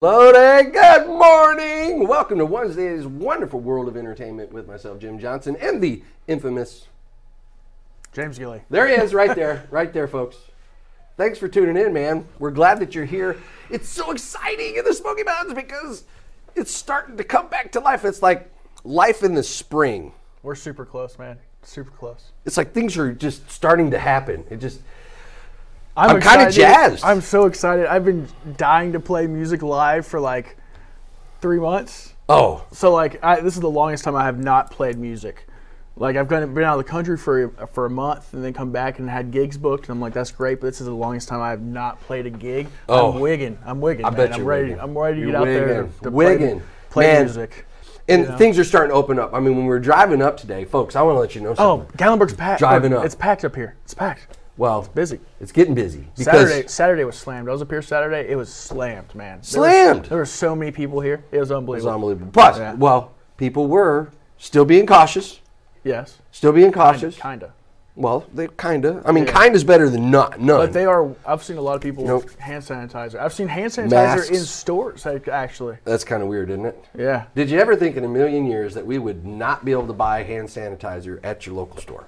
Loading, 0.00 0.70
good 0.70 1.08
morning. 1.08 2.06
Welcome 2.06 2.38
to 2.38 2.46
Wednesday's 2.46 3.04
wonderful 3.04 3.58
world 3.58 3.88
of 3.88 3.96
entertainment 3.96 4.52
with 4.52 4.68
myself, 4.68 5.00
Jim 5.00 5.18
Johnson, 5.18 5.56
and 5.60 5.82
the 5.82 6.04
infamous. 6.28 6.86
James 8.12 8.38
Gilly. 8.38 8.62
There 8.70 8.86
he 8.86 8.94
is, 8.94 9.12
right 9.12 9.34
there, 9.34 9.66
right 9.72 9.92
there, 9.92 10.06
folks. 10.06 10.36
Thanks 11.16 11.40
for 11.40 11.48
tuning 11.48 11.76
in, 11.76 11.92
man. 11.92 12.28
We're 12.38 12.52
glad 12.52 12.78
that 12.78 12.94
you're 12.94 13.06
here. 13.06 13.38
It's 13.70 13.88
so 13.88 14.12
exciting 14.12 14.76
in 14.76 14.84
the 14.84 14.94
Smoky 14.94 15.24
Mountains 15.24 15.54
because 15.54 16.04
it's 16.54 16.72
starting 16.72 17.16
to 17.16 17.24
come 17.24 17.48
back 17.48 17.72
to 17.72 17.80
life. 17.80 18.04
It's 18.04 18.22
like 18.22 18.52
life 18.84 19.24
in 19.24 19.34
the 19.34 19.42
spring. 19.42 20.12
We're 20.44 20.54
super 20.54 20.86
close, 20.86 21.18
man. 21.18 21.38
Super 21.64 21.90
close. 21.90 22.30
It's 22.44 22.56
like 22.56 22.72
things 22.72 22.96
are 22.98 23.12
just 23.12 23.50
starting 23.50 23.90
to 23.90 23.98
happen. 23.98 24.44
It 24.48 24.58
just 24.58 24.80
I'm, 25.98 26.16
I'm 26.16 26.20
kinda 26.22 26.50
jazzed. 26.50 27.04
I'm 27.04 27.20
so 27.20 27.46
excited. 27.46 27.86
I've 27.86 28.04
been 28.04 28.28
dying 28.56 28.92
to 28.92 29.00
play 29.00 29.26
music 29.26 29.62
live 29.62 30.06
for 30.06 30.20
like 30.20 30.56
three 31.40 31.58
months. 31.58 32.14
oh, 32.28 32.64
So 32.72 32.92
like, 32.92 33.22
I, 33.24 33.40
this 33.40 33.54
is 33.54 33.60
the 33.60 33.70
longest 33.70 34.04
time 34.04 34.14
I 34.16 34.24
have 34.24 34.38
not 34.38 34.70
played 34.70 34.96
music. 34.98 35.46
Like 35.96 36.14
I've 36.16 36.28
been 36.28 36.44
out 36.62 36.78
of 36.78 36.84
the 36.86 36.88
country 36.90 37.18
for 37.18 37.48
for 37.72 37.84
a 37.86 37.90
month 37.90 38.32
and 38.32 38.44
then 38.44 38.52
come 38.52 38.70
back 38.70 39.00
and 39.00 39.10
had 39.10 39.32
gigs 39.32 39.58
booked 39.58 39.86
and 39.88 39.90
I'm 39.96 40.00
like 40.00 40.12
that's 40.12 40.30
great, 40.30 40.60
but 40.60 40.68
this 40.68 40.80
is 40.80 40.86
the 40.86 40.92
longest 40.94 41.26
time 41.28 41.40
I 41.40 41.50
have 41.50 41.60
not 41.62 42.00
played 42.02 42.24
a 42.26 42.30
gig. 42.30 42.68
Oh. 42.88 43.12
I'm 43.12 43.18
wigging. 43.20 43.58
I'm 43.66 43.80
wigging. 43.80 44.04
I 44.04 44.10
man. 44.10 44.16
bet 44.16 44.32
I'm 44.34 44.38
you're 44.38 44.46
ready. 44.46 44.62
wigging. 44.68 44.80
I'm 44.80 44.96
ready 44.96 45.16
to 45.16 45.20
You're 45.22 45.32
get 45.32 45.40
out 45.40 45.44
there 45.46 45.88
to 46.04 46.10
Wigging. 46.10 46.60
play, 46.60 46.66
play 46.90 47.06
Man. 47.14 47.24
music. 47.24 47.66
and 48.06 48.22
You 48.22 48.28
know? 48.28 48.36
things 48.36 48.60
are 48.60 48.64
starting 48.64 48.90
to 48.90 48.94
open 48.94 49.18
up. 49.18 49.34
I 49.34 49.40
mean, 49.40 49.56
when 49.56 49.64
we 49.64 49.70
were 49.70 49.80
driving 49.80 50.22
up 50.22 50.36
today, 50.36 50.64
folks, 50.64 50.94
I 50.94 51.02
want 51.02 51.16
to 51.16 51.20
let 51.20 51.34
you 51.34 51.40
know 51.40 51.56
Oh, 51.58 51.78
something. 51.80 51.96
Gatlinburg's 51.96 52.34
packed. 52.34 52.60
Driving 52.60 52.92
up. 52.92 53.04
It's 53.04 53.16
packed 53.16 53.44
up 53.44 53.56
here. 53.56 53.74
It's 53.84 53.94
packed. 53.94 54.37
Well, 54.58 54.80
it's 54.80 54.88
Busy. 54.88 55.20
it's 55.40 55.52
getting 55.52 55.74
busy 55.74 56.06
Saturday, 56.14 56.66
Saturday 56.68 57.04
was 57.04 57.16
slammed. 57.16 57.48
I 57.48 57.52
was 57.52 57.62
up 57.62 57.70
here 57.70 57.80
Saturday. 57.80 58.28
It 58.30 58.36
was 58.36 58.52
slammed, 58.52 59.14
man. 59.14 59.36
There 59.38 59.42
Slammed? 59.44 60.00
Was, 60.00 60.08
there 60.10 60.18
were 60.18 60.26
so 60.26 60.54
many 60.54 60.70
people 60.72 61.00
here. 61.00 61.24
It 61.32 61.38
was 61.38 61.50
It's 61.50 61.56
unbelievable. 61.56 61.92
unbelievable. 61.94 62.30
But 62.32 62.56
Yeah. 62.56 62.74
well, 62.74 63.12
people 63.38 63.66
were 63.68 64.08
still 64.36 64.64
being 64.66 64.84
cautious. 64.86 65.40
Yes, 65.84 66.18
Still 66.32 66.52
being 66.52 66.72
cautious. 66.72 67.16
kinda. 67.18 67.52
Well, 67.96 68.26
they 68.32 68.46
kinda. 68.46 69.02
I 69.04 69.10
mean, 69.10 69.26
Yeah. 69.26 69.32
kinda's 69.42 69.64
better 69.64 69.88
than 69.88 70.08
not 70.10 70.38
none. 70.40 70.58
But 70.58 70.72
they 70.72 70.84
are. 70.86 71.08
I've 71.26 71.42
seen 71.42 71.56
a 71.56 71.60
lot 71.60 71.74
of 71.74 71.80
people 71.80 72.04
Nope. 72.04 72.24
with 72.24 72.38
hand 72.38 72.62
sanitizer. 72.62 73.18
I've 73.18 73.32
seen 73.32 73.48
hand 73.48 73.72
sanitizer 73.72 73.90
Masks. 73.90 74.30
in 74.30 74.36
stores 74.40 75.04
like, 75.04 75.26
actually. 75.26 75.78
That's 75.84 76.04
kind 76.04 76.22
of 76.22 76.28
weird, 76.28 76.50
isn't 76.50 76.64
it? 76.66 76.84
Yeah. 76.96 77.24
Did 77.34 77.50
you 77.50 77.58
ever 77.58 77.74
think 77.74 77.96
in 77.96 78.04
a 78.04 78.08
million 78.08 78.46
years 78.46 78.74
that 78.74 78.86
we 78.86 78.98
would 78.98 79.24
not 79.26 79.64
be 79.64 79.72
able 79.72 79.86
to 79.88 79.92
buy 79.92 80.22
hand 80.22 80.48
sanitizer 80.48 81.18
at 81.24 81.44
your 81.46 81.56
local 81.56 81.80
store? 81.80 82.04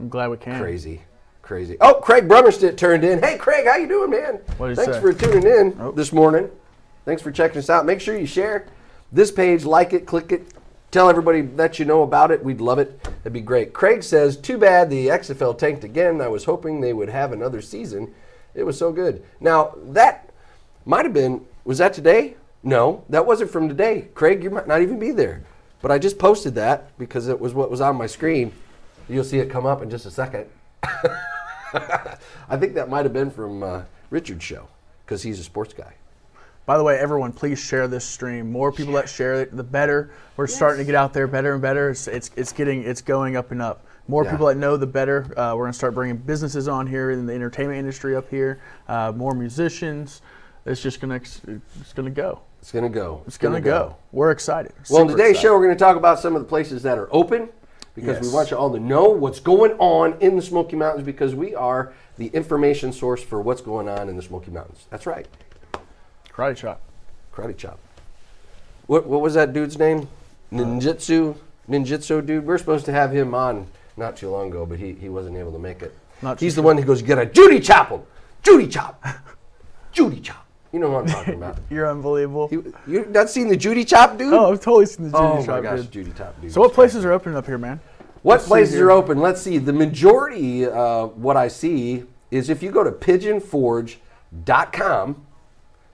I'm 0.00 0.08
glad 0.08 0.30
we 0.30 0.36
can. 0.36 0.60
Crazy, 0.60 1.02
crazy. 1.48 1.78
Oh, 1.80 1.94
Craig 1.94 2.28
Brummerstedt 2.28 2.76
turned 2.76 3.04
in. 3.04 3.20
Hey, 3.22 3.38
Craig, 3.38 3.66
how 3.66 3.76
you 3.76 3.88
doing, 3.88 4.10
man? 4.10 4.34
What'd 4.58 4.76
Thanks 4.76 4.92
say? 4.96 5.00
for 5.00 5.14
tuning 5.14 5.44
in 5.50 5.74
Oh. 5.80 5.90
this 5.92 6.12
morning. 6.12 6.50
Thanks 7.06 7.22
for 7.22 7.32
checking 7.32 7.58
us 7.58 7.70
out. 7.70 7.86
Make 7.86 8.02
sure 8.02 8.16
you 8.18 8.26
share 8.26 8.66
this 9.10 9.32
page, 9.32 9.64
like 9.64 9.94
it, 9.94 10.04
click 10.06 10.30
it, 10.30 10.42
tell 10.90 11.08
everybody 11.08 11.40
that 11.40 11.78
you 11.78 11.86
know 11.86 12.02
about 12.02 12.30
it. 12.30 12.44
We'd 12.44 12.60
love 12.60 12.78
it. 12.78 13.02
That'd 13.02 13.32
be 13.32 13.40
great. 13.40 13.72
Craig 13.72 14.02
says, 14.02 14.36
"Too 14.36 14.58
bad 14.58 14.90
the 14.90 15.10
XFL 15.10 15.54
tanked 15.54 15.84
again. 15.84 16.20
I 16.20 16.28
was 16.28 16.44
hoping 16.44 16.82
they 16.82 16.92
would 16.92 17.08
have 17.08 17.32
another 17.32 17.62
season. 17.62 18.12
It 18.54 18.64
was 18.64 18.76
so 18.76 18.92
good." 18.92 19.22
Now 19.40 19.74
that 19.86 20.28
might 20.84 21.06
have 21.06 21.14
been. 21.14 21.46
Was 21.64 21.78
that 21.78 21.94
today? 21.94 22.34
No, 22.62 23.04
that 23.08 23.24
wasn't 23.24 23.50
from 23.50 23.70
today. 23.70 24.08
Craig, 24.14 24.42
you 24.44 24.50
might 24.50 24.68
not 24.68 24.82
even 24.82 24.98
be 24.98 25.12
there. 25.12 25.40
But 25.80 25.90
I 25.92 25.98
just 25.98 26.18
posted 26.18 26.54
that 26.56 26.90
because 26.98 27.26
it 27.28 27.40
was 27.40 27.54
what 27.54 27.70
was 27.70 27.80
on 27.80 27.96
my 27.96 28.06
screen. 28.06 28.52
You'll 29.08 29.24
see 29.24 29.38
it 29.38 29.48
come 29.48 29.64
up 29.64 29.80
in 29.80 29.88
just 29.88 30.04
a 30.04 30.10
second. 30.10 30.44
I 32.48 32.56
think 32.56 32.74
that 32.74 32.88
might 32.88 33.04
have 33.04 33.12
been 33.12 33.30
from 33.30 33.62
uh, 33.62 33.82
Richard's 34.10 34.44
show 34.44 34.68
because 35.04 35.22
he's 35.22 35.38
a 35.38 35.44
sports 35.44 35.74
guy. 35.74 35.94
By 36.66 36.76
the 36.76 36.84
way, 36.84 36.98
everyone, 36.98 37.32
please 37.32 37.58
share 37.58 37.88
this 37.88 38.04
stream. 38.04 38.52
More 38.52 38.70
people 38.70 38.92
that 38.94 39.08
share 39.08 39.40
it, 39.40 39.56
the 39.56 39.62
better. 39.62 40.10
We're 40.36 40.46
starting 40.46 40.78
to 40.78 40.84
get 40.84 40.94
out 40.94 41.14
there 41.14 41.26
better 41.26 41.54
and 41.54 41.62
better. 41.62 41.88
It's 41.88 42.06
it's, 42.08 42.30
it's 42.36 42.52
getting 42.52 42.82
it's 42.82 43.00
going 43.00 43.36
up 43.36 43.52
and 43.52 43.62
up. 43.62 43.86
More 44.06 44.24
Yeah. 44.24 44.32
people 44.32 44.46
that 44.48 44.56
know, 44.56 44.76
the 44.76 44.86
better. 44.86 45.26
Uh, 45.38 45.54
we're 45.56 45.64
gonna 45.64 45.72
start 45.72 45.94
bringing 45.94 46.18
businesses 46.18 46.68
on 46.68 46.86
here 46.86 47.10
in 47.10 47.24
the 47.24 47.32
entertainment 47.32 47.78
industry 47.78 48.14
up 48.14 48.28
here. 48.28 48.60
Uh, 48.86 49.12
more 49.16 49.32
musicians. 49.34 50.20
It's 50.66 50.82
just 50.82 51.00
gonna 51.00 51.14
it's 51.14 51.92
gonna 51.94 52.10
go. 52.10 52.40
It's 52.60 52.70
gonna 52.72 52.90
go. 52.90 53.22
It's 53.26 53.38
gonna, 53.38 53.60
go. 53.60 53.96
We're 54.12 54.30
excited. 54.30 54.72
Well, 54.90 55.02
in 55.02 55.08
today's 55.08 55.30
excited. 55.30 55.42
show, 55.42 55.54
we're 55.54 55.64
going 55.64 55.76
to 55.76 55.82
talk 55.82 55.96
about 55.96 56.18
some 56.18 56.34
of 56.34 56.42
the 56.42 56.48
places 56.48 56.82
that 56.82 56.98
are 56.98 57.08
open 57.12 57.48
because 58.00 58.26
we 58.26 58.32
want 58.32 58.50
you 58.50 58.56
all 58.56 58.72
to 58.72 58.80
know 58.80 59.08
what's 59.08 59.40
going 59.40 59.72
on 59.72 60.16
in 60.20 60.36
the 60.36 60.42
Smoky 60.42 60.76
Mountains 60.76 61.04
because 61.04 61.34
we 61.34 61.54
are 61.54 61.92
the 62.16 62.26
information 62.28 62.92
source 62.92 63.22
for 63.22 63.40
what's 63.40 63.60
going 63.60 63.88
on 63.88 64.08
in 64.08 64.16
the 64.16 64.22
Smoky 64.22 64.50
Mountains. 64.50 64.86
That's 64.90 65.06
right. 65.06 65.26
karate 66.32 66.56
chop. 66.56 66.80
Karate 67.38 67.56
Chop. 67.56 67.78
What, 68.86 69.06
what 69.06 69.20
was 69.20 69.34
that 69.34 69.52
dude's 69.52 69.78
name? 69.78 70.08
Ninjitsu? 70.52 71.36
Ninjitsu 71.68 72.24
dude? 72.26 72.44
We're 72.44 72.58
supposed 72.58 72.84
to 72.86 72.92
have 72.92 73.12
him 73.12 73.34
on 73.34 73.66
not 73.96 74.16
too 74.16 74.30
long 74.30 74.48
ago, 74.48 74.66
but 74.66 74.78
he, 74.78 74.92
he 74.94 75.08
wasn't 75.08 75.36
able 75.36 75.52
to 75.52 75.58
make 75.58 75.82
it. 75.82 75.96
Not 76.20 76.40
He's 76.40 76.56
the 76.56 76.62
one 76.62 76.76
who 76.76 76.84
goes, 76.84 77.00
get 77.00 77.18
a 77.18 77.26
Judy 77.26 77.60
chop 77.60 77.90
him! 77.90 78.02
Judy 78.42 78.66
chop! 78.66 79.04
Judy 79.92 80.20
chop! 80.20 80.47
You 80.72 80.78
know 80.80 80.90
what 80.90 81.04
I'm 81.04 81.10
talking 81.10 81.34
about. 81.34 81.58
You're 81.70 81.88
unbelievable. 81.90 82.48
You, 82.52 82.74
you 82.86 83.06
not 83.06 83.30
seen 83.30 83.48
the 83.48 83.56
Judy 83.56 83.84
chop 83.84 84.18
dude? 84.18 84.32
oh, 84.34 84.52
I've 84.52 84.60
totally 84.60 84.86
seen 84.86 85.10
the 85.10 85.12
Judy 85.12 85.24
Oh 85.24 85.36
my 85.40 85.46
chop. 85.46 85.62
gosh, 85.62 85.80
dude. 85.80 85.90
Judy 85.90 86.10
Top 86.12 86.40
dude. 86.42 86.52
So 86.52 86.60
what 86.60 86.72
places 86.74 87.04
are 87.04 87.12
opening 87.12 87.36
up 87.38 87.46
here, 87.46 87.58
man? 87.58 87.80
What 88.22 88.42
see 88.42 88.48
places 88.48 88.78
are 88.80 88.90
open? 88.90 89.18
Let's 89.20 89.40
see. 89.40 89.58
The 89.58 89.72
majority, 89.72 90.66
uh, 90.66 91.06
what 91.06 91.36
I 91.36 91.48
see, 91.48 92.04
is 92.30 92.50
if 92.50 92.62
you 92.62 92.70
go 92.70 92.84
to 92.84 92.92
pigeonforge.com. 92.92 95.14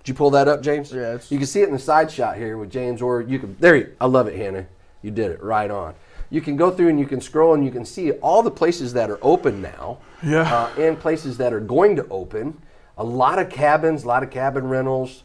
Did 0.02 0.08
you 0.08 0.14
pull 0.14 0.30
that 0.30 0.48
up, 0.48 0.60
James? 0.62 0.92
It's- 0.92 1.30
You 1.30 1.38
can 1.38 1.46
see 1.46 1.62
it 1.62 1.68
in 1.68 1.72
the 1.74 1.78
side 1.78 2.10
shot 2.10 2.36
here 2.36 2.58
with 2.58 2.70
James, 2.70 3.00
or 3.00 3.20
you 3.22 3.38
can. 3.38 3.56
There, 3.60 3.76
you, 3.76 3.92
I 4.00 4.06
love 4.06 4.26
it, 4.26 4.36
Hannah. 4.36 4.66
You 5.02 5.10
did 5.10 5.30
it 5.30 5.42
right 5.42 5.70
on. 5.70 5.94
You 6.30 6.40
can 6.40 6.56
go 6.56 6.70
through 6.70 6.88
and 6.88 6.98
you 6.98 7.06
can 7.06 7.20
scroll 7.20 7.54
and 7.54 7.64
you 7.64 7.70
can 7.70 7.84
see 7.84 8.10
all 8.12 8.42
the 8.42 8.50
places 8.50 8.92
that 8.94 9.10
are 9.10 9.18
open 9.22 9.62
now, 9.62 9.98
Yeah. 10.22 10.42
uh, 10.52 10.70
and 10.80 10.98
places 10.98 11.36
that 11.38 11.52
are 11.52 11.60
going 11.60 11.94
to 11.96 12.06
open. 12.08 12.58
A 12.96 13.04
lot 13.04 13.38
of 13.38 13.50
cabins, 13.50 14.04
a 14.04 14.08
lot 14.08 14.22
of 14.22 14.30
cabin 14.30 14.68
rentals, 14.68 15.22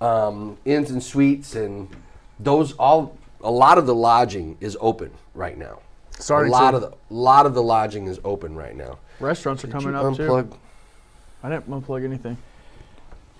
um, 0.00 0.58
inns 0.64 0.90
and 0.90 1.02
suites, 1.02 1.54
and 1.54 1.88
those 2.40 2.72
all. 2.72 3.16
A 3.42 3.50
lot 3.50 3.78
of 3.78 3.86
the 3.86 3.94
lodging 3.94 4.56
is 4.60 4.76
open 4.80 5.10
right 5.34 5.56
now. 5.56 5.80
Sorry, 6.18 6.48
a 6.48 6.50
lot 6.52 6.70
to- 6.72 6.78
of 6.78 6.82
the 6.82 6.92
lot 7.10 7.46
of 7.46 7.54
the 7.54 7.62
lodging 7.62 8.06
is 8.06 8.18
open 8.24 8.56
right 8.56 8.74
now. 8.74 8.98
Restaurants 9.20 9.62
are 9.62 9.68
Did 9.68 9.72
coming 9.74 9.90
you 9.92 9.96
up 9.98 10.04
unplug? 10.16 10.50
too. 10.50 10.58
I 11.42 11.50
didn't 11.50 11.70
unplug 11.70 12.04
anything. 12.04 12.36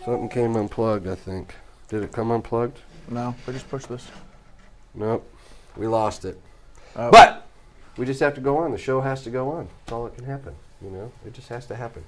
Something 0.04 0.28
came 0.28 0.54
unplugged. 0.54 1.08
I 1.08 1.14
think. 1.16 1.54
Did 1.88 2.02
it 2.04 2.12
come 2.12 2.30
unplugged? 2.30 2.78
No, 3.08 3.34
I 3.48 3.52
just 3.52 3.68
pushed 3.68 3.88
this. 3.88 4.06
Nope. 4.94 5.28
We 5.76 5.86
lost 5.86 6.24
it. 6.24 6.40
Oh. 6.94 7.10
But 7.10 7.46
we 7.96 8.06
just 8.06 8.20
have 8.20 8.34
to 8.34 8.40
go 8.40 8.58
on. 8.58 8.70
The 8.72 8.78
show 8.78 9.00
has 9.00 9.22
to 9.24 9.30
go 9.30 9.50
on. 9.50 9.68
That's 9.84 9.92
all 9.92 10.04
that 10.04 10.14
can 10.14 10.24
happen. 10.24 10.54
You 10.82 10.90
know, 10.90 11.12
it 11.26 11.32
just 11.32 11.48
has 11.48 11.66
to 11.66 11.74
happen. 11.74 12.04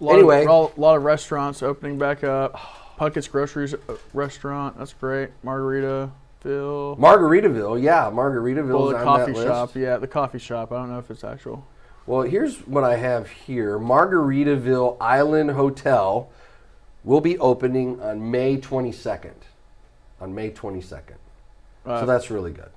A 0.00 0.04
lot 0.04 0.14
Anyway. 0.14 0.46
of, 0.46 0.76
a 0.76 0.80
lot 0.80 0.96
of 0.96 1.02
restaurants 1.04 1.62
opening 1.62 1.98
back 1.98 2.22
up. 2.24 2.58
Puckett's 2.96 3.28
Groceries 3.28 3.74
uh, 3.74 3.78
restaurant, 4.14 4.78
that's 4.78 4.92
great. 4.94 5.30
Margaritaville. 5.44 6.10
Margaritaville, 6.44 7.82
yeah, 7.82 8.10
Margaritaville's 8.10 8.68
well, 8.72 8.86
the 8.88 8.96
on 8.98 9.04
coffee 9.04 9.32
that 9.32 9.38
list. 9.38 9.46
shop, 9.48 9.74
yeah, 9.76 9.96
the 9.98 10.06
coffee 10.06 10.38
shop. 10.38 10.72
I 10.72 10.76
don't 10.76 10.90
know 10.90 10.98
if 10.98 11.10
it's 11.10 11.24
actual. 11.24 11.66
Well, 12.06 12.22
here's 12.22 12.56
what 12.66 12.84
I 12.84 12.96
have 12.96 13.28
here. 13.28 13.78
Margaritaville 13.78 14.96
Island 15.00 15.50
Hotel 15.50 16.30
will 17.04 17.20
be 17.20 17.36
opening 17.38 18.00
on 18.00 18.30
May 18.30 18.56
22nd. 18.58 19.34
On 20.20 20.34
May 20.34 20.50
22nd. 20.50 21.16
Uh, 21.84 22.00
so 22.00 22.06
that's 22.06 22.30
really 22.30 22.52
good. 22.52 22.70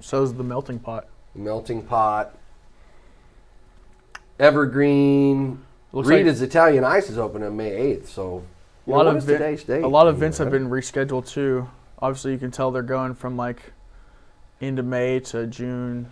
So's 0.00 0.34
the 0.34 0.44
melting 0.44 0.78
pot. 0.78 1.08
Melting 1.34 1.82
Pot, 1.82 2.34
Evergreen. 4.38 5.58
Looks 5.94 6.08
like- 6.08 6.18
Rita's 6.18 6.42
Italian 6.42 6.84
Ice 6.84 7.08
is 7.08 7.18
open 7.18 7.42
on 7.42 7.56
May 7.56 7.70
8th. 7.70 8.08
So, 8.08 8.42
A 8.86 8.90
lot 8.90 9.04
know, 9.04 9.16
of 9.16 9.22
vi- 9.24 9.32
today's 9.34 9.64
date? 9.64 9.82
a 9.84 9.88
lot 9.88 10.06
of 10.08 10.16
events 10.16 10.38
know, 10.38 10.46
have 10.46 10.52
been 10.52 10.68
rescheduled 10.68 11.26
too. 11.26 11.68
Obviously, 12.02 12.32
you 12.32 12.38
can 12.38 12.50
tell 12.50 12.70
they're 12.70 12.82
going 12.82 13.14
from 13.14 13.36
like 13.36 13.72
into 14.60 14.82
May 14.82 15.20
to 15.20 15.46
June, 15.46 16.10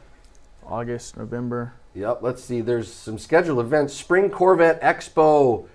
August, 0.67 1.17
November. 1.17 1.73
Yep. 1.95 2.21
Let's 2.23 2.43
see. 2.43 2.61
There's 2.61 2.91
some 2.93 3.19
scheduled 3.19 3.59
events. 3.59 3.93
Spring 3.93 4.31
Corvette 4.31 4.81
Expo. 4.81 5.67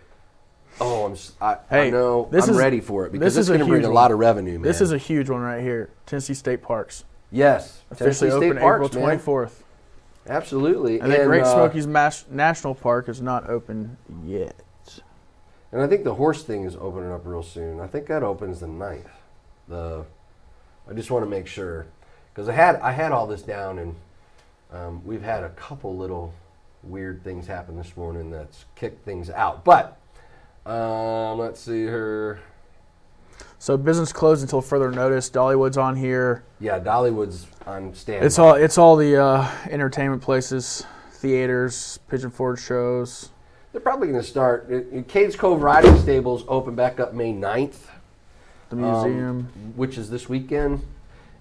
Oh, 0.80 1.06
I'm. 1.06 1.12
s- 1.14 1.34
I, 1.42 1.54
I 1.54 1.58
Hey, 1.70 1.92
know. 1.92 2.28
this 2.32 2.46
I'm 2.46 2.52
is- 2.54 2.58
ready 2.58 2.80
for 2.80 3.06
it 3.06 3.12
because 3.12 3.36
this 3.36 3.42
it's 3.42 3.46
is 3.46 3.50
going 3.50 3.60
to 3.60 3.66
bring 3.66 3.82
huge 3.82 3.90
a 3.90 3.94
lot 3.94 4.12
of 4.12 4.20
revenue, 4.20 4.54
man. 4.54 4.62
This 4.62 4.82
is 4.82 4.92
a 4.92 4.98
huge 4.98 5.30
one 5.30 5.42
right 5.42 5.62
here. 5.62 5.90
Tennessee 6.06 6.34
State 6.34 6.62
Parks 6.64 7.04
yes. 7.32 7.82
officially 7.92 8.30
Tennessee 8.30 8.36
open 8.46 8.58
State 8.58 8.62
Parks, 8.62 8.86
April 8.88 9.02
man. 9.06 9.10
Absolutely. 10.28 11.00
And 11.00 11.12
the 11.12 11.26
Great 11.26 11.44
uh, 11.44 11.54
Smokies 11.54 11.88
Mas- 11.88 12.26
National 12.30 12.76
Park 12.76 13.10
is 13.10 13.22
not 13.22 13.50
open 13.50 13.98
yet. 14.26 14.56
And 15.72 15.82
I 15.82 15.88
think 15.88 16.04
the 16.04 16.16
horse 16.16 16.44
thing 16.44 16.64
is 16.64 16.76
opening 16.76 17.12
up 17.12 17.22
real 17.26 17.44
soon. 17.44 17.80
I 17.80 17.88
think 17.88 18.08
that 18.08 18.24
opens 18.24 18.60
the 18.60 18.68
9th. 18.68 19.10
The 19.68 20.06
I 20.90 20.94
just 20.94 21.12
want 21.12 21.26
to 21.26 21.30
make 21.30 21.48
sure 21.48 21.86
because 22.34 22.48
I 22.48 22.54
had 22.54 22.78
I 22.78 22.92
had 22.92 23.12
all 23.12 23.28
this 23.28 23.42
down 23.42 23.80
and 23.80 23.96
um, 24.72 25.06
we've 25.06 25.22
had 25.22 25.44
a 25.44 25.50
couple 25.50 25.98
little 25.98 26.34
weird 26.84 27.24
things 27.24 27.48
happen 27.48 27.76
this 27.76 27.98
morning 27.98 28.32
that's 28.32 28.66
kicked 28.76 29.04
things 29.04 29.30
out. 29.30 29.66
But 29.66 30.00
um, 30.66 31.38
let's 31.38 31.60
see 31.60 31.84
here. 31.84 32.40
So 33.60 33.76
business 33.76 34.14
closed 34.14 34.42
until 34.44 34.62
further 34.62 34.92
notice. 34.92 35.30
Dollywood's 35.30 35.78
on 35.78 35.96
here. 35.96 36.44
Yeah, 36.60 36.80
Dollywood's 36.80 37.48
on 37.66 37.94
stand. 37.96 38.24
It's 38.26 38.38
all 38.40 38.54
it's 38.54 38.78
all 38.78 38.96
the 38.96 39.22
uh, 39.22 39.50
entertainment 39.70 40.22
places, 40.22 40.86
theaters, 41.12 42.00
Pigeon 42.10 42.30
Forge 42.30 42.62
shows. 42.62 43.30
They're 43.72 43.82
probably 43.82 44.08
going 44.08 44.22
to 44.22 44.28
start. 44.28 44.68
uh, 44.72 45.02
Cades 45.04 45.38
Cove 45.38 45.62
Riding 45.62 45.98
Stables 46.00 46.44
open 46.48 46.76
back 46.76 47.00
up 47.00 47.14
May 47.14 47.34
9th. 47.34 47.76
The 48.70 48.76
museum. 48.76 49.30
um, 49.40 49.74
which 49.76 49.98
is 49.98 50.10
this 50.10 50.28
weekend, 50.28 50.86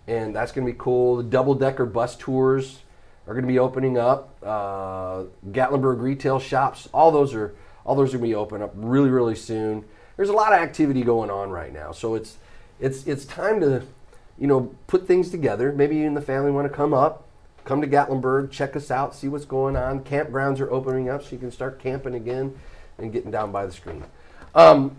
and 0.06 0.34
that's 0.34 0.52
going 0.52 0.66
to 0.66 0.72
be 0.72 0.78
cool. 0.78 1.16
The 1.16 1.24
double 1.24 1.54
decker 1.54 1.84
bus 1.84 2.14
tours 2.16 2.80
are 3.26 3.34
going 3.34 3.44
to 3.44 3.50
be 3.50 3.58
opening 3.58 3.98
up. 3.98 4.36
Uh, 4.42 5.24
Gatlinburg 5.50 6.00
retail 6.00 6.38
shops, 6.38 6.88
all 6.94 7.10
those 7.10 7.34
are 7.34 7.54
all 7.84 7.94
those 7.94 8.14
are 8.14 8.18
going 8.18 8.30
to 8.30 8.34
be 8.34 8.34
open 8.34 8.62
up 8.62 8.72
really 8.74 9.10
really 9.10 9.34
soon. 9.34 9.84
There's 10.16 10.28
a 10.28 10.32
lot 10.34 10.52
of 10.52 10.60
activity 10.60 11.02
going 11.02 11.30
on 11.30 11.50
right 11.50 11.72
now, 11.72 11.92
so 11.92 12.14
it's 12.14 12.36
it's 12.80 13.06
it's 13.06 13.24
time 13.24 13.60
to 13.60 13.82
you 14.38 14.46
know 14.46 14.74
put 14.86 15.06
things 15.06 15.30
together. 15.30 15.72
Maybe 15.72 15.96
you 15.96 16.06
and 16.06 16.16
the 16.16 16.20
family 16.22 16.50
want 16.50 16.66
to 16.70 16.74
come 16.74 16.94
up. 16.94 17.24
Come 17.64 17.80
to 17.80 17.88
Gatlinburg, 17.88 18.52
check 18.52 18.76
us 18.76 18.92
out, 18.92 19.12
see 19.14 19.26
what's 19.26 19.44
going 19.44 19.74
on. 19.76 20.04
Campgrounds 20.04 20.60
are 20.60 20.70
opening 20.70 21.08
up, 21.08 21.24
so 21.24 21.30
you 21.32 21.38
can 21.38 21.50
start 21.50 21.80
camping 21.80 22.14
again 22.14 22.54
and 22.98 23.12
getting 23.12 23.32
down 23.32 23.50
by 23.50 23.66
the 23.66 23.72
screen. 23.72 24.04
Um, 24.54 24.96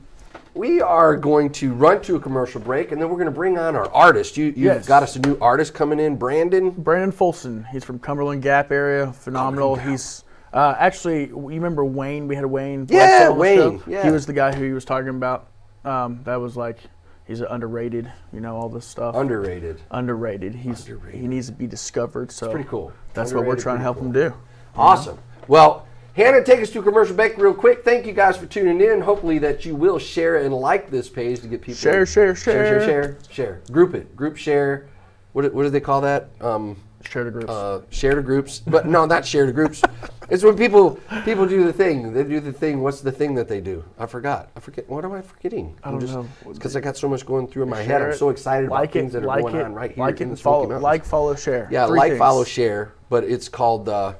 we 0.54 0.82
are 0.82 1.16
going 1.16 1.50
to 1.54 1.74
run 1.74 2.02
to 2.02 2.18
a 2.18 2.20
commercial 2.20 2.60
break, 2.60 2.92
and 2.92 3.02
then 3.02 3.08
we're 3.10 3.16
going 3.16 3.26
to 3.28 3.32
bring 3.32 3.58
on 3.58 3.78
our 3.78 3.90
artist. 3.94 4.36
You, 4.36 4.48
you've 4.48 4.58
Yes. 4.58 4.86
got 4.86 5.02
us 5.02 5.16
a 5.16 5.20
new 5.20 5.38
artist 5.40 5.74
coming 5.74 5.98
in, 6.00 6.18
Brandon. 6.18 6.72
Brandon 6.72 7.12
Folson. 7.14 7.66
He's 7.70 7.86
from 7.86 8.00
Cumberland 8.00 8.42
Gap 8.44 8.70
area. 8.70 9.14
Phenomenal. 9.14 9.78
He's 9.78 10.26
uh, 10.54 10.76
actually. 10.78 11.28
You 11.28 11.36
remember 11.38 11.84
Wayne? 11.86 12.28
We 12.28 12.36
had 12.36 12.46
Wayne. 12.46 12.88
Yeah, 12.90 13.30
Bledsoe 13.30 13.32
on 13.32 13.36
the 13.36 13.40
Wayne, 13.40 13.84
yeah. 13.88 14.04
He 14.04 14.12
was 14.12 14.26
the 14.26 14.34
guy 14.34 14.54
who 14.56 14.64
he 14.66 14.72
was 14.74 14.86
talking 14.86 15.10
about. 15.10 15.48
Um, 15.86 16.22
that 16.26 16.36
was 16.38 16.58
like 16.58 16.80
he's 17.26 17.42
underrated. 17.42 18.12
You 18.34 18.40
know 18.42 18.56
all 18.56 18.70
this 18.70 18.86
stuff. 18.86 19.16
Underrated. 19.16 19.82
underrated. 19.92 20.56
He's 20.56 20.88
Underrated. 20.88 21.22
he 21.22 21.28
needs 21.28 21.48
to 21.48 21.54
be 21.54 21.68
discovered. 21.68 22.32
So 22.32 22.52
pretty 22.52 22.68
cool. 22.70 22.92
That's 23.14 23.34
what 23.34 23.46
we're 23.46 23.56
trying 23.56 23.78
to 23.78 23.84
help 23.84 23.98
pretty 23.98 24.20
him 24.20 24.30
do. 24.32 24.34
Awesome. 24.76 25.18
Well, 25.48 25.88
Hannah, 26.14 26.44
take 26.44 26.62
us 26.62 26.72
to 26.72 26.82
commercial 26.82 27.16
break 27.16 27.38
real 27.38 27.54
quick. 27.54 27.84
Thank 27.86 28.06
you 28.08 28.12
guys 28.12 28.38
for 28.38 28.48
tuning 28.48 28.82
in. 28.82 29.02
Hopefully 29.02 29.38
that 29.40 29.66
you 29.66 29.76
will 29.76 30.00
share 30.00 30.38
and 30.38 30.54
like 30.54 30.90
this 30.90 31.08
page 31.10 31.42
to 31.42 31.48
get 31.48 31.62
people 31.62 31.76
Share, 31.76 32.06
share, 32.08 32.36
share, 32.36 32.54
share, 32.54 32.80
share. 32.80 32.86
share, 32.86 33.18
share. 33.32 33.62
Group 33.72 33.94
it, 33.94 34.16
group 34.16 34.36
share. 34.36 34.88
What 35.34 35.44
do- 35.44 35.52
what 35.52 35.64
do 35.64 35.70
they 35.70 35.80
call 35.80 36.02
that? 36.02 36.30
Um, 36.42 36.76
Share 37.04 37.24
the 37.24 37.32
groups. 37.32 37.50
uh, 37.50 37.82
share 37.90 38.16
to 38.16 38.22
groups, 38.22 38.60
but 38.66 38.86
no, 38.88 39.06
not 39.06 39.26
share 39.26 39.46
to 39.46 39.52
groups. 39.52 39.82
It's 40.30 40.44
when 40.44 40.58
people 40.58 41.00
people 41.24 41.48
do 41.48 41.64
the 41.64 41.72
thing. 41.72 42.12
They 42.12 42.22
do 42.26 42.42
the 42.42 42.52
thing. 42.52 42.82
What's 42.84 43.00
the 43.00 43.14
thing 43.14 43.34
that 43.36 43.48
they 43.48 43.62
do? 43.62 43.82
I 43.98 44.08
forgot. 44.08 44.50
I 44.58 44.60
forget. 44.60 44.90
What 44.90 45.06
am 45.06 45.14
I 45.14 45.22
forgetting? 45.22 45.78
I 45.86 45.92
don't 45.92 46.04
know. 46.04 46.28
Because 46.52 46.76
I 46.76 46.82
got 46.82 46.98
so 46.98 47.08
much 47.08 47.26
going 47.26 47.48
through 47.48 47.64
in 47.64 47.70
my 47.70 47.78
head. 47.78 48.00
Share 48.02 48.12
I'm 48.12 48.18
so 48.18 48.28
excited 48.30 48.70
like 48.70 48.90
about 48.90 48.94
things 48.94 49.16
it, 49.16 49.22
that 49.22 49.30
are 49.30 49.40
going 49.42 49.56
it, 49.56 49.64
on 49.64 49.74
right 49.74 49.92
here 49.94 50.04
like 50.04 50.20
in 50.20 50.30
the 50.32 50.36
follow, 50.36 50.64
Mountains. 50.64 50.84
like, 50.84 51.06
follow, 51.06 51.34
share. 51.34 51.70
yeah, 51.72 51.88
Three 51.88 51.98
like, 52.00 52.10
things. 52.12 52.20
follow, 52.20 52.44
share. 52.44 52.92
But 53.10 53.24
it's 53.24 53.48
called 53.48 53.88
uh, 53.88 54.16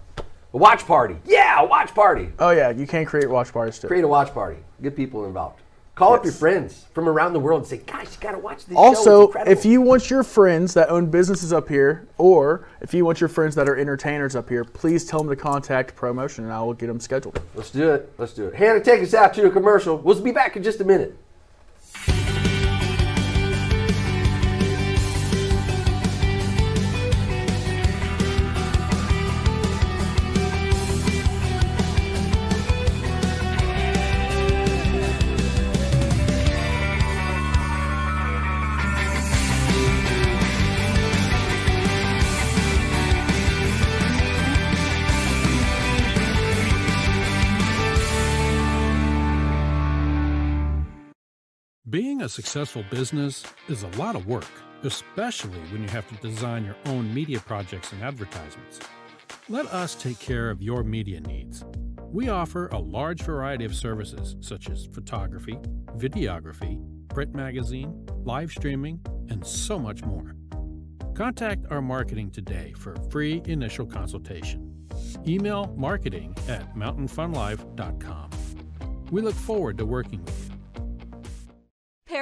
a 0.54 0.58
watch 0.58 0.88
party. 0.88 1.18
Yeah, 1.26 1.60
a 1.60 1.66
watch 1.66 1.94
party. 1.94 2.30
Oh 2.40 2.52
yeah, 2.52 2.70
you 2.70 2.88
can 2.88 3.04
create 3.04 3.30
watch 3.30 3.52
parties 3.52 3.78
too. 3.78 3.88
Create 3.90 4.06
a 4.06 4.08
watch 4.08 4.34
party. 4.34 4.60
Get 4.82 4.96
people 4.96 5.26
involved. 5.26 5.60
Call 5.98 6.14
up 6.14 6.24
your 6.24 6.34
friends 6.34 6.86
from 6.94 7.10
around 7.10 7.34
the 7.34 7.40
world 7.40 7.62
and 7.62 7.68
say, 7.68 7.78
"Guys, 7.78 8.16
you 8.16 8.22
got 8.22 8.34
to 8.34 8.38
watch 8.38 8.68
this 8.68 8.76
show. 8.76 8.84
Also, 8.84 9.32
if 9.48 9.66
you 9.66 9.82
want 9.82 10.12
your 10.12 10.22
friends 10.22 10.76
that 10.76 10.92
own 10.92 11.08
businesses 11.08 11.52
up 11.52 11.68
here, 11.68 12.08
or 12.20 12.68
if 12.82 12.94
you 12.94 13.04
want 13.04 13.20
your 13.20 13.28
friends 13.28 13.56
that 13.56 13.68
are 13.68 13.76
entertainers 13.76 14.36
up 14.36 14.48
here, 14.48 14.64
please 14.64 15.06
tell 15.06 15.20
them 15.22 15.30
to 15.30 15.36
contact 15.36 15.96
promotion, 15.96 16.44
and 16.44 16.54
I 16.54 16.62
will 16.62 16.76
get 16.76 16.86
them 16.86 17.00
scheduled. 17.00 17.42
Let's 17.56 17.72
do 17.72 17.92
it. 17.94 18.14
Let's 18.20 18.34
do 18.34 18.46
it. 18.46 18.54
Hannah, 18.54 18.80
take 18.80 19.02
us 19.02 19.16
out 19.16 19.34
to 19.34 19.48
a 19.48 19.50
commercial. 19.50 19.98
We'll 19.98 20.22
be 20.22 20.32
back 20.32 20.56
in 20.56 20.62
just 20.62 20.80
a 20.82 20.86
minute. 20.86 21.18
Being 51.98 52.22
a 52.22 52.30
successful 52.30 52.84
business 52.92 53.44
is 53.70 53.82
a 53.82 53.88
lot 53.98 54.16
of 54.16 54.28
work, 54.28 54.46
especially 54.84 55.58
when 55.72 55.82
you 55.82 55.90
have 55.90 56.08
to 56.10 56.16
design 56.18 56.64
your 56.64 56.76
own 56.86 57.12
media 57.12 57.40
projects 57.40 57.92
and 57.92 58.04
advertisements. 58.04 58.80
Let 59.50 59.66
us 59.74 59.96
take 59.96 60.20
care 60.20 60.52
of 60.52 60.62
your 60.62 60.84
media 60.84 61.22
needs. 61.22 61.66
We 62.00 62.30
offer 62.30 62.68
a 62.68 62.78
large 62.78 63.24
variety 63.24 63.66
of 63.66 63.76
services 63.76 64.36
such 64.42 64.70
as 64.70 64.86
photography, 64.86 65.58
videography, 65.98 66.80
print 67.10 67.34
magazine, 67.34 68.06
live 68.24 68.52
streaming, 68.52 69.00
and 69.30 69.44
so 69.44 69.80
much 69.80 70.04
more. 70.04 70.36
Contact 71.16 71.66
our 71.72 71.82
marketing 71.82 72.30
today 72.30 72.74
for 72.78 72.94
a 72.94 73.10
free 73.10 73.42
initial 73.46 73.88
consultation. 73.88 74.88
Email 75.28 75.74
marketing 75.76 76.36
at 76.48 76.76
mountainfunlife.com. 76.76 78.30
We 79.10 79.22
look 79.24 79.34
forward 79.34 79.80
to 79.80 79.86
working 79.88 80.24
with 80.24 80.52
you. 80.52 80.57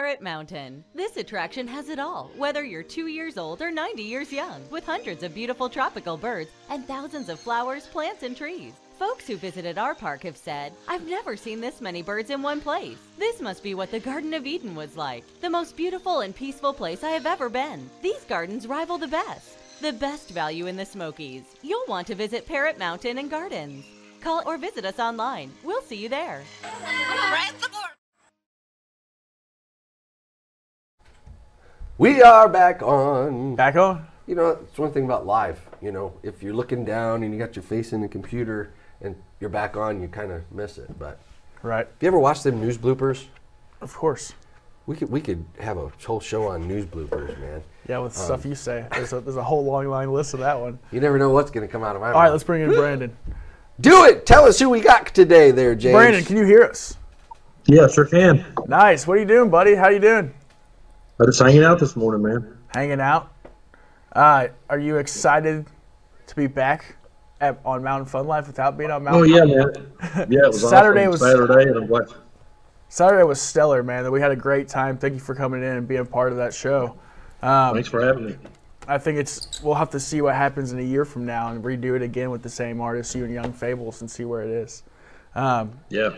Parrot 0.06 0.22
Mountain. 0.22 0.84
This 0.94 1.18
attraction 1.18 1.68
has 1.68 1.90
it 1.90 1.98
all, 1.98 2.30
whether 2.38 2.64
you're 2.64 2.84
two 2.84 3.08
years 3.08 3.40
old 3.40 3.60
or 3.60 3.72
90 3.72 4.04
years 4.04 4.32
young, 4.32 4.62
with 4.70 4.86
hundreds 4.86 5.24
of 5.24 5.34
beautiful 5.34 5.68
tropical 5.68 6.16
birds 6.16 6.52
and 6.70 6.86
thousands 6.86 7.28
of 7.28 7.40
flowers, 7.40 7.88
plants, 7.88 8.22
and 8.22 8.38
trees. 8.38 8.74
Folks 9.00 9.26
who 9.26 9.36
visited 9.36 9.80
our 9.80 9.96
park 9.96 10.22
have 10.22 10.38
said, 10.38 10.74
I've 10.88 11.08
never 11.08 11.36
seen 11.36 11.60
this 11.60 11.82
many 11.82 12.04
birds 12.04 12.30
in 12.30 12.44
one 12.44 12.62
place. 12.62 13.00
This 13.18 13.42
must 13.42 13.64
be 13.64 13.74
what 13.74 13.90
the 13.90 14.00
Garden 14.00 14.36
of 14.36 14.46
Eden 14.46 14.76
was 14.76 14.96
like, 14.96 15.24
the 15.42 15.50
most 15.50 15.76
beautiful 15.76 16.20
and 16.20 16.36
peaceful 16.36 16.72
place 16.72 17.04
I 17.04 17.10
have 17.10 17.26
ever 17.26 17.50
been. 17.50 17.90
These 18.04 18.26
gardens 18.26 18.68
rival 18.68 19.00
the 19.00 19.08
best. 19.08 19.58
The 19.82 19.94
best 19.94 20.30
value 20.30 20.68
in 20.68 20.76
the 20.78 20.86
Smokies. 20.86 21.46
You'll 21.64 21.88
want 21.88 22.06
to 22.06 22.14
visit 22.14 22.46
Parrot 22.46 22.78
Mountain 22.78 23.18
and 23.18 23.28
Gardens. 23.28 23.84
Call 24.22 24.44
or 24.46 24.60
visit 24.60 24.86
us 24.86 25.00
online. 25.00 25.52
We'll 25.64 25.82
see 25.82 25.98
you 25.98 26.10
there. 26.10 26.44
We 31.98 32.22
are 32.22 32.50
back 32.50 32.82
on. 32.82 33.56
Back 33.56 33.76
on. 33.76 34.06
You 34.28 34.36
know, 34.36 34.50
it's 34.50 34.78
one 34.78 34.92
thing 34.92 35.06
about 35.06 35.26
live. 35.26 35.62
You 35.82 35.92
know, 35.92 36.14
if 36.24 36.42
you're 36.44 36.54
looking 36.54 36.84
down 36.84 37.24
and 37.24 37.32
you 37.34 37.40
got 37.40 37.56
your 37.56 37.64
face 37.64 37.94
in 37.94 38.02
the 38.02 38.08
computer 38.08 38.72
and 39.02 39.16
you're 39.40 39.50
back 39.50 39.78
on, 39.78 40.02
you 40.02 40.08
kind 40.08 40.32
of 40.32 40.42
miss 40.52 40.78
it. 40.78 40.98
But 41.00 41.20
Right. 41.62 41.86
have 41.86 41.96
you 42.02 42.08
ever 42.08 42.20
watched 42.20 42.44
them 42.44 42.60
news 42.60 42.78
bloopers? 42.78 43.26
Of 43.82 43.94
course. 43.96 44.34
We 44.88 44.96
could 44.96 45.10
we 45.10 45.20
could 45.22 45.44
have 45.60 45.78
a 45.78 45.92
whole 46.06 46.20
show 46.20 46.48
on 46.48 46.68
news 46.68 46.86
bloopers, 46.86 47.40
man. 47.40 47.64
Yeah, 47.88 48.00
with 48.00 48.18
Um, 48.20 48.26
stuff 48.26 48.46
you 48.46 48.56
say. 48.56 48.86
There's 48.92 49.14
a, 49.14 49.20
there's 49.22 49.38
a 49.38 49.44
whole 49.44 49.64
long 49.64 49.88
line 49.88 50.12
list 50.12 50.34
of 50.34 50.42
that 50.42 50.60
one. 50.60 50.78
You 50.92 51.00
never 51.00 51.18
know 51.18 51.30
what's 51.32 51.50
going 51.50 51.66
to 51.66 51.72
come 51.72 51.84
out 51.84 51.96
of 51.96 52.02
my 52.02 52.08
mouth. 52.10 52.16
All 52.16 52.22
right, 52.22 52.30
let's 52.32 52.44
bring 52.44 52.62
in 52.62 52.70
Brandon. 52.72 53.16
do 53.80 54.06
it. 54.06 54.26
Tell 54.28 54.46
us 54.46 54.60
who 54.60 54.70
we 54.70 54.82
got 54.82 55.08
today, 55.08 55.50
there, 55.52 55.74
James. 55.76 55.94
Brandon, 55.96 56.24
can 56.24 56.38
you 56.38 56.46
hear 56.46 56.64
us? 56.64 56.98
Yeah, 57.66 57.88
sure 57.88 58.06
can. 58.06 58.46
Nice. 58.68 59.08
What 59.08 59.18
are 59.18 59.20
you 59.22 59.26
doing, 59.26 59.50
buddy? 59.50 59.74
How 59.74 59.90
you 59.90 60.00
doing? 60.00 60.34
I'm 61.20 61.26
just 61.28 61.40
hanging 61.42 61.64
out 61.64 61.80
this 61.80 61.96
morning, 61.96 62.22
man. 62.24 62.58
Hanging 62.74 63.00
out. 63.00 63.32
Uh, 64.12 64.48
are 64.70 64.80
you 64.80 64.98
excited 64.98 65.66
to 66.28 66.36
be 66.36 66.48
back 66.48 66.96
at, 67.42 67.60
on 67.66 67.84
Mountain 67.84 68.08
Fun 68.08 68.28
Life 68.28 68.48
without 68.48 68.78
being 68.78 68.92
on 68.92 69.04
Mountain? 69.04 69.22
Oh 69.32 69.36
yeah, 69.36 69.46
man. 69.46 70.28
Yeah, 70.30 70.40
it 70.44 70.48
was 70.48 70.70
Saturday 70.70 71.02
awesome. 71.08 71.12
was- 71.12 71.22
Saturday, 71.22 71.70
and 71.70 71.78
I'm 71.78 71.88
glad. 71.88 72.08
Saturday 72.90 73.24
was 73.24 73.42
stellar, 73.42 73.84
man. 73.84 74.10
We 74.12 74.22
had 74.22 74.32
a 74.32 74.36
great 74.36 74.68
time. 74.70 74.98
Thank 74.98 75.16
you 75.16 75.20
for 75.20 75.36
coming 75.36 75.62
in 75.62 75.70
and 75.70 75.88
being 75.88 76.06
part 76.06 76.32
of 76.32 76.38
that 76.38 76.54
show. 76.54 76.96
Thanks 77.42 77.90
for 77.90 78.02
having 78.06 78.26
me. 78.28 78.36
I 78.88 78.98
think 79.00 79.18
it's 79.18 79.62
we'll 79.64 79.74
have 79.74 79.90
to 79.92 80.00
see 80.00 80.22
what 80.22 80.36
happens 80.36 80.72
in 80.72 80.80
a 80.80 80.84
year 80.84 81.04
from 81.06 81.26
now 81.26 81.50
and 81.50 81.64
redo 81.64 81.96
it 81.96 82.02
again 82.04 82.30
with 82.30 82.44
the 82.44 82.50
same 82.50 82.80
artists, 82.80 83.16
you 83.16 83.24
and 83.26 83.34
Young 83.34 83.52
Fables, 83.52 84.02
and 84.02 84.10
see 84.10 84.24
where 84.26 84.44
it 84.44 84.50
is. 84.50 84.84
Um, 85.34 85.74
Yeah. 85.90 86.12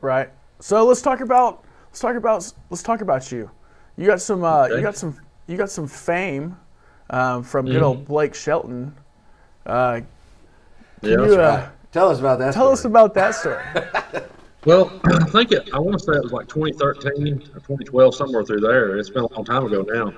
right. 0.00 0.30
So 0.60 0.84
let's 0.86 1.02
talk 1.02 1.20
about 1.20 1.64
let's 1.88 2.00
talk 2.00 2.14
about 2.16 2.50
let's 2.70 2.82
talk 2.82 3.00
about 3.00 3.30
you. 3.32 3.50
You 3.98 4.06
got 4.06 4.20
some 4.20 4.44
uh, 4.44 4.68
you 4.68 4.80
got 4.80 4.96
some 4.96 5.18
you 5.48 5.56
got 5.56 5.70
some 5.70 5.88
fame 5.88 6.56
um, 7.10 7.42
from 7.42 7.66
good 7.66 7.82
old 7.82 8.06
Blake 8.06 8.34
Shelton. 8.34 8.94
Uh, 9.66 10.00
Yeah. 11.02 11.10
you, 11.10 11.16
that's 11.18 11.34
uh, 11.34 11.38
right. 11.38 11.68
Tell 11.92 12.08
us 12.10 12.20
about 12.20 12.38
that. 12.38 12.54
tell 12.54 12.70
us 12.70 12.84
about 12.84 13.12
that 13.14 13.34
story. 13.34 13.62
Well, 14.64 15.00
I 15.04 15.24
think 15.24 15.52
it. 15.52 15.70
I 15.72 15.78
want 15.78 15.98
to 15.98 16.04
say 16.04 16.12
it 16.12 16.22
was 16.22 16.32
like 16.32 16.48
2013 16.48 17.32
or 17.32 17.60
2012, 17.60 18.14
somewhere 18.14 18.44
through 18.44 18.60
there. 18.60 18.98
It's 18.98 19.08
been 19.08 19.22
a 19.22 19.32
long 19.32 19.44
time 19.44 19.64
ago 19.64 19.82
now. 19.88 20.12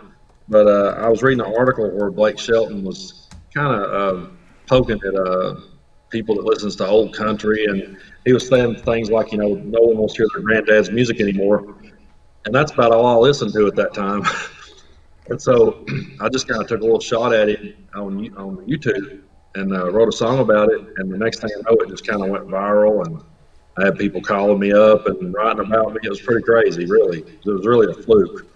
But 0.49 0.66
uh, 0.66 0.94
I 0.99 1.08
was 1.08 1.22
reading 1.22 1.44
an 1.44 1.54
article 1.56 1.88
where 1.90 2.10
Blake 2.10 2.38
Shelton 2.38 2.82
was 2.82 3.28
kind 3.54 3.80
of 3.80 4.16
um, 4.16 4.38
poking 4.66 4.99
at 5.06 5.14
uh, 5.14 5.56
people 6.08 6.34
that 6.37 6.44
listens 6.44 6.75
to 6.76 6.87
old 6.87 7.14
country, 7.14 7.66
and 7.66 7.96
he 8.25 8.32
was 8.32 8.49
saying 8.49 8.76
things 8.76 9.10
like, 9.10 9.30
you 9.30 9.38
know, 9.38 9.54
no 9.54 9.80
one 9.82 9.99
wants 9.99 10.14
to 10.14 10.22
hear 10.22 10.28
their 10.34 10.42
granddad's 10.42 10.90
music 10.90 11.20
anymore. 11.20 11.76
And 12.44 12.54
that's 12.54 12.73
about 12.73 12.92
all 12.92 13.06
I 13.06 13.14
listened 13.16 13.52
to 13.54 13.66
at 13.66 13.76
that 13.76 13.94
time. 13.94 14.23
and 15.28 15.40
so 15.40 15.85
I 16.20 16.28
just 16.28 16.49
kind 16.49 16.61
of 16.61 16.68
took 16.68 16.80
a 16.80 16.85
little 16.85 17.00
shot 17.00 17.32
at 17.35 17.49
it 17.49 17.76
on 17.94 18.35
on 18.37 18.56
YouTube 18.66 19.23
and 19.54 19.73
uh, 19.73 19.90
wrote 19.90 20.09
a 20.09 20.12
song 20.12 20.38
about 20.38 20.70
it. 20.70 20.80
And 20.97 21.11
the 21.12 21.18
next 21.18 21.40
thing 21.40 21.50
I 21.56 21.70
know, 21.70 21.76
it 21.80 21.88
just 21.88 22.06
kind 22.06 22.23
of 22.23 22.28
went 22.28 22.47
viral, 22.47 23.04
and 23.04 23.20
I 23.78 23.87
had 23.87 23.99
people 23.99 24.20
calling 24.20 24.59
me 24.59 24.73
up 24.73 25.06
and 25.06 25.35
writing 25.35 25.64
about 25.64 25.92
me. 25.92 26.00
It 26.02 26.09
was 26.09 26.20
pretty 26.20 26.42
crazy, 26.42 26.87
really. 26.87 27.20
It 27.20 27.47
was 27.47 27.66
really 27.66 27.90
a 27.90 27.94
fluke. 27.94 28.47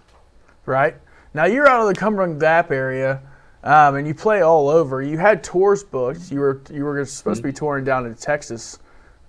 Right 0.67 0.97
now, 1.35 1.47
you're 1.47 1.69
out 1.69 1.83
of 1.83 1.89
the 1.89 1.99
Cumberland 1.99 2.41
Gap 2.41 2.71
area. 2.71 3.21
Um, 3.65 3.95
and 3.95 4.07
you 4.07 4.15
play 4.15 4.43
all 4.43 4.69
over. 4.69 5.01
You 5.01 5.17
had 5.17 5.43
tours 5.43 5.83
booked. 5.83 6.31
You 6.31 6.39
were 6.41 6.61
you 6.71 6.85
were 6.85 7.03
supposed 7.07 7.39
to 7.39 7.43
be 7.43 7.53
touring 7.53 7.83
down 7.83 8.05
in 8.05 8.15
Texas, 8.15 8.79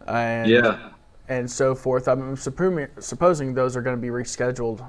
and 0.06 0.50
Yeah. 0.50 0.90
And 1.28 1.50
so 1.50 1.74
forth. 1.74 2.08
I'm 2.08 2.36
supposing, 2.36 2.88
supposing 3.00 3.54
those 3.54 3.76
are 3.76 3.82
going 3.82 3.96
to 3.96 4.02
be 4.02 4.10
rescheduled. 4.10 4.82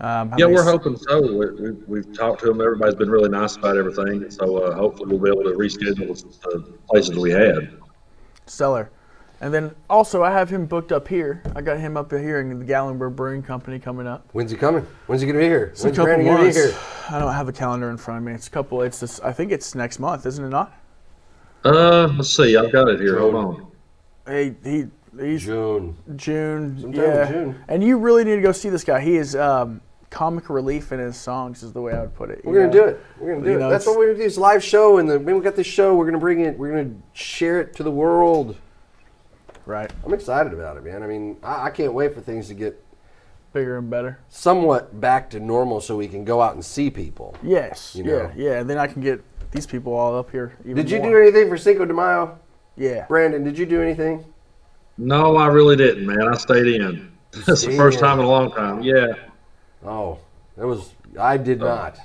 Um, 0.00 0.32
Yeah, 0.36 0.46
we're 0.46 0.60
s- 0.60 0.66
hoping 0.66 0.96
so. 0.96 1.20
We, 1.22 1.50
we, 1.52 1.70
we've 1.86 2.12
talked 2.16 2.40
to 2.40 2.46
them. 2.46 2.60
Everybody's 2.60 2.96
been 2.96 3.10
really 3.10 3.28
nice 3.30 3.56
about 3.56 3.76
everything. 3.76 4.30
So 4.30 4.58
uh, 4.58 4.74
hopefully 4.74 5.08
we'll 5.16 5.20
be 5.22 5.30
able 5.40 5.50
to 5.50 5.56
reschedule 5.56 6.08
the 6.42 6.60
places 6.88 7.16
we 7.16 7.30
had. 7.30 7.76
Stellar. 8.46 8.90
And 9.40 9.52
then 9.52 9.74
also, 9.90 10.22
I 10.22 10.30
have 10.30 10.48
him 10.50 10.66
booked 10.66 10.92
up 10.92 11.08
here. 11.08 11.42
I 11.56 11.60
got 11.60 11.78
him 11.78 11.96
up 11.96 12.10
here 12.10 12.40
in 12.40 12.58
the 12.58 12.64
Gatlinburg 12.64 13.16
Brewing 13.16 13.42
Company 13.42 13.78
coming 13.78 14.06
up. 14.06 14.26
When's 14.32 14.50
he 14.50 14.56
coming? 14.56 14.86
When's 15.06 15.20
he 15.22 15.26
gonna 15.26 15.38
be 15.40 15.44
here? 15.46 15.64
It's 15.72 15.82
a 15.82 15.86
When's 15.86 15.96
couple 15.96 16.06
Brandon 16.14 16.26
gonna 16.26 16.38
be 16.38 16.44
months. 16.44 16.56
here? 16.56 16.74
I 17.10 17.18
don't 17.18 17.32
have 17.32 17.48
a 17.48 17.52
calendar 17.52 17.90
in 17.90 17.96
front 17.96 18.18
of 18.18 18.24
me. 18.24 18.32
It's 18.32 18.46
a 18.46 18.50
couple. 18.50 18.80
It's 18.82 19.00
this. 19.00 19.20
I 19.20 19.32
think 19.32 19.50
it's 19.52 19.74
next 19.74 19.98
month, 19.98 20.24
isn't 20.24 20.42
it 20.44 20.48
not? 20.50 20.72
Uh, 21.64 22.08
let's 22.16 22.34
see. 22.34 22.56
I've 22.56 22.72
got 22.72 22.88
it 22.88 23.00
here. 23.00 23.18
Hold 23.18 23.34
on. 23.34 23.66
Hey, 24.26 24.54
he 24.62 24.86
he's 25.20 25.44
June. 25.44 25.96
June. 26.16 26.78
Sometime 26.80 27.02
yeah. 27.02 27.30
June. 27.30 27.56
And 27.68 27.82
you 27.82 27.98
really 27.98 28.24
need 28.24 28.36
to 28.36 28.42
go 28.42 28.52
see 28.52 28.68
this 28.68 28.84
guy. 28.84 29.00
He 29.00 29.16
is 29.16 29.34
um, 29.36 29.80
comic 30.10 30.48
relief 30.50 30.92
in 30.92 30.98
his 31.00 31.16
songs, 31.16 31.62
is 31.62 31.72
the 31.72 31.80
way 31.80 31.92
I 31.92 32.00
would 32.00 32.14
put 32.14 32.30
it. 32.30 32.44
We're 32.44 32.60
gonna 32.60 32.72
do 32.72 32.84
it. 32.84 33.00
We're 33.18 33.32
gonna 33.34 33.44
do 33.44 33.50
You 33.50 33.56
it. 33.56 33.60
know, 33.60 33.70
That's 33.70 33.86
what 33.86 33.96
we're 33.98 34.06
gonna 34.06 34.18
do. 34.18 34.24
This 34.24 34.38
live 34.38 34.62
show, 34.62 34.98
and 34.98 35.08
then 35.10 35.24
when 35.24 35.36
we 35.36 35.40
got 35.42 35.56
this 35.56 35.66
show, 35.66 35.94
we're 35.96 36.06
gonna 36.06 36.18
bring 36.18 36.40
it. 36.40 36.58
We're 36.58 36.70
gonna 36.70 36.94
share 37.12 37.60
it 37.60 37.74
to 37.76 37.82
the 37.82 37.90
world. 37.90 38.56
Right. 39.66 39.90
I'm 40.04 40.12
excited 40.12 40.52
about 40.52 40.76
it, 40.76 40.84
man. 40.84 41.02
I 41.02 41.06
mean, 41.06 41.36
I, 41.42 41.66
I 41.66 41.70
can't 41.70 41.94
wait 41.94 42.12
for 42.14 42.20
things 42.20 42.48
to 42.48 42.54
get 42.54 42.80
Bigger 43.54 43.78
and 43.78 43.88
better. 43.88 44.18
somewhat 44.28 45.00
back 45.00 45.30
to 45.30 45.40
normal, 45.40 45.80
so 45.80 45.96
we 45.96 46.06
can 46.08 46.24
go 46.24 46.42
out 46.42 46.54
and 46.54 46.64
see 46.64 46.90
people. 46.90 47.34
Yes. 47.42 47.94
You 47.96 48.04
yeah. 48.04 48.10
know. 48.10 48.30
Yeah. 48.36 48.58
And 48.60 48.68
then 48.68 48.78
I 48.78 48.86
can 48.86 49.00
get 49.00 49.22
these 49.52 49.66
people 49.66 49.94
all 49.94 50.16
up 50.18 50.30
here. 50.30 50.56
Even 50.64 50.76
Did 50.76 50.90
you 50.90 50.98
more. 50.98 51.10
do 51.12 51.16
anything 51.22 51.48
for 51.48 51.56
Cinco 51.56 51.84
de 51.86 51.94
Mayo, 51.94 52.38
Yeah. 52.76 53.06
Brandon? 53.06 53.42
Did 53.44 53.56
you 53.56 53.64
do 53.64 53.80
anything? 53.80 54.24
No, 54.98 55.36
I 55.36 55.46
really 55.48 55.76
didn't, 55.76 56.06
man. 56.06 56.28
I 56.28 56.36
stayed 56.36 56.66
in. 56.66 57.12
It's 57.32 57.64
the 57.64 57.72
first 57.76 57.98
in. 57.98 58.04
time 58.04 58.18
in 58.20 58.24
a 58.26 58.28
long 58.28 58.52
time. 58.52 58.82
Yeah. 58.82 59.06
Oh, 59.84 60.18
that 60.56 60.66
was 60.66 60.94
I 61.18 61.36
did 61.36 61.58
not. 61.60 61.98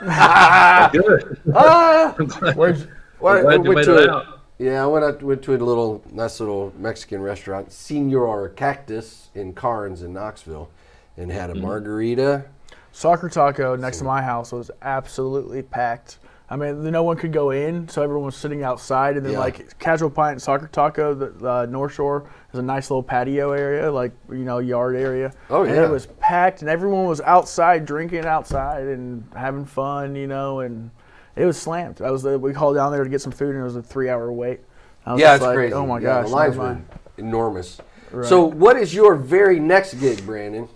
Good. 0.92 1.40
ah! 1.54 2.14
Where's 2.54 2.86
Well, 3.20 3.38
I 3.38 3.42
glad 3.42 3.64
you 3.64 3.72
went 3.72 3.76
made 3.76 3.84
to 3.86 3.96
it 4.02 4.08
a- 4.08 4.12
out. 4.12 4.40
Yeah, 4.58 4.82
I 4.82 4.86
went 4.86 5.04
out 5.04 5.22
went 5.22 5.42
to 5.44 5.54
a 5.54 5.56
little 5.58 6.02
nice 6.12 6.40
little 6.40 6.72
Mexican 6.78 7.22
restaurant, 7.22 7.72
Senor 7.72 8.50
Cactus 8.50 9.28
in 9.34 9.52
Karns 9.54 10.02
in 10.02 10.12
Knoxville, 10.12 10.68
and 11.16 11.30
had 11.30 11.50
a 11.50 11.52
Mm-hmm. 11.54 11.62
margarita. 11.62 12.44
Soccer 12.92 13.28
Taco 13.28 13.76
next 13.76 13.98
to 13.98 14.04
my 14.04 14.20
house 14.22 14.50
was 14.52 14.70
absolutely 14.82 15.62
packed. 15.62 16.18
I 16.50 16.56
mean, 16.56 16.82
no 16.90 17.02
one 17.02 17.16
could 17.18 17.32
go 17.32 17.50
in, 17.50 17.88
so 17.88 18.02
everyone 18.02 18.24
was 18.26 18.36
sitting 18.36 18.62
outside. 18.62 19.16
And 19.18 19.26
then, 19.26 19.34
Yeah. 19.34 19.40
like 19.40 19.78
Casual 19.78 20.08
Pint 20.08 20.32
and 20.32 20.42
Soccer 20.42 20.66
Taco, 20.68 21.12
the 21.12 21.46
uh, 21.46 21.66
North 21.66 21.92
Shore 21.92 22.24
is 22.54 22.58
a 22.58 22.62
nice 22.62 22.90
little 22.90 23.02
patio 23.02 23.52
area, 23.52 23.92
like 23.92 24.12
you 24.30 24.44
know, 24.44 24.58
yard 24.58 24.96
area. 24.96 25.30
Oh, 25.50 25.64
and 25.64 25.74
yeah. 25.74 25.84
it 25.84 25.90
was 25.90 26.06
packed, 26.06 26.62
and 26.62 26.70
everyone 26.70 27.04
was 27.04 27.20
outside 27.20 27.84
drinking 27.84 28.24
outside 28.24 28.84
and 28.84 29.24
having 29.36 29.66
fun, 29.66 30.16
you 30.16 30.26
know, 30.26 30.60
and 30.60 30.90
it 31.36 31.44
was 31.44 31.60
slammed. 31.60 32.00
I 32.00 32.10
was 32.10 32.24
uh, 32.24 32.38
we 32.38 32.54
called 32.54 32.76
down 32.76 32.92
there 32.92 33.04
to 33.04 33.10
get 33.10 33.20
some 33.20 33.32
food, 33.32 33.50
and 33.54 33.60
it 33.60 33.64
was 33.64 33.76
a 33.76 33.82
three-hour 33.82 34.32
wait. 34.32 34.60
I 35.04 35.12
was 35.12 35.20
Yeah, 35.20 35.34
it's 35.34 35.42
like, 35.44 35.54
crazy. 35.54 35.74
Oh 35.74 35.86
my 35.86 35.98
Yeah, 35.98 36.22
gosh, 36.22 36.24
the 36.28 36.34
lines 36.34 36.56
were 36.56 36.64
mind. 36.64 36.88
enormous. 37.18 37.78
So, 38.22 38.42
what 38.46 38.78
is 38.78 38.94
your 38.94 39.16
very 39.16 39.60
next 39.60 39.94
gig, 40.00 40.24
Brandon? 40.24 40.66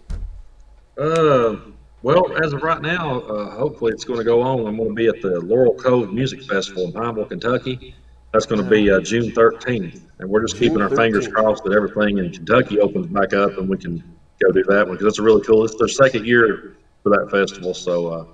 Uh, 0.99 1.57
well, 2.03 2.37
as 2.45 2.53
of 2.53 2.63
right 2.63 2.81
now, 2.81 3.21
uh, 3.21 3.51
hopefully 3.51 3.93
it's 3.93 4.05
going 4.05 4.19
to 4.19 4.25
go 4.25 4.43
on. 4.43 4.67
I'm 4.67 4.77
going 4.77 4.91
to 4.91 4.95
be 4.95 5.07
at 5.09 5.21
the 5.23 5.41
Laurel 5.41 5.75
Cove 5.75 6.13
Music 6.13 6.43
Festival 6.45 6.85
in 6.85 6.93
Pineville, 6.93 7.27
Kentucky. 7.27 7.95
That's 8.33 8.47
going 8.47 8.63
to 8.63 8.69
be 8.69 8.91
uh, 8.91 9.01
June 9.01 9.31
13th, 9.31 10.01
and 10.19 10.29
we're 10.29 10.41
just 10.43 10.57
keeping 10.57 10.81
our 10.81 10.89
fingers 10.89 11.29
crossed 11.29 11.65
that 11.65 11.73
everything 11.73 12.19
in 12.19 12.33
Kentucky 12.33 12.81
opens 12.81 13.07
back 13.07 13.35
up 13.35 13.59
and 13.59 13.69
we 13.69 13.77
can 13.77 14.03
go 14.43 14.51
do 14.53 14.63
that 14.65 14.87
one 14.87 14.97
because 14.97 15.07
it's 15.07 15.19
a 15.19 15.23
really 15.23 15.43
cool. 15.43 15.65
It's 15.65 15.77
their 15.77 15.89
second 15.89 16.27
year 16.27 16.77
for 17.03 17.11
that 17.11 17.31
festival, 17.31 17.75
so. 17.75 18.09
Uh, 18.09 18.25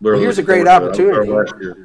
we're 0.00 0.12
Well, 0.12 0.20
here's 0.20 0.38
a 0.38 0.42
great 0.42 0.64
forward 0.66 0.94
to 0.94 1.10
it. 1.10 1.14
I 1.14 1.18
was 1.18 1.26
there 1.26 1.40
opportunity. 1.40 1.80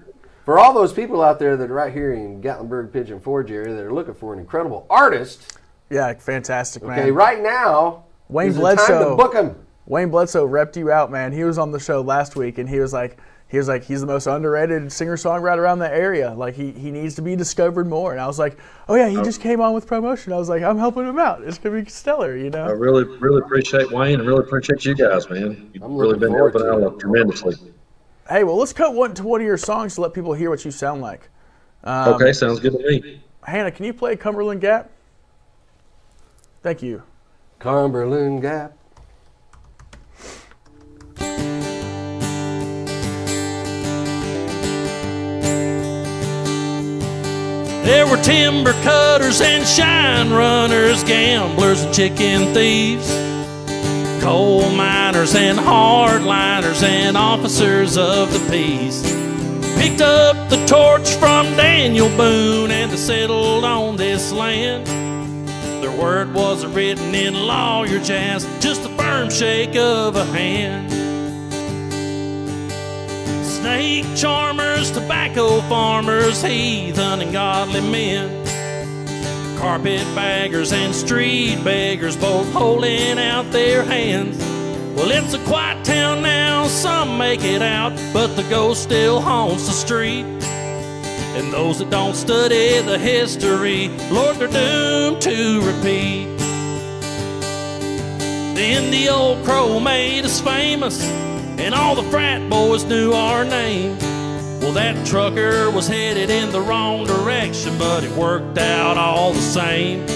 For 0.46 0.60
all 0.60 0.74
those 0.74 0.94
people 0.94 1.22
out 1.22 1.40
there 1.40 1.56
that 1.56 1.72
are 1.72 1.74
right 1.74 1.94
here 1.94 2.14
in 2.14 2.42
Gatlinburg 2.42 2.92
Pigeon 2.92 3.20
Forge 3.20 3.50
area 3.50 3.74
that 3.74 3.84
are 3.84 3.94
looking 3.94 4.14
for 4.14 4.34
an 4.34 4.40
incredible 4.40 4.86
artist, 4.90 5.58
Yeah, 5.90 6.14
fantastic, 6.16 6.84
man. 6.84 7.00
okay, 7.00 7.12
right 7.12 7.42
now 7.42 8.04
Wayne 8.28 8.50
is 8.50 8.58
the 8.58 8.62
time 8.62 8.76
to 8.78 8.84
Bledsoe. 8.86 9.18
book 9.18 9.34
them. 9.34 9.56
Wayne 9.86 10.10
Bledsoe 10.10 10.48
repped 10.48 10.78
you 10.78 10.92
out, 10.92 11.12
man. 11.12 11.32
He 11.32 11.44
was 11.44 11.58
on 11.58 11.72
the 11.72 11.80
show 11.80 12.02
last 12.02 12.36
week, 12.36 12.58
and 12.58 12.70
he 12.70 12.80
was 12.80 12.94
like, 12.94 13.18
he 13.54 13.60
was 13.60 13.68
like, 13.68 13.84
he's 13.84 14.02
the 14.02 14.08
most 14.08 14.26
underrated 14.26 14.92
singer 14.92 15.16
songwriter 15.16 15.60
around 15.60 15.78
the 15.78 15.94
area. 15.94 16.34
Like 16.34 16.56
he, 16.56 16.72
he 16.72 16.90
needs 16.90 17.14
to 17.16 17.22
be 17.22 17.36
discovered 17.36 17.88
more. 17.88 18.12
And 18.12 18.20
I 18.20 18.26
was 18.26 18.40
like, 18.40 18.58
oh 18.90 18.96
yeah, 18.96 19.10
he 19.10 19.18
just 19.18 19.42
came 19.42 19.62
on 19.62 19.76
with 19.76 19.86
promotion. 19.86 20.34
I 20.34 20.38
was 20.38 20.50
like, 20.50 20.64
I'm 20.64 20.80
helping 20.80 21.08
him 21.08 21.20
out. 21.20 21.44
It's 21.44 21.60
gonna 21.60 21.84
be 21.84 21.88
stellar, 21.88 22.36
you 22.36 22.50
know. 22.50 22.64
I 22.64 22.72
really, 22.72 23.04
really 23.04 23.42
appreciate 23.42 23.92
Wayne 23.92 24.20
and 24.20 24.28
really 24.28 24.44
appreciate 24.44 24.84
you 24.86 24.96
guys, 24.96 25.30
man. 25.30 25.70
You've 25.72 25.84
I'm 25.84 25.96
really 25.96 26.18
been 26.18 26.34
helping 26.34 26.62
to 26.62 26.88
out 26.88 27.00
tremendously. 27.00 27.56
Hey, 28.28 28.44
well, 28.44 28.58
let's 28.58 28.74
cut 28.74 28.96
one 28.96 29.14
to 29.14 29.24
one 29.24 29.42
of 29.42 29.46
your 29.46 29.58
songs 29.58 29.94
to 29.96 30.02
let 30.02 30.16
people 30.16 30.34
hear 30.34 30.50
what 30.50 30.66
you 30.66 30.72
sound 30.72 31.04
like. 31.04 31.30
Um, 31.84 32.16
okay, 32.16 32.34
sounds 32.34 32.60
good 32.60 32.72
to 32.72 32.80
me. 32.80 33.22
Hannah, 33.44 33.70
can 33.70 33.86
you 33.86 33.94
play 33.94 34.16
Cumberland 34.16 34.62
Gap? 34.62 34.90
Thank 36.64 36.82
you. 36.82 37.04
Cumberland 37.60 38.42
Gap. 38.42 38.76
There 47.84 48.08
were 48.08 48.16
timber 48.24 48.72
cutters 48.82 49.42
and 49.42 49.68
shine 49.68 50.32
runners, 50.32 51.04
gamblers 51.04 51.84
and 51.84 51.94
chicken 51.94 52.54
thieves, 52.54 53.12
coal 54.24 54.70
miners 54.70 55.36
and 55.36 55.60
hardliners 55.60 56.82
and 56.82 57.18
officers 57.18 57.98
of 57.98 58.32
the 58.32 58.40
peace. 58.50 59.02
Picked 59.78 60.00
up 60.00 60.50
the 60.50 60.66
torch 60.66 61.10
from 61.16 61.46
Daniel 61.58 62.08
Boone 62.16 62.72
and 62.72 62.98
settled 62.98 63.66
on 63.66 63.98
this 63.98 64.32
land. 64.32 64.88
Their 65.84 65.92
word 65.92 66.34
wasn't 66.34 66.74
written 66.74 67.14
in 67.14 67.34
lawyer 67.34 68.00
jazz, 68.00 68.46
just 68.62 68.86
a 68.86 68.90
firm 68.96 69.30
shake 69.30 69.76
of 69.76 70.16
a 70.16 70.24
hand. 70.24 71.03
Snake 73.64 74.06
charmers, 74.18 74.92
tobacco 74.92 75.62
farmers, 75.70 76.42
heathen 76.44 77.22
and 77.22 77.32
godly 77.32 77.80
men. 77.80 78.46
Carpet 79.58 80.04
baggers 80.14 80.74
and 80.74 80.94
street 80.94 81.64
beggars 81.64 82.18
both 82.18 82.52
holding 82.52 83.18
out 83.18 83.50
their 83.54 83.82
hands. 83.82 84.38
Well, 84.98 85.10
it's 85.12 85.34
a 85.34 85.40
quiet 85.46 85.86
town 85.86 86.22
now, 86.24 86.68
some 86.68 87.18
make 87.18 87.46
it 87.46 87.62
out, 87.62 87.94
but 88.12 88.36
the 88.36 88.44
ghost 88.50 88.84
still 88.84 89.22
haunts 89.22 89.66
the 89.68 89.72
street. 89.72 90.26
And 91.38 91.54
those 91.54 91.80
that 91.80 91.90
don't 91.90 92.16
study 92.16 92.82
the 92.82 93.00
history, 93.00 93.88
Lord, 94.12 94.40
they're 94.40 94.50
doomed 94.50 95.22
to 95.22 95.62
repeat. 95.62 96.28
Then 98.56 98.92
the 98.92 99.08
old 99.08 99.46
crow 99.46 99.80
made 99.80 100.26
us 100.26 100.42
famous, 100.42 101.02
and 101.60 101.74
all 101.74 101.96
the 101.96 102.04
frat 102.04 102.50
boys 102.50 102.84
knew 102.84 103.14
our 103.14 103.44
name. 103.44 103.98
Well, 104.60 104.72
that 104.74 105.06
trucker 105.06 105.70
was 105.70 105.88
headed 105.88 106.30
in 106.30 106.52
the 106.52 106.62
wrong 106.62 107.06
direction, 107.06 107.78
but 107.78 108.04
it 108.04 108.12
worked 108.12 108.58
out 108.58 108.98
all 108.98 109.34
the 109.34 109.42
same. 109.42 110.08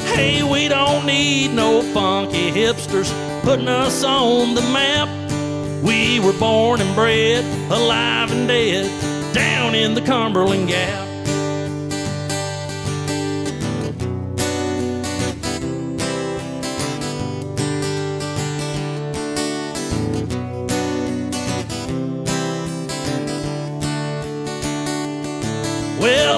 Hey, 0.00 0.42
we 0.42 0.68
don't 0.68 1.06
need 1.06 1.52
no 1.54 1.82
funky 1.82 2.50
hipsters 2.50 3.12
putting 3.42 3.68
us 3.68 4.02
on 4.02 4.54
the 4.54 4.62
map. 4.62 5.08
We 5.82 6.18
were 6.20 6.32
born 6.32 6.80
and 6.80 6.94
bred, 6.94 7.44
alive 7.70 8.32
and 8.32 8.48
dead, 8.48 9.34
down 9.34 9.74
in 9.74 9.94
the 9.94 10.00
Cumberland 10.00 10.68
Gap. 10.68 11.13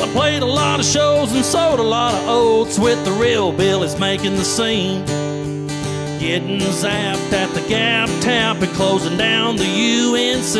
I 0.06 0.12
played 0.12 0.42
a 0.42 0.46
lot 0.46 0.78
of 0.78 0.86
shows 0.86 1.32
and 1.32 1.44
sold 1.44 1.80
a 1.80 1.82
lot 1.82 2.14
of 2.14 2.28
oats 2.28 2.78
with 2.78 3.04
the 3.04 3.10
real 3.10 3.50
Billy's 3.50 3.98
making 3.98 4.36
the 4.36 4.44
scene. 4.44 5.04
Getting 6.20 6.60
zapped 6.60 7.32
at 7.32 7.52
the 7.54 7.60
Gap 7.68 8.08
Tap 8.22 8.62
and 8.62 8.72
closing 8.72 9.18
down 9.18 9.56
the 9.56 9.64
UNC. 9.64 10.56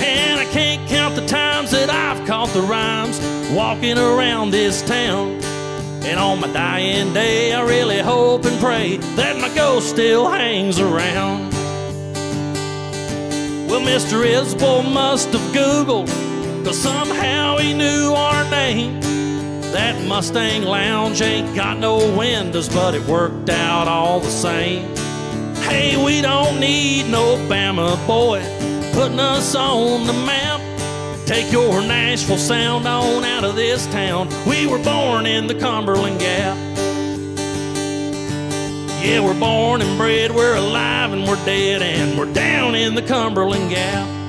And 0.00 0.40
I 0.40 0.46
can't 0.46 0.88
count 0.88 1.16
the 1.16 1.26
times 1.26 1.70
that 1.72 1.90
I've 1.90 2.26
caught 2.26 2.48
the 2.48 2.62
rhymes 2.62 3.20
walking 3.52 3.98
around 3.98 4.52
this 4.52 4.80
town. 4.82 5.32
And 6.02 6.18
on 6.18 6.40
my 6.40 6.50
dying 6.50 7.12
day, 7.12 7.52
I 7.52 7.62
really 7.62 8.00
hope 8.00 8.46
and 8.46 8.58
pray 8.58 8.96
that 9.16 9.38
my 9.38 9.54
ghost 9.54 9.90
still 9.90 10.30
hangs 10.30 10.80
around. 10.80 11.50
Well, 13.68 13.82
Mr. 13.82 14.24
Isbell 14.24 14.90
must 14.90 15.28
have 15.28 15.54
Googled, 15.54 16.08
cause 16.64 16.78
somehow 16.78 17.58
he 17.58 17.72
knew 17.72 18.12
our 18.12 18.48
name. 18.50 19.00
That 19.72 20.06
Mustang 20.06 20.62
Lounge 20.62 21.22
ain't 21.22 21.54
got 21.54 21.78
no 21.78 22.16
windows, 22.16 22.68
but 22.68 22.94
it 22.94 23.04
worked 23.06 23.50
out 23.50 23.88
all 23.88 24.20
the 24.20 24.30
same. 24.30 24.94
Hey, 25.56 26.02
we 26.02 26.20
don't 26.20 26.58
need 26.58 27.08
no 27.10 27.36
Bama 27.48 27.94
boy 28.06 28.40
putting 28.92 29.20
us 29.20 29.54
on 29.54 30.06
the 30.06 30.12
map. 30.12 30.60
Take 31.26 31.52
your 31.52 31.80
Nashville 31.80 32.38
sound 32.38 32.88
on 32.88 33.24
out 33.24 33.44
of 33.44 33.54
this 33.54 33.86
town. 33.86 34.28
We 34.46 34.66
were 34.66 34.82
born 34.82 35.26
in 35.26 35.46
the 35.46 35.54
Cumberland 35.54 36.18
Gap. 36.18 36.56
Yeah, 39.02 39.24
we're 39.24 39.38
born 39.38 39.80
and 39.80 39.96
bred, 39.96 40.32
we're 40.32 40.56
alive 40.56 41.12
and 41.12 41.26
we're 41.26 41.42
dead, 41.46 41.80
and 41.82 42.18
we're 42.18 42.32
down 42.32 42.74
in 42.74 42.94
the 42.94 43.02
Cumberland 43.02 43.70
Gap. 43.70 44.19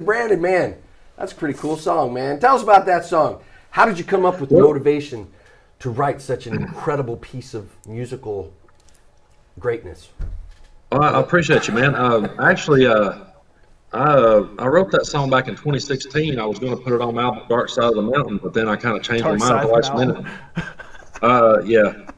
Brandon, 0.00 0.42
man, 0.42 0.76
that's 1.16 1.32
a 1.32 1.34
pretty 1.34 1.58
cool 1.58 1.78
song, 1.78 2.12
man. 2.12 2.38
Tell 2.38 2.54
us 2.54 2.62
about 2.62 2.84
that 2.84 3.06
song. 3.06 3.40
How 3.70 3.86
did 3.86 3.96
you 3.98 4.04
come 4.04 4.26
up 4.26 4.40
with 4.40 4.50
the 4.50 4.60
motivation 4.60 5.26
to 5.78 5.88
write 5.88 6.20
such 6.20 6.46
an 6.46 6.54
incredible 6.54 7.16
piece 7.16 7.54
of 7.54 7.70
musical 7.86 8.52
greatness? 9.58 10.10
Well, 10.92 11.02
I 11.02 11.12
I 11.12 11.20
appreciate 11.20 11.66
you, 11.66 11.72
man. 11.72 11.94
Um, 11.94 12.28
actually, 12.38 12.86
uh, 12.86 13.20
I, 13.94 14.02
uh, 14.02 14.48
I 14.58 14.66
wrote 14.66 14.90
that 14.90 15.06
song 15.06 15.30
back 15.30 15.48
in 15.48 15.54
2016. 15.54 16.38
I 16.38 16.44
was 16.44 16.58
going 16.58 16.76
to 16.76 16.82
put 16.82 16.92
it 16.92 17.00
on 17.00 17.14
my 17.14 17.22
album 17.22 17.44
Dark 17.48 17.70
Side 17.70 17.84
of 17.84 17.94
the 17.94 18.02
Mountain, 18.02 18.38
but 18.42 18.52
then 18.52 18.68
I 18.68 18.76
kind 18.76 18.98
of 18.98 19.02
changed 19.02 19.24
Dark 19.24 19.38
my 19.38 19.48
mind 19.48 19.60
at 19.60 19.66
the 19.66 19.72
last 19.72 19.92
of 19.92 19.98
minute. 19.98 20.26
Uh, 21.22 21.62
yeah, 21.64 22.10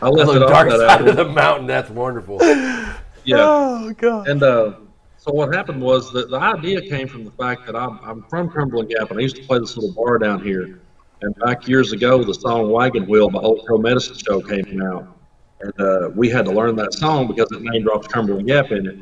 I 0.00 0.08
left 0.08 0.30
The 0.30 0.36
it 0.36 0.42
off 0.44 0.50
dark 0.50 0.68
that 0.68 0.78
side 0.78 1.08
of 1.08 1.16
the 1.16 1.24
mountain. 1.24 1.66
That's 1.66 1.90
wonderful. 1.90 2.38
Yeah, 3.24 3.38
Oh 3.40 3.92
god. 3.98 4.28
and 4.28 4.40
uh, 4.40 4.74
so 5.24 5.32
what 5.32 5.54
happened 5.54 5.80
was 5.80 6.12
that 6.12 6.28
the 6.28 6.38
idea 6.38 6.82
came 6.82 7.08
from 7.08 7.24
the 7.24 7.30
fact 7.30 7.64
that 7.64 7.74
I'm, 7.74 7.98
I'm 8.02 8.24
from 8.24 8.50
Cumberland 8.50 8.90
Gap, 8.90 9.08
and 9.08 9.18
I 9.18 9.22
used 9.22 9.36
to 9.36 9.42
play 9.44 9.58
this 9.58 9.74
little 9.74 9.94
bar 9.94 10.18
down 10.18 10.42
here. 10.44 10.80
And 11.22 11.34
back 11.36 11.66
years 11.66 11.92
ago, 11.92 12.22
the 12.22 12.34
song 12.34 12.70
"Wagon 12.70 13.06
Wheel" 13.06 13.30
by 13.30 13.38
Old 13.38 13.64
Crow 13.64 13.78
Medicine 13.78 14.18
Show 14.18 14.42
came 14.42 14.82
out, 14.82 15.16
and 15.60 15.80
uh, 15.80 16.10
we 16.14 16.28
had 16.28 16.44
to 16.44 16.52
learn 16.52 16.76
that 16.76 16.92
song 16.92 17.26
because 17.26 17.50
it 17.52 17.62
name 17.62 17.84
drops 17.84 18.06
Cumberland 18.06 18.48
Gap 18.48 18.70
in 18.70 18.86
it. 18.86 18.98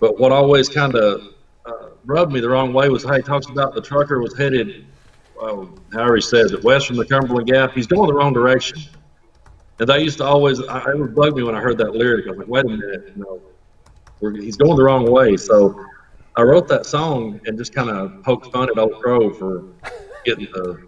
But 0.00 0.20
what 0.20 0.32
always 0.32 0.68
kind 0.68 0.94
of 0.96 1.28
uh, 1.64 1.88
rubbed 2.04 2.30
me 2.30 2.40
the 2.40 2.50
wrong 2.50 2.74
way 2.74 2.90
was 2.90 3.02
how 3.02 3.14
he 3.14 3.22
talks 3.22 3.46
about 3.46 3.74
the 3.74 3.80
trucker 3.80 4.20
was 4.20 4.36
headed, 4.36 4.84
uh, 5.40 5.64
however 5.94 6.16
he 6.16 6.20
says 6.20 6.52
it, 6.52 6.62
west 6.62 6.88
from 6.88 6.96
the 6.96 7.06
Cumberland 7.06 7.46
Gap. 7.46 7.72
He's 7.72 7.86
going 7.86 8.06
the 8.06 8.12
wrong 8.14 8.34
direction. 8.34 8.82
And 9.78 9.88
that 9.88 10.02
used 10.02 10.18
to 10.18 10.24
always, 10.24 10.60
I, 10.60 10.90
it 10.90 10.98
would 10.98 11.14
bug 11.14 11.34
me 11.34 11.42
when 11.42 11.54
I 11.54 11.60
heard 11.60 11.78
that 11.78 11.94
lyric. 11.94 12.26
I 12.26 12.32
was 12.32 12.38
like, 12.40 12.48
wait 12.48 12.66
a 12.66 12.68
minute, 12.68 13.12
you 13.16 13.22
know, 13.22 13.40
he's 14.20 14.56
going 14.56 14.76
the 14.76 14.84
wrong 14.84 15.10
way. 15.10 15.36
So 15.36 15.84
I 16.36 16.42
wrote 16.42 16.68
that 16.68 16.86
song 16.86 17.40
and 17.46 17.56
just 17.56 17.74
kind 17.74 17.90
of 17.90 18.22
poked 18.22 18.52
fun 18.52 18.68
at 18.68 18.78
Old 18.78 19.00
Crow 19.00 19.32
for 19.32 19.64
getting 20.24 20.46
the 20.52 20.86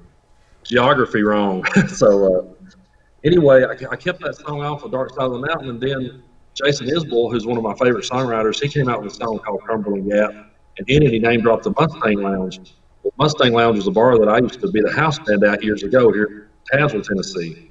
geography 0.65 1.23
wrong. 1.23 1.65
so 1.89 2.41
uh, 2.41 2.71
anyway, 3.25 3.65
I, 3.65 3.73
I 3.91 3.97
kept 3.97 4.21
that 4.23 4.37
song 4.37 4.63
off 4.63 4.83
of 4.85 4.91
Dark 4.91 5.11
Side 5.11 5.25
of 5.25 5.33
the 5.33 5.47
Mountain, 5.47 5.71
and 5.71 5.81
then 5.81 6.23
Jason 6.55 6.89
Isbell, 6.89 7.31
who's 7.31 7.47
one 7.47 7.57
of 7.57 7.63
my 7.63 7.75
favorite 7.75 8.05
songwriters, 8.05 8.61
he 8.61 8.69
came 8.69 8.89
out 8.89 9.03
with 9.03 9.13
a 9.13 9.17
song 9.17 9.39
called 9.39 9.63
Cumberland 9.67 10.11
Gap, 10.11 10.31
and 10.79 10.89
in 10.89 11.03
it 11.03 11.13
he 11.13 11.19
name 11.19 11.43
dropped 11.43 11.65
the 11.65 11.75
Mustang 11.79 12.23
Lounge. 12.23 12.61
The 13.05 13.11
Mustang 13.19 13.53
Lounge 13.53 13.77
was 13.77 13.87
a 13.87 13.93
bar 13.93 14.19
that 14.19 14.29
I 14.29 14.39
used 14.39 14.61
to 14.61 14.71
be 14.71 14.81
the 14.81 14.93
house 14.93 15.19
band 15.21 15.45
at 15.45 15.63
years 15.63 15.83
ago 15.83 16.13
here 16.13 16.51
in 16.73 16.79
Tazewell, 16.79 17.07
Tennessee. 17.07 17.71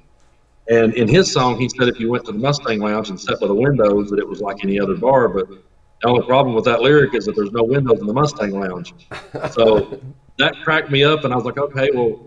And 0.68 0.94
in 0.94 1.06
his 1.06 1.32
song, 1.32 1.58
he 1.58 1.68
said 1.68 1.88
if 1.88 2.00
you 2.00 2.10
went 2.10 2.24
to 2.26 2.32
the 2.32 2.38
Mustang 2.38 2.80
Lounge 2.80 3.10
and 3.10 3.20
sat 3.20 3.38
by 3.40 3.46
the 3.46 3.54
windows, 3.54 4.10
that 4.10 4.18
it 4.18 4.28
was 4.28 4.40
like 4.40 4.64
any 4.64 4.80
other 4.80 4.96
bar. 4.96 5.28
But 5.28 5.48
the 5.48 6.08
only 6.08 6.26
problem 6.26 6.54
with 6.54 6.64
that 6.64 6.80
lyric 6.80 7.14
is 7.14 7.24
that 7.26 7.36
there's 7.36 7.52
no 7.52 7.62
windows 7.62 8.00
in 8.00 8.06
the 8.06 8.12
Mustang 8.12 8.58
Lounge. 8.58 8.92
So 9.52 10.00
that 10.38 10.54
cracked 10.64 10.90
me 10.90 11.04
up, 11.04 11.24
and 11.24 11.32
I 11.32 11.36
was 11.36 11.44
like, 11.44 11.58
okay, 11.58 11.90
well, 11.94 12.20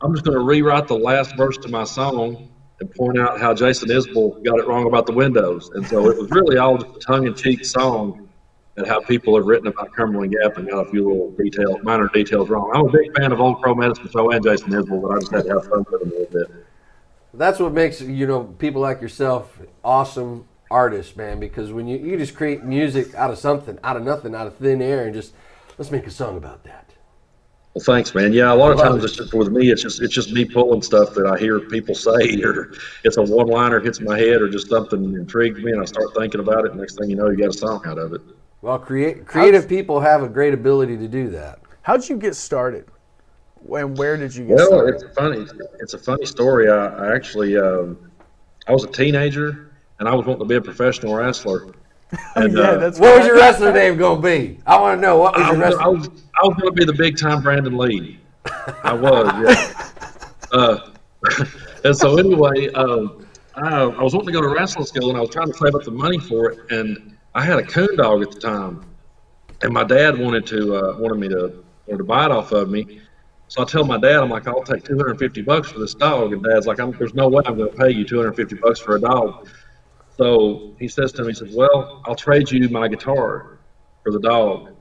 I'm 0.00 0.12
just 0.12 0.24
going 0.24 0.36
to 0.36 0.44
rewrite 0.44 0.86
the 0.86 0.98
last 0.98 1.36
verse 1.36 1.56
to 1.58 1.68
my 1.68 1.84
song 1.84 2.48
and 2.80 2.90
point 2.94 3.18
out 3.18 3.40
how 3.40 3.54
Jason 3.54 3.88
Isbell 3.88 4.44
got 4.44 4.58
it 4.58 4.68
wrong 4.68 4.86
about 4.86 5.06
the 5.06 5.12
windows. 5.12 5.70
And 5.74 5.86
so 5.86 6.08
it 6.08 6.16
was 6.16 6.30
really 6.30 6.58
all 6.58 6.78
just 6.78 6.96
a 6.96 7.00
tongue-in-cheek 7.00 7.64
song 7.64 8.28
and 8.76 8.86
how 8.86 9.00
people 9.00 9.34
have 9.34 9.46
written 9.46 9.66
about 9.66 9.92
Cumberland 9.94 10.32
Gap 10.40 10.56
and 10.56 10.68
got 10.70 10.86
a 10.86 10.90
few 10.90 11.08
little 11.08 11.32
details, 11.32 11.78
minor 11.82 12.08
details 12.08 12.48
wrong. 12.48 12.70
I'm 12.72 12.86
a 12.86 12.92
big 12.92 13.16
fan 13.16 13.32
of 13.32 13.40
Old 13.40 13.60
Crow 13.60 13.74
Medicine 13.74 14.08
Show 14.08 14.30
and 14.30 14.44
Jason 14.44 14.70
Isbell, 14.70 15.02
but 15.02 15.10
I 15.10 15.18
just 15.18 15.32
had 15.32 15.44
to 15.46 15.50
have 15.54 15.66
fun 15.66 15.84
with 15.90 16.02
him 16.02 16.08
a 16.08 16.12
little 16.12 16.32
bit. 16.32 16.67
That's 17.34 17.58
what 17.58 17.72
makes 17.72 18.00
you 18.00 18.26
know 18.26 18.44
people 18.44 18.80
like 18.80 19.00
yourself 19.00 19.58
awesome 19.84 20.46
artists, 20.70 21.16
man. 21.16 21.40
Because 21.40 21.72
when 21.72 21.86
you 21.86 21.98
you 21.98 22.16
just 22.16 22.34
create 22.34 22.64
music 22.64 23.14
out 23.14 23.30
of 23.30 23.38
something, 23.38 23.78
out 23.84 23.96
of 23.96 24.02
nothing, 24.02 24.34
out 24.34 24.46
of 24.46 24.56
thin 24.56 24.80
air, 24.80 25.04
and 25.04 25.14
just 25.14 25.34
let's 25.76 25.90
make 25.90 26.06
a 26.06 26.10
song 26.10 26.36
about 26.36 26.64
that. 26.64 26.88
Well, 27.74 27.84
thanks, 27.84 28.14
man. 28.14 28.32
Yeah, 28.32 28.52
a 28.52 28.56
lot 28.56 28.72
of 28.72 28.78
times 28.80 29.04
it's 29.04 29.14
just 29.14 29.34
with 29.34 29.50
me. 29.50 29.70
It's 29.70 29.82
just 29.82 30.00
it's 30.00 30.14
just 30.14 30.32
me 30.32 30.44
pulling 30.44 30.82
stuff 30.82 31.14
that 31.14 31.26
I 31.26 31.38
hear 31.38 31.60
people 31.60 31.94
say, 31.94 32.40
or 32.42 32.72
it's 33.04 33.18
a 33.18 33.22
one-liner 33.22 33.80
hits 33.80 34.00
my 34.00 34.18
head, 34.18 34.40
or 34.40 34.48
just 34.48 34.68
something 34.68 35.14
intrigues 35.14 35.62
me, 35.62 35.72
and 35.72 35.80
I 35.80 35.84
start 35.84 36.08
thinking 36.16 36.40
about 36.40 36.64
it. 36.64 36.74
Next 36.74 36.98
thing 36.98 37.10
you 37.10 37.16
know, 37.16 37.28
you 37.28 37.36
got 37.36 37.50
a 37.50 37.58
song 37.58 37.82
out 37.86 37.98
of 37.98 38.14
it. 38.14 38.22
Well, 38.62 38.78
create 38.78 39.26
creative 39.26 39.68
people 39.68 40.00
have 40.00 40.22
a 40.22 40.28
great 40.28 40.54
ability 40.54 40.96
to 40.96 41.06
do 41.06 41.28
that. 41.30 41.60
How'd 41.82 42.08
you 42.08 42.16
get 42.16 42.34
started? 42.34 42.86
And 43.66 43.96
where 43.98 44.16
did 44.16 44.34
you 44.34 44.46
get 44.46 44.56
Well, 44.56 44.66
started? 44.68 44.94
it's 44.94 45.04
a 45.04 45.08
funny 45.10 45.46
it's 45.80 45.94
a 45.94 45.98
funny 45.98 46.26
story. 46.26 46.68
I, 46.70 46.86
I 46.86 47.14
actually 47.14 47.56
um, 47.56 47.98
I 48.66 48.72
was 48.72 48.84
a 48.84 48.88
teenager, 48.88 49.72
and 49.98 50.08
I 50.08 50.14
was 50.14 50.26
wanting 50.26 50.40
to 50.40 50.48
be 50.48 50.56
a 50.56 50.60
professional 50.60 51.14
wrestler. 51.14 51.66
And, 52.36 52.54
yeah, 52.56 52.62
uh, 52.62 52.78
that's 52.78 52.98
What 52.98 53.18
was 53.18 53.26
your 53.26 53.36
wrestler 53.36 53.70
name 53.70 53.98
gonna 53.98 54.22
be? 54.22 54.58
I 54.66 54.80
want 54.80 54.96
to 54.96 55.02
know 55.02 55.18
what 55.18 55.34
was 55.36 55.42
I 55.44 55.52
your 55.52 55.58
was, 55.60 55.74
I 55.74 55.88
wrestler. 55.88 55.92
was, 55.92 56.08
I 56.42 56.46
was 56.48 56.56
going 56.56 56.72
to 56.72 56.72
be 56.72 56.84
the 56.86 56.92
big 56.94 57.18
time 57.18 57.42
Brandon 57.42 57.76
Lee. 57.76 58.18
I 58.82 58.94
was, 58.94 59.26
yeah. 59.44 59.90
Uh, 60.52 60.90
and 61.84 61.94
so 61.94 62.16
anyway, 62.16 62.68
um, 62.72 63.26
I, 63.56 63.82
I 63.82 64.02
was 64.02 64.14
wanting 64.14 64.28
to 64.28 64.32
go 64.32 64.40
to 64.40 64.48
wrestling 64.48 64.86
school, 64.86 65.10
and 65.10 65.18
I 65.18 65.20
was 65.20 65.28
trying 65.28 65.48
to 65.48 65.52
save 65.52 65.74
up 65.74 65.82
the 65.84 65.90
money 65.90 66.18
for 66.18 66.50
it. 66.50 66.58
And 66.70 67.14
I 67.34 67.44
had 67.44 67.58
a 67.58 67.62
coon 67.62 67.94
dog 67.96 68.22
at 68.22 68.30
the 68.30 68.40
time, 68.40 68.86
and 69.60 69.70
my 69.74 69.84
dad 69.84 70.18
wanted 70.18 70.46
to 70.46 70.74
uh, 70.76 70.96
wanted 70.98 71.18
me 71.18 71.28
to 71.28 71.62
wanted 71.86 71.98
to 71.98 72.04
buy 72.04 72.24
it 72.24 72.30
off 72.30 72.52
of 72.52 72.70
me. 72.70 73.02
So 73.48 73.62
I 73.62 73.64
tell 73.64 73.84
my 73.84 73.98
dad, 73.98 74.16
I'm 74.16 74.28
like, 74.28 74.46
I'll 74.46 74.62
take 74.62 74.84
250 74.84 75.42
bucks 75.42 75.70
for 75.70 75.78
this 75.78 75.94
dog, 75.94 76.32
and 76.32 76.42
Dad's 76.42 76.66
like, 76.66 76.76
there's 76.98 77.14
no 77.14 77.28
way 77.28 77.42
I'm 77.46 77.56
going 77.56 77.70
to 77.70 77.76
pay 77.76 77.90
you 77.90 78.04
250 78.04 78.56
bucks 78.56 78.78
for 78.78 78.96
a 78.96 79.00
dog. 79.00 79.48
So 80.16 80.76
he 80.78 80.86
says 80.88 81.12
to 81.12 81.22
me, 81.22 81.28
he 81.28 81.34
says, 81.34 81.54
Well, 81.54 82.02
I'll 82.04 82.16
trade 82.16 82.50
you 82.50 82.68
my 82.68 82.88
guitar 82.88 83.60
for 84.02 84.12
the 84.12 84.20
dog. 84.20 84.74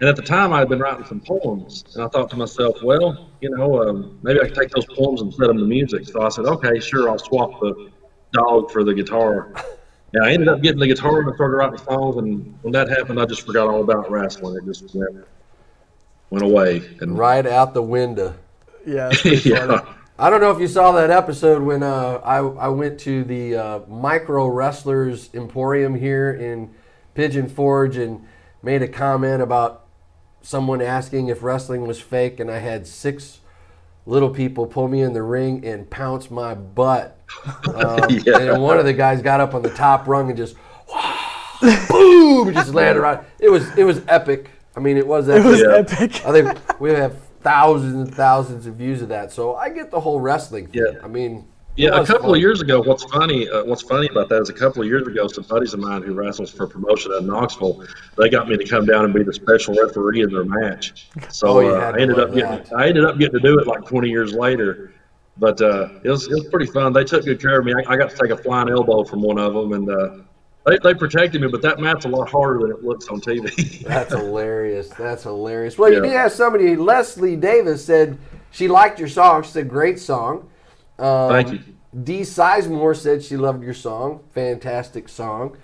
And 0.00 0.08
at 0.08 0.16
the 0.16 0.22
time, 0.22 0.52
I 0.52 0.58
had 0.58 0.68
been 0.68 0.80
writing 0.80 1.04
some 1.04 1.20
poems, 1.20 1.84
and 1.94 2.02
I 2.02 2.08
thought 2.08 2.28
to 2.30 2.36
myself, 2.36 2.82
well, 2.82 3.30
you 3.40 3.50
know, 3.50 3.88
um, 3.88 4.18
maybe 4.22 4.40
I 4.40 4.46
could 4.46 4.56
take 4.56 4.70
those 4.70 4.86
poems 4.86 5.22
and 5.22 5.32
set 5.32 5.46
them 5.46 5.58
to 5.58 5.64
music. 5.64 6.06
So 6.06 6.22
I 6.22 6.28
said, 6.28 6.46
okay, 6.46 6.80
sure, 6.80 7.08
I'll 7.08 7.20
swap 7.20 7.60
the 7.60 7.92
dog 8.32 8.72
for 8.72 8.82
the 8.82 8.94
guitar. 8.94 9.52
And 10.12 10.24
I 10.24 10.32
ended 10.32 10.48
up 10.48 10.60
getting 10.60 10.80
the 10.80 10.88
guitar 10.88 11.20
and 11.20 11.30
I 11.30 11.34
started 11.36 11.56
writing 11.56 11.78
songs. 11.78 12.16
And 12.16 12.58
when 12.62 12.72
that 12.72 12.88
happened, 12.88 13.20
I 13.20 13.26
just 13.26 13.46
forgot 13.46 13.68
all 13.68 13.80
about 13.80 14.10
wrestling. 14.10 14.56
It 14.56 14.64
just 14.66 14.92
went, 14.92 15.24
went 16.32 16.44
away. 16.44 16.82
And 17.00 17.16
Right 17.18 17.46
out 17.46 17.74
the 17.74 17.82
window. 17.82 18.34
yeah, 18.86 19.08
that's 19.10 19.22
pretty 19.22 19.36
funny. 19.50 19.72
yeah, 19.74 19.94
I 20.18 20.30
don't 20.30 20.40
know 20.40 20.50
if 20.50 20.60
you 20.60 20.68
saw 20.68 20.92
that 20.92 21.10
episode 21.10 21.62
when 21.62 21.82
uh, 21.82 22.20
I, 22.24 22.38
I 22.38 22.68
went 22.68 22.98
to 23.00 23.24
the 23.24 23.56
uh, 23.56 23.80
Micro 23.88 24.46
Wrestlers 24.48 25.30
Emporium 25.34 25.94
here 25.94 26.32
in 26.32 26.70
Pigeon 27.14 27.48
Forge 27.48 27.96
and 27.96 28.26
made 28.62 28.82
a 28.82 28.88
comment 28.88 29.42
about 29.42 29.84
someone 30.42 30.80
asking 30.82 31.28
if 31.28 31.42
wrestling 31.42 31.86
was 31.86 32.00
fake, 32.00 32.40
and 32.40 32.50
I 32.50 32.58
had 32.58 32.86
six 32.86 33.40
little 34.06 34.30
people 34.30 34.66
pull 34.66 34.88
me 34.88 35.00
in 35.02 35.12
the 35.12 35.22
ring 35.22 35.64
and 35.64 35.88
pounce 35.88 36.30
my 36.30 36.54
butt. 36.54 37.18
Um, 37.74 37.98
Yeah. 38.24 38.38
And 38.38 38.62
one 38.62 38.78
of 38.78 38.84
the 38.84 38.92
guys 38.92 39.22
got 39.22 39.40
up 39.40 39.54
on 39.54 39.62
the 39.62 39.70
top 39.70 40.06
rung 40.08 40.28
and 40.28 40.36
just 40.36 40.56
boom, 41.88 42.52
just 42.52 42.74
landed 42.74 43.00
right. 43.00 43.20
It 43.38 43.48
was 43.50 43.76
it 43.76 43.84
was 43.84 44.02
epic. 44.08 44.50
I 44.76 44.80
mean, 44.80 44.96
it 44.96 45.06
was 45.06 45.28
epic. 45.28 45.44
It 45.44 45.48
was 45.48 45.60
Yeah. 45.60 45.68
epic. 45.76 46.26
I 46.26 46.32
think 46.32 46.80
we 46.80 46.90
have 46.92 47.16
thousands 47.42 47.94
and 47.94 48.14
thousands 48.14 48.66
of 48.66 48.74
views 48.74 49.02
of 49.02 49.08
that. 49.08 49.32
So 49.32 49.54
I 49.56 49.68
get 49.68 49.90
the 49.90 50.00
whole 50.00 50.20
wrestling 50.20 50.68
thing. 50.68 50.82
Yeah. 50.94 51.00
I 51.02 51.08
mean, 51.08 51.44
Yeah, 51.76 52.00
a 52.00 52.06
couple 52.06 52.24
fun. 52.28 52.34
of 52.36 52.40
years 52.40 52.60
ago. 52.60 52.80
What's 52.82 53.04
funny? 53.04 53.48
Uh, 53.48 53.64
what's 53.64 53.82
funny 53.82 54.06
about 54.10 54.28
that 54.28 54.40
is 54.42 54.48
a 54.50 54.52
couple 54.52 54.82
of 54.82 54.88
years 54.88 55.06
ago, 55.06 55.26
some 55.26 55.44
buddies 55.48 55.72
of 55.74 55.80
mine 55.80 56.02
who 56.02 56.12
wrestles 56.14 56.50
for 56.50 56.64
a 56.64 56.68
promotion 56.68 57.12
in 57.18 57.26
Knoxville, 57.26 57.82
they 58.18 58.28
got 58.28 58.48
me 58.48 58.56
to 58.58 58.64
come 58.64 58.84
down 58.86 59.04
and 59.06 59.12
be 59.14 59.22
the 59.22 59.32
special 59.32 59.74
referee 59.74 60.22
in 60.22 60.30
their 60.30 60.44
match. 60.44 61.08
So 61.30 61.48
Oh, 61.48 61.60
you 61.60 61.74
uh, 61.74 61.92
I 61.96 61.98
ended 62.00 62.18
up 62.18 62.32
getting, 62.34 62.50
that. 62.50 62.72
I 62.76 62.88
ended 62.88 63.04
up 63.04 63.18
getting 63.18 63.40
to 63.40 63.40
do 63.40 63.58
it 63.58 63.66
like 63.66 63.84
20 63.86 64.08
years 64.08 64.32
later. 64.34 64.92
But 65.38 65.60
uh, 65.62 65.88
it 66.04 66.10
was 66.10 66.26
it 66.26 66.34
was 66.34 66.44
pretty 66.50 66.66
fun. 66.70 66.92
They 66.92 67.04
took 67.04 67.24
good 67.24 67.40
care 67.40 67.58
of 67.58 67.64
me. 67.64 67.72
I, 67.72 67.92
I 67.94 67.96
got 67.96 68.10
to 68.10 68.16
take 68.16 68.30
a 68.30 68.36
flying 68.36 68.68
elbow 68.68 69.02
from 69.02 69.22
one 69.22 69.38
of 69.38 69.54
them, 69.54 69.72
and 69.72 69.88
uh, 69.90 70.10
they 70.66 70.78
they 70.82 70.94
protected 70.94 71.40
me. 71.40 71.48
But 71.48 71.62
that 71.62 71.78
map's 71.78 72.04
a 72.04 72.08
lot 72.08 72.28
harder 72.30 72.60
than 72.60 72.70
it 72.70 72.84
looks 72.84 73.08
on 73.08 73.20
TV. 73.20 73.80
That's 73.84 74.12
hilarious. 74.14 74.88
That's 74.90 75.22
hilarious. 75.24 75.78
Well, 75.78 75.90
you 75.90 75.96
Yeah. 75.96 76.02
did 76.10 76.12
have 76.12 76.32
somebody. 76.32 76.76
Leslie 76.76 77.36
Davis 77.36 77.84
said 77.84 78.18
she 78.50 78.68
liked 78.68 78.98
your 78.98 79.08
song. 79.08 79.42
She 79.42 79.50
said 79.50 79.68
great 79.68 79.98
song. 79.98 80.48
Um, 80.98 81.30
Thank 81.30 81.52
you. 81.52 81.60
Dee 82.04 82.20
Sizemore 82.22 82.96
said 82.96 83.22
she 83.22 83.36
loved 83.36 83.62
your 83.62 83.74
song. 83.74 84.20
Fantastic 84.34 85.08
song. 85.08 85.56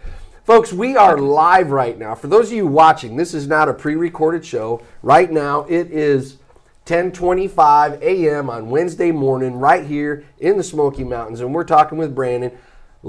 Folks, 0.45 0.73
we 0.73 0.97
are 0.97 1.19
live 1.19 1.71
right 1.71 1.99
now. 1.99 2.15
For 2.15 2.27
those 2.27 2.47
of 2.49 2.53
you 2.55 2.67
watching, 2.67 3.17
this 3.17 3.35
is 3.35 3.47
not 3.47 3.69
a 3.69 3.75
pre-recorded 3.75 4.45
show. 4.45 4.83
Right 5.03 5.31
now, 5.31 5.65
it 5.69 5.91
is 5.91 6.39
10:25 6.87 8.01
a.m. 8.03 8.49
on 8.51 8.71
Wednesday 8.71 9.11
morning, 9.11 9.59
right 9.59 9.85
here 9.87 10.25
in 10.39 10.57
the 10.57 10.63
Smoky 10.63 11.05
Mountains, 11.05 11.41
and 11.41 11.55
we're 11.55 11.65
talking 11.65 11.99
with 11.99 12.15
Brandon 12.15 12.51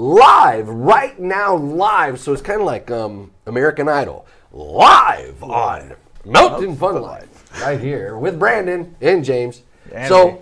live 0.00 0.66
right 0.68 1.18
now, 1.20 1.54
live. 1.54 2.18
So 2.18 2.32
it's 2.32 2.40
kind 2.42 2.60
of 2.60 2.66
like 2.66 2.90
um, 2.90 3.32
American 3.46 3.88
Idol, 3.88 4.26
live 4.50 5.42
on 5.42 5.94
Mountain 6.24 6.76
Fun 6.76 7.00
Life, 7.02 7.44
right 7.62 7.78
here 7.78 8.16
with 8.16 8.38
Brandon 8.38 8.96
and 9.02 9.22
James. 9.22 9.62
And 9.92 10.08
so 10.08 10.32
me. 10.32 10.38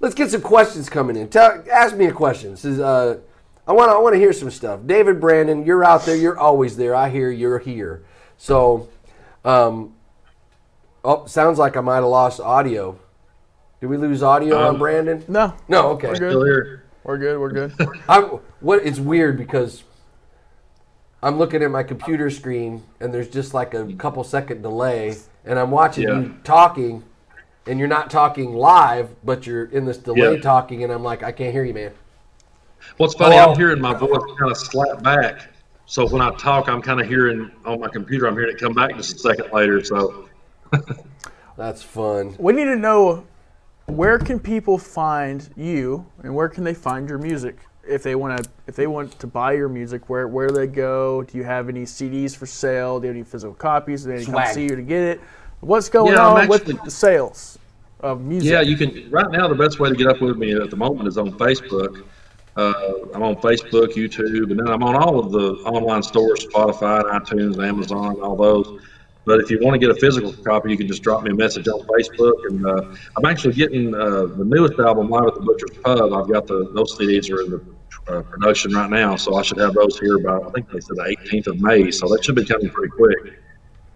let's 0.00 0.14
get 0.14 0.30
some 0.30 0.42
questions 0.42 0.90
coming 0.90 1.16
in. 1.16 1.28
Tell, 1.28 1.64
ask 1.72 1.96
me 1.96 2.06
a 2.06 2.12
question. 2.12 2.50
This 2.50 2.66
is, 2.66 2.78
uh, 2.78 3.18
I 3.66 3.72
want 3.72 3.90
to 3.90 3.94
I 3.94 3.98
want 3.98 4.14
to 4.14 4.18
hear 4.18 4.34
some 4.34 4.50
stuff. 4.50 4.80
David 4.84 5.18
Brandon, 5.18 5.64
you're 5.64 5.84
out 5.84 6.04
there. 6.04 6.16
You're 6.16 6.38
always 6.38 6.76
there. 6.76 6.94
I 6.94 7.08
hear 7.08 7.30
you're 7.30 7.58
here. 7.58 8.04
So, 8.36 8.88
um, 9.44 9.94
oh, 11.04 11.24
sounds 11.26 11.58
like 11.58 11.76
I 11.76 11.80
might 11.80 11.96
have 11.96 12.04
lost 12.04 12.40
audio. 12.40 12.98
Did 13.80 13.86
we 13.86 13.96
lose 13.96 14.22
audio 14.22 14.58
on 14.58 14.74
Um, 14.74 14.78
Brandon? 14.78 15.24
No, 15.26 15.54
No. 15.68 15.92
Okay. 15.92 16.08
we're 16.08 16.16
Still 16.16 16.44
here. 16.44 16.84
We're 17.04 17.18
good. 17.18 17.38
We're 17.40 17.50
good. 17.50 17.72
I 18.08 18.20
what 18.60 18.84
it's 18.84 18.98
weird 18.98 19.36
because 19.38 19.82
I'm 21.22 21.38
looking 21.38 21.62
at 21.62 21.70
my 21.70 21.82
computer 21.82 22.30
screen 22.30 22.82
and 23.00 23.12
there's 23.12 23.28
just 23.28 23.54
like 23.54 23.74
a 23.74 23.92
couple 23.94 24.22
second 24.24 24.62
delay 24.62 25.16
and 25.44 25.58
I'm 25.58 25.70
watching 25.70 26.04
Yeah. 26.08 26.20
you 26.20 26.34
talking 26.44 27.02
and 27.66 27.78
you're 27.78 27.88
not 27.88 28.10
talking 28.10 28.54
live 28.54 29.08
but 29.24 29.46
you're 29.46 29.64
in 29.66 29.84
this 29.84 29.98
delay 29.98 30.34
Yeah. 30.34 30.40
talking 30.40 30.82
and 30.84 30.92
I'm 30.92 31.02
like 31.02 31.22
I 31.22 31.32
can't 31.32 31.52
hear 31.52 31.64
you 31.64 31.74
man. 31.74 31.92
What's 32.96 33.14
funny, 33.14 33.36
Oh. 33.36 33.50
I'm 33.50 33.56
hearing 33.58 33.80
my 33.80 33.92
voice 33.94 34.22
kind 34.38 34.50
of 34.50 34.56
slap 34.56 35.02
back. 35.02 35.48
So 35.86 36.06
when 36.08 36.22
I 36.22 36.30
talk, 36.36 36.68
I'm 36.68 36.80
kind 36.80 37.00
of 37.00 37.06
hearing 37.08 37.50
on 37.66 37.80
my 37.80 37.88
computer, 37.88 38.26
I'm 38.26 38.34
hearing 38.34 38.54
it 38.54 38.60
come 38.60 38.72
back 38.74 38.94
just 38.96 39.16
a 39.16 39.18
second 39.18 39.52
later. 39.52 39.82
So 39.84 40.28
That's 41.56 41.82
fun. 41.82 42.36
we 42.38 42.52
need 42.52 42.66
to 42.66 42.76
know 42.76 43.24
where 43.90 44.18
can 44.18 44.38
people 44.38 44.78
find 44.78 45.48
you 45.56 46.04
and 46.22 46.34
where 46.34 46.48
can 46.48 46.64
they 46.64 46.74
find 46.74 47.08
your 47.08 47.18
music 47.18 47.58
if 47.88 48.02
they 48.02 48.14
want 48.14 48.42
to 48.42 48.50
if 48.66 48.76
they 48.76 48.86
want 48.86 49.18
to 49.18 49.26
buy 49.26 49.52
your 49.52 49.68
music 49.68 50.08
where 50.08 50.28
where 50.28 50.48
do 50.48 50.54
they 50.54 50.66
go 50.66 51.22
do 51.22 51.36
you 51.38 51.44
have 51.44 51.68
any 51.68 51.82
cds 51.84 52.36
for 52.36 52.46
sale 52.46 53.00
do 53.00 53.06
you 53.06 53.08
have 53.08 53.16
any 53.16 53.24
physical 53.24 53.54
copies 53.54 54.04
do 54.04 54.16
they 54.16 54.24
come 54.24 54.42
see 54.52 54.62
you 54.62 54.76
to 54.76 54.82
get 54.82 55.00
it 55.00 55.20
what's 55.60 55.88
going 55.88 56.12
Yeah, 56.12 56.26
on 56.26 56.40
actually- 56.42 56.74
with 56.74 56.84
the 56.84 56.90
sales 56.90 57.58
of 58.00 58.22
music 58.22 58.50
yeah, 58.50 58.62
you 58.62 58.78
can. 58.78 59.10
Right 59.10 59.30
now, 59.30 59.46
the 59.46 59.54
best 59.54 59.78
way 59.78 59.90
to 59.90 59.94
get 59.94 60.06
up 60.06 60.22
with 60.22 60.38
me 60.38 60.54
at 60.54 60.70
the 60.70 60.76
moment 60.76 61.06
is 61.06 61.18
on 61.18 61.32
Facebook. 61.32 62.02
Uh, 62.56 62.72
I'm 63.12 63.22
on 63.22 63.36
Facebook, 63.36 63.88
YouTube, 63.92 64.50
and 64.50 64.58
then 64.58 64.68
I'm 64.68 64.82
on 64.82 64.96
all 64.96 65.18
of 65.18 65.32
the 65.32 65.52
online 65.66 66.02
stores: 66.02 66.46
Spotify, 66.46 67.02
iTunes, 67.02 67.62
Amazon, 67.62 68.18
all 68.22 68.36
those. 68.36 68.80
But 69.24 69.40
if 69.40 69.50
you 69.50 69.58
want 69.60 69.74
to 69.74 69.78
get 69.78 69.90
a 69.90 70.00
physical 70.00 70.32
copy, 70.32 70.70
you 70.70 70.76
can 70.76 70.88
just 70.88 71.02
drop 71.02 71.22
me 71.22 71.30
a 71.30 71.34
message 71.34 71.68
on 71.68 71.80
Facebook. 71.86 72.46
And 72.48 72.66
uh, 72.66 72.94
I'm 73.16 73.24
actually 73.26 73.54
getting 73.54 73.94
uh, 73.94 74.26
the 74.26 74.44
newest 74.44 74.78
album, 74.78 75.10
Live 75.10 75.26
at 75.28 75.34
the 75.34 75.40
Butcher's 75.40 75.76
Pub. 75.82 76.12
I've 76.12 76.28
got 76.28 76.46
the 76.46 76.70
those 76.72 76.96
CDs 76.98 77.30
are 77.30 77.42
in 77.42 77.50
the 77.50 77.64
uh, 78.08 78.22
production 78.22 78.72
right 78.72 78.88
now, 78.90 79.16
so 79.16 79.36
I 79.36 79.42
should 79.42 79.58
have 79.58 79.74
those 79.74 79.98
here 79.98 80.18
by 80.18 80.38
I 80.38 80.50
think 80.50 80.70
they 80.70 80.80
said 80.80 80.96
the 80.96 81.16
18th 81.30 81.46
of 81.48 81.60
May. 81.60 81.90
So 81.90 82.08
that 82.08 82.24
should 82.24 82.34
be 82.34 82.44
coming 82.44 82.70
pretty 82.70 82.92
quick. 82.92 83.34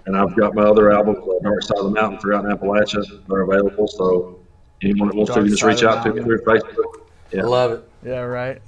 And 0.06 0.16
I've 0.16 0.36
got 0.36 0.54
my 0.54 0.62
other 0.62 0.92
albums, 0.92 1.18
uh, 1.18 1.42
Dark 1.42 1.62
Side 1.62 1.78
of 1.78 1.84
the 1.84 1.90
Mountain, 1.90 2.20
Throughout 2.20 2.44
Appalachia. 2.44 3.26
They're 3.26 3.40
available, 3.40 3.88
so 3.88 4.38
anyone 4.82 5.08
that 5.08 5.16
wants 5.16 5.30
Dark 5.30 5.44
to, 5.44 5.50
you 5.50 5.56
can 5.56 5.56
just 5.56 5.62
reach 5.62 5.82
out 5.82 6.04
to 6.04 6.12
me 6.12 6.22
through 6.22 6.42
Facebook. 6.42 7.00
I 7.36 7.40
love 7.40 7.72
it. 7.72 7.88
yeah 8.04 8.20
right 8.20 8.60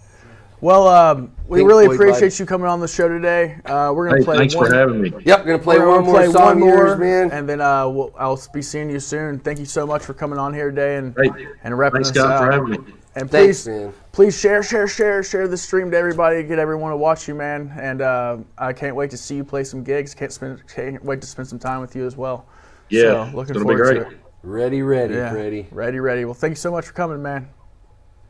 well 0.61 0.89
um, 0.89 1.31
we 1.49 1.59
Pink 1.59 1.69
really 1.69 1.85
Floyd 1.87 1.97
appreciate 2.01 2.29
vibes. 2.33 2.41
you 2.41 2.47
coming 2.47 2.67
on 2.67 2.81
the 2.81 2.89
show 2.89 3.09
today 3.09 3.59
uh, 3.67 3.93
we're 3.95 4.09
gonna 4.09 4.19
Hey, 4.21 4.25
play 4.25 4.37
thanks 4.39 4.55
one, 4.55 4.69
for 4.69 4.75
having 4.75 5.01
me. 5.01 5.13
Yep, 5.25 5.45
gonna 5.47 5.59
play 5.59 5.79
we're 5.79 5.89
one 5.89 5.99
gonna 6.01 6.07
more 6.07 6.15
play 6.23 6.33
song 6.33 6.45
one 6.45 6.61
more, 6.61 6.69
yours, 6.87 6.99
man. 6.99 7.31
and 7.31 7.49
then 7.49 7.61
uh, 7.61 7.89
we'll, 7.89 8.15
I'll 8.19 8.41
be 8.53 8.63
seeing 8.63 8.89
you 8.91 9.01
soon. 9.01 9.39
Thank 9.39 9.59
you 9.59 9.65
so 9.67 9.87
much 9.87 10.03
for 10.05 10.15
coming 10.15 10.39
on 10.39 10.53
here 10.55 10.71
today 10.71 10.97
and 10.97 11.15
Hey, 11.21 11.47
and 11.63 11.75
repping 11.75 11.93
thanks, 11.93 12.09
us 12.11 12.15
Scott, 12.17 12.31
out. 12.33 12.45
for 12.47 12.53
having 12.53 12.71
me. 12.71 12.93
And 13.17 13.31
Thanks, 13.31 13.65
please, 13.65 13.69
man. 13.69 13.93
please 14.13 14.39
share, 14.39 14.63
share, 14.63 14.87
share, 14.87 15.23
share 15.23 15.49
the 15.49 15.57
stream 15.57 15.91
to 15.91 15.97
everybody. 15.97 16.43
Get 16.43 16.59
everyone 16.59 16.91
to 16.91 16.99
watch 16.99 17.27
you, 17.27 17.35
man. 17.35 17.73
And 17.81 18.03
uh, 18.03 18.37
I 18.59 18.75
can't 18.75 18.95
wait 18.95 19.11
to 19.13 19.17
see 19.17 19.37
you 19.37 19.45
play 19.45 19.65
some 19.65 19.83
gigs. 19.83 20.15
Can't 20.15 20.31
spend, 20.31 20.63
can't 20.69 21.03
wait 21.03 21.23
to 21.23 21.27
spend 21.27 21.49
some 21.49 21.59
time 21.59 21.81
with 21.81 21.97
you 21.97 22.05
as 22.05 22.15
well. 22.19 22.45
Yeah, 22.91 23.31
so, 23.31 23.37
looking 23.37 23.57
it's 23.57 23.65
gonna 23.65 23.75
be 23.75 23.79
forward 23.79 23.79
great. 23.79 23.95
to 24.11 24.11
it. 24.17 24.21
Ready, 24.43 24.83
ready, 24.83 25.15
Yeah, 25.15 25.33
ready. 25.33 25.67
ready, 25.71 25.99
ready. 25.99 26.25
Well, 26.27 26.35
thank 26.35 26.51
you 26.51 26.57
so 26.57 26.71
much 26.71 26.85
for 26.87 26.93
coming, 26.93 27.23
man. 27.23 27.49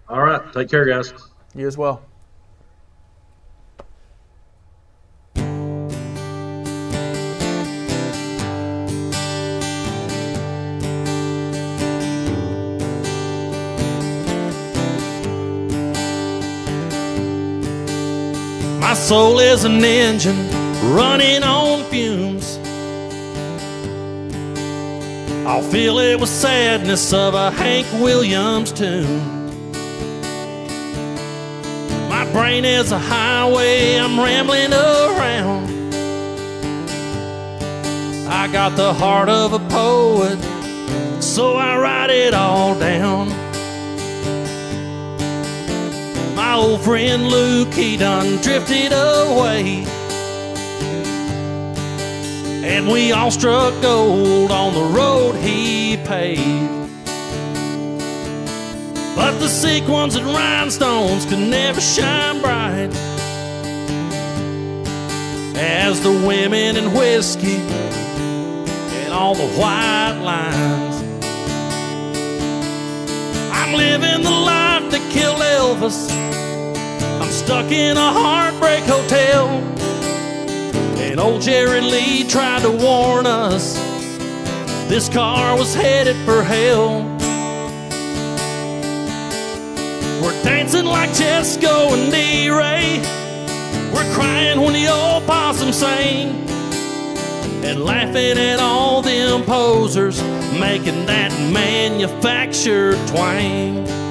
All 0.08 0.22
right, 0.22 0.40
take 0.52 0.70
care, 0.70 0.84
guys. 0.84 1.12
You 1.56 1.66
as 1.66 1.76
well. 1.76 2.00
Soul 19.06 19.38
is 19.38 19.62
an 19.62 19.84
engine 19.84 20.50
running 20.92 21.44
on 21.44 21.84
fumes. 21.84 22.58
I'll 25.46 25.62
fill 25.62 26.00
it 26.00 26.18
with 26.18 26.28
sadness 26.28 27.12
of 27.12 27.34
a 27.34 27.52
Hank 27.52 27.86
Williams 28.02 28.72
tune. 28.72 29.22
My 32.08 32.28
brain 32.32 32.64
is 32.64 32.90
a 32.90 32.98
highway, 32.98 33.94
I'm 33.94 34.18
rambling 34.18 34.72
around. 34.72 35.70
I 38.28 38.48
got 38.50 38.74
the 38.74 38.92
heart 38.92 39.28
of 39.28 39.52
a 39.52 39.60
poet, 39.68 40.38
so 41.22 41.54
I 41.54 41.78
write 41.78 42.10
it 42.10 42.34
all 42.34 42.76
down. 42.76 43.35
My 46.48 46.54
old 46.54 46.80
friend 46.82 47.26
Luke, 47.26 47.74
he 47.74 47.96
done 47.96 48.40
drifted 48.40 48.92
away. 48.92 49.84
And 52.64 52.86
we 52.86 53.10
all 53.10 53.32
struck 53.32 53.74
gold 53.82 54.52
on 54.52 54.72
the 54.72 54.84
road 54.96 55.34
he 55.34 55.96
paved. 56.04 56.88
But 59.16 59.40
the 59.40 59.48
sequins 59.48 60.14
and 60.14 60.24
rhinestones 60.26 61.26
could 61.26 61.40
never 61.40 61.80
shine 61.80 62.40
bright 62.40 62.94
as 65.56 66.00
the 66.00 66.12
women 66.12 66.76
and 66.76 66.94
whiskey 66.96 67.56
and 69.02 69.12
all 69.12 69.34
the 69.34 69.48
white 69.58 70.20
lines. 70.22 70.96
I'm 73.50 73.74
living 73.74 74.22
the 74.22 74.30
life 74.30 74.92
that 74.92 75.10
killed 75.12 75.40
Elvis. 75.40 76.25
Stuck 77.46 77.70
in 77.70 77.96
a 77.96 78.12
heartbreak 78.12 78.82
hotel. 78.82 79.46
And 80.98 81.20
old 81.20 81.42
Jerry 81.42 81.80
Lee 81.80 82.24
tried 82.28 82.62
to 82.62 82.72
warn 82.72 83.24
us 83.24 83.74
this 84.88 85.08
car 85.08 85.56
was 85.56 85.72
headed 85.72 86.16
for 86.26 86.42
hell. 86.42 87.04
We're 90.20 90.42
dancing 90.42 90.86
like 90.86 91.10
Jesco 91.10 91.92
and 91.92 92.10
D-Ray. 92.10 92.98
We're 93.94 94.12
crying 94.12 94.60
when 94.60 94.72
the 94.72 94.88
old 94.88 95.24
possum 95.28 95.72
sang. 95.72 96.30
And 97.64 97.84
laughing 97.84 98.38
at 98.38 98.58
all 98.58 99.02
them 99.02 99.44
posers 99.44 100.20
making 100.58 101.06
that 101.06 101.30
manufactured 101.52 102.98
twang. 103.06 104.05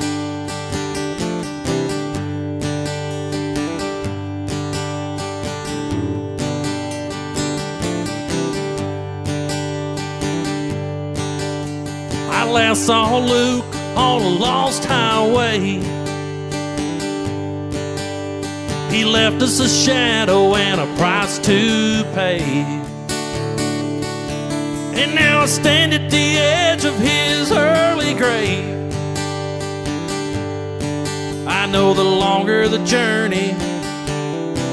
Last 12.56 12.86
saw 12.86 13.18
Luke 13.18 13.66
on 13.98 14.22
a 14.22 14.30
lost 14.30 14.86
highway. 14.86 15.60
He 18.96 19.04
left 19.04 19.42
us 19.42 19.60
a 19.60 19.68
shadow 19.68 20.56
and 20.56 20.80
a 20.80 20.88
price 20.96 21.38
to 21.40 22.06
pay. 22.14 22.40
And 25.02 25.14
now 25.16 25.42
I 25.42 25.48
stand 25.48 25.94
at 25.94 26.10
the 26.10 26.38
edge 26.38 26.86
of 26.86 26.96
his 26.98 27.52
early 27.52 28.14
grave. 28.14 28.94
I 31.46 31.66
know 31.66 31.94
the 31.94 32.06
longer 32.06 32.70
the 32.70 32.82
journey, 32.86 33.52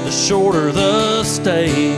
the 0.05 0.11
shorter 0.11 0.71
the 0.71 1.25
stay. 1.25 1.91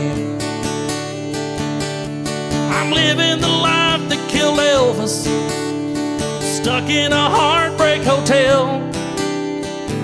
I'm 2.76 2.90
living 2.90 3.40
the 3.40 3.54
life 3.70 4.08
that 4.08 4.28
killed 4.28 4.58
Elvis, 4.58 5.28
stuck 6.66 6.90
in 6.90 7.12
a 7.12 7.30
heartbreak 7.30 8.02
hotel. 8.02 8.66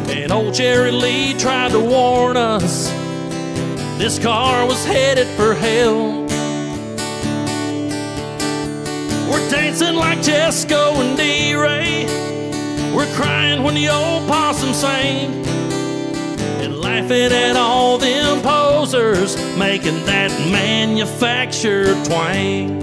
And 0.09 0.31
old 0.31 0.55
Jerry 0.55 0.92
Lee 0.92 1.35
tried 1.37 1.72
to 1.72 1.81
warn 1.81 2.37
us 2.37 2.88
this 3.98 4.20
car 4.20 4.64
was 4.64 4.85
headed 4.85 5.27
for 5.37 5.55
hell. 5.55 6.22
We're 9.29 9.51
dancing 9.51 9.96
like 9.96 10.20
Jesco 10.20 10.94
and 11.03 11.16
D 11.16 11.57
Ray. 11.57 12.05
We're 12.94 13.12
crying 13.16 13.64
when 13.64 13.75
the 13.75 13.88
old 13.88 14.29
possum 14.29 14.72
sang. 14.72 15.44
And 16.62 16.79
laughing 16.81 17.33
at 17.33 17.57
all 17.57 17.98
them 17.98 18.40
posers 18.40 19.35
making 19.59 20.07
that 20.07 20.31
manufactured 20.48 21.96
twang. 22.05 22.81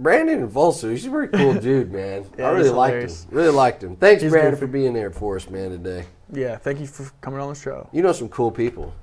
Brandon 0.00 0.48
Volso, 0.48 0.90
he's 0.90 1.04
a 1.06 1.10
very 1.10 1.28
cool 1.28 1.52
dude, 1.60 1.92
man. 1.92 2.24
Yeah, 2.38 2.48
I 2.48 2.52
really 2.52 2.70
liked 2.70 2.92
hilarious. 2.92 3.24
him. 3.24 3.28
Really 3.36 3.50
liked 3.50 3.82
him. 3.84 3.96
Thanks, 3.96 4.22
He's 4.22 4.32
Brandon, 4.32 4.52
goofy. 4.52 4.60
for 4.60 4.66
being 4.66 4.94
there 4.94 5.10
for 5.10 5.36
us, 5.36 5.48
man, 5.50 5.70
today. 5.70 6.06
Yeah, 6.32 6.56
thank 6.56 6.80
you 6.80 6.86
for 6.86 7.10
coming 7.20 7.38
on 7.38 7.50
the 7.50 7.54
show. 7.54 7.88
You 7.92 8.00
know 8.02 8.12
some 8.12 8.30
cool 8.30 8.50
people. 8.50 8.94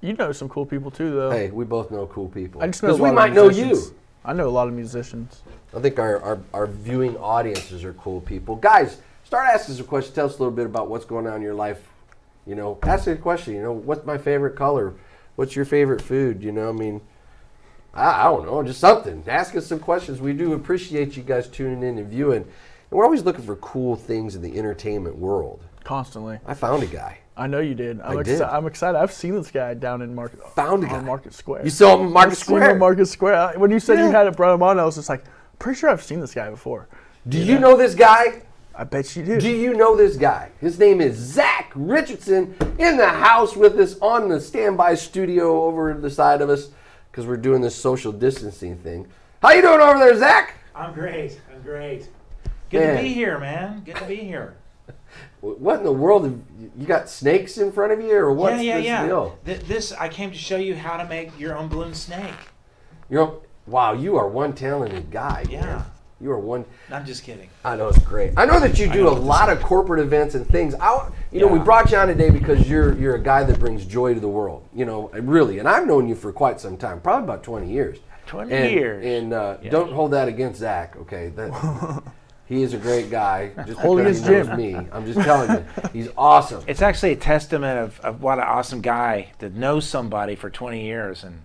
You 0.00 0.12
know 0.12 0.30
some 0.32 0.48
cool 0.48 0.64
people 0.64 0.90
too, 0.92 1.10
though. 1.12 1.30
Hey, 1.30 1.50
we 1.50 1.64
both 1.64 1.90
know 1.90 2.06
cool 2.06 2.28
people. 2.28 2.62
I 2.62 2.68
just 2.68 2.82
know 2.82 2.90
a 2.90 2.96
we 2.96 3.08
of 3.08 3.14
might 3.14 3.32
know 3.32 3.48
you. 3.50 3.94
I 4.24 4.32
know 4.32 4.48
a 4.48 4.50
lot 4.50 4.68
of 4.68 4.74
musicians. 4.74 5.42
I 5.76 5.80
think 5.80 5.98
our, 5.98 6.20
our, 6.22 6.38
our 6.52 6.66
viewing 6.68 7.16
audiences 7.16 7.84
are 7.84 7.94
cool 7.94 8.20
people. 8.20 8.54
Guys, 8.56 8.98
start 9.24 9.48
asking 9.52 9.74
some 9.74 9.86
questions. 9.86 10.14
Tell 10.14 10.26
us 10.26 10.36
a 10.36 10.38
little 10.38 10.54
bit 10.54 10.66
about 10.66 10.88
what's 10.88 11.04
going 11.04 11.26
on 11.26 11.36
in 11.36 11.42
your 11.42 11.54
life. 11.54 11.82
You 12.46 12.54
know, 12.54 12.78
ask 12.84 13.06
a 13.08 13.16
question. 13.16 13.54
You 13.54 13.62
know, 13.62 13.72
what's 13.72 14.06
my 14.06 14.18
favorite 14.18 14.54
color? 14.56 14.94
What's 15.36 15.56
your 15.56 15.64
favorite 15.64 16.00
food? 16.00 16.42
You 16.44 16.52
know, 16.52 16.68
I 16.68 16.72
mean, 16.72 17.00
I, 17.94 18.20
I 18.20 18.24
don't 18.24 18.44
know, 18.46 18.62
just 18.62 18.80
something. 18.80 19.22
Ask 19.26 19.54
us 19.56 19.66
some 19.66 19.78
questions. 19.78 20.20
We 20.20 20.32
do 20.32 20.52
appreciate 20.54 21.16
you 21.16 21.22
guys 21.22 21.48
tuning 21.48 21.82
in 21.82 21.98
and 21.98 22.08
viewing. 22.08 22.42
And 22.42 22.46
we're 22.90 23.04
always 23.04 23.22
looking 23.22 23.44
for 23.44 23.56
cool 23.56 23.96
things 23.96 24.34
in 24.36 24.42
the 24.42 24.58
entertainment 24.58 25.16
world. 25.16 25.62
Constantly. 25.84 26.38
I 26.46 26.54
found 26.54 26.82
a 26.82 26.86
guy. 26.86 27.18
I 27.36 27.46
know 27.46 27.60
you 27.60 27.74
did. 27.74 28.00
I'm, 28.00 28.18
I 28.18 28.22
exci- 28.22 28.24
did. 28.24 28.42
I'm 28.42 28.66
excited. 28.66 28.98
I've 28.98 29.12
seen 29.12 29.34
this 29.34 29.50
guy 29.50 29.74
down 29.74 30.02
in 30.02 30.14
Market. 30.14 30.40
Found 30.54 30.84
a 30.84 30.86
guy. 30.86 31.00
Market 31.00 31.34
Square. 31.34 31.64
You 31.64 31.70
saw 31.70 31.96
him 31.98 32.06
in 32.06 32.12
Market 32.12 32.32
I've 32.32 32.38
seen 32.38 32.56
him 32.56 32.60
Square. 32.60 32.70
in 32.72 32.78
Market 32.78 33.06
Square. 33.06 33.52
When 33.56 33.70
you 33.70 33.80
said 33.80 33.98
Yeah. 33.98 34.06
you 34.06 34.12
had 34.12 34.26
it 34.26 34.36
brought 34.36 34.54
him 34.54 34.62
on, 34.62 34.78
I 34.78 34.84
was 34.84 34.94
just 34.94 35.08
like, 35.08 35.24
pretty 35.58 35.78
sure 35.78 35.90
I've 35.90 36.02
seen 36.02 36.20
this 36.20 36.32
guy 36.34 36.48
before. 36.50 36.88
Do 37.28 37.38
you 37.38 37.58
know 37.58 37.76
this 37.76 37.94
guy? 37.94 38.42
I 38.76 38.84
bet 38.84 39.14
you 39.14 39.24
do. 39.24 39.40
Do 39.40 39.48
you 39.50 39.74
know 39.74 39.96
this 39.96 40.16
guy? 40.16 40.50
His 40.60 40.78
name 40.78 41.00
is 41.00 41.16
Zach 41.16 41.70
Richardson 41.74 42.54
in 42.78 42.96
the 42.96 43.08
house 43.08 43.56
with 43.56 43.78
us 43.78 43.96
on 44.00 44.28
the 44.28 44.40
standby 44.40 44.94
studio 44.96 45.62
over 45.64 45.94
the 45.94 46.10
side 46.10 46.40
of 46.42 46.50
us 46.50 46.68
because 47.14 47.28
we're 47.28 47.36
doing 47.36 47.62
this 47.62 47.76
social 47.76 48.10
distancing 48.10 48.76
thing. 48.76 49.06
How 49.40 49.52
you 49.52 49.62
doing 49.62 49.80
over 49.80 50.00
there, 50.00 50.18
Zach? 50.18 50.56
I'm 50.74 50.92
great. 50.92 51.40
I'm 51.48 51.62
great. 51.62 52.08
Good 52.70 52.80
Man. 52.80 52.96
to 52.96 53.02
be 53.04 53.12
here, 53.12 53.38
man. 53.38 53.82
Good 53.84 53.94
to 53.96 54.06
be 54.06 54.16
here. 54.16 54.56
What 55.40 55.78
in 55.78 55.84
the 55.84 55.92
world? 55.92 56.24
Have, 56.24 56.40
you 56.76 56.86
got 56.86 57.08
snakes 57.08 57.58
in 57.58 57.70
front 57.70 57.92
of 57.92 58.00
you, 58.00 58.16
or 58.16 58.32
what's 58.32 58.62
yeah, 58.62 58.62
yeah, 58.62 58.76
this 58.78 58.86
yeah. 58.86 59.06
deal? 59.06 59.38
Th- 59.44 59.60
this 59.60 59.92
I 59.92 60.08
came 60.08 60.30
to 60.30 60.38
show 60.38 60.56
you 60.56 60.74
how 60.74 60.96
to 60.96 61.04
make 61.04 61.38
your 61.38 61.56
own 61.56 61.68
balloon 61.68 61.94
snake. 61.94 62.34
You're 63.10 63.40
wow. 63.66 63.92
You 63.92 64.16
are 64.16 64.26
one 64.26 64.54
talented 64.54 65.10
guy. 65.10 65.44
Yeah. 65.48 65.60
man. 65.60 65.84
You 66.20 66.30
are 66.30 66.38
one. 66.38 66.64
I'm 66.90 67.04
just 67.04 67.24
kidding. 67.24 67.50
I 67.64 67.76
know 67.76 67.88
it's 67.88 67.98
great. 67.98 68.32
I 68.36 68.44
know 68.44 68.60
that 68.60 68.78
you 68.78 68.90
do 68.90 69.08
a 69.08 69.10
lot 69.10 69.50
of 69.50 69.60
corporate 69.60 70.00
events 70.00 70.34
and 70.34 70.46
things. 70.46 70.74
I, 70.76 71.10
you 71.32 71.40
know, 71.40 71.48
we 71.48 71.58
brought 71.58 71.90
you 71.90 71.98
on 71.98 72.08
today 72.08 72.30
because 72.30 72.68
you're 72.68 72.96
you're 72.98 73.16
a 73.16 73.22
guy 73.22 73.42
that 73.44 73.58
brings 73.58 73.84
joy 73.84 74.14
to 74.14 74.20
the 74.20 74.28
world. 74.28 74.66
You 74.74 74.84
know, 74.84 75.08
really, 75.08 75.58
and 75.58 75.68
I've 75.68 75.86
known 75.86 76.08
you 76.08 76.14
for 76.14 76.32
quite 76.32 76.60
some 76.60 76.76
time, 76.76 77.00
probably 77.00 77.24
about 77.24 77.42
twenty 77.42 77.70
years. 77.70 77.98
20 78.26 78.52
and, 78.54 78.70
years. 78.70 79.04
And 79.04 79.32
uh, 79.32 79.56
don't 79.56 79.92
hold 79.92 80.12
that 80.12 80.28
against 80.28 80.60
Zach. 80.60 80.96
Okay, 80.96 81.28
that 81.36 82.02
he 82.46 82.62
is 82.62 82.74
a 82.74 82.78
great 82.78 83.10
guy. 83.10 83.50
Just 83.66 83.78
Hold 83.80 83.98
because 83.98 84.24
he 84.24 84.30
knows 84.30 84.46
Jim. 84.46 84.56
me, 84.56 84.74
I'm 84.74 85.06
just 85.06 85.20
telling 85.20 85.50
you, 85.50 85.64
he's 85.92 86.08
awesome. 86.16 86.64
It's 86.66 86.82
actually 86.82 87.12
a 87.12 87.16
testament 87.16 87.78
of, 87.78 88.00
of 88.00 88.22
what 88.22 88.38
an 88.38 88.44
awesome 88.44 88.80
guy 88.80 89.32
to 89.38 89.50
know 89.50 89.80
somebody 89.80 90.36
for 90.36 90.50
20 90.50 90.84
years, 90.84 91.24
and 91.24 91.42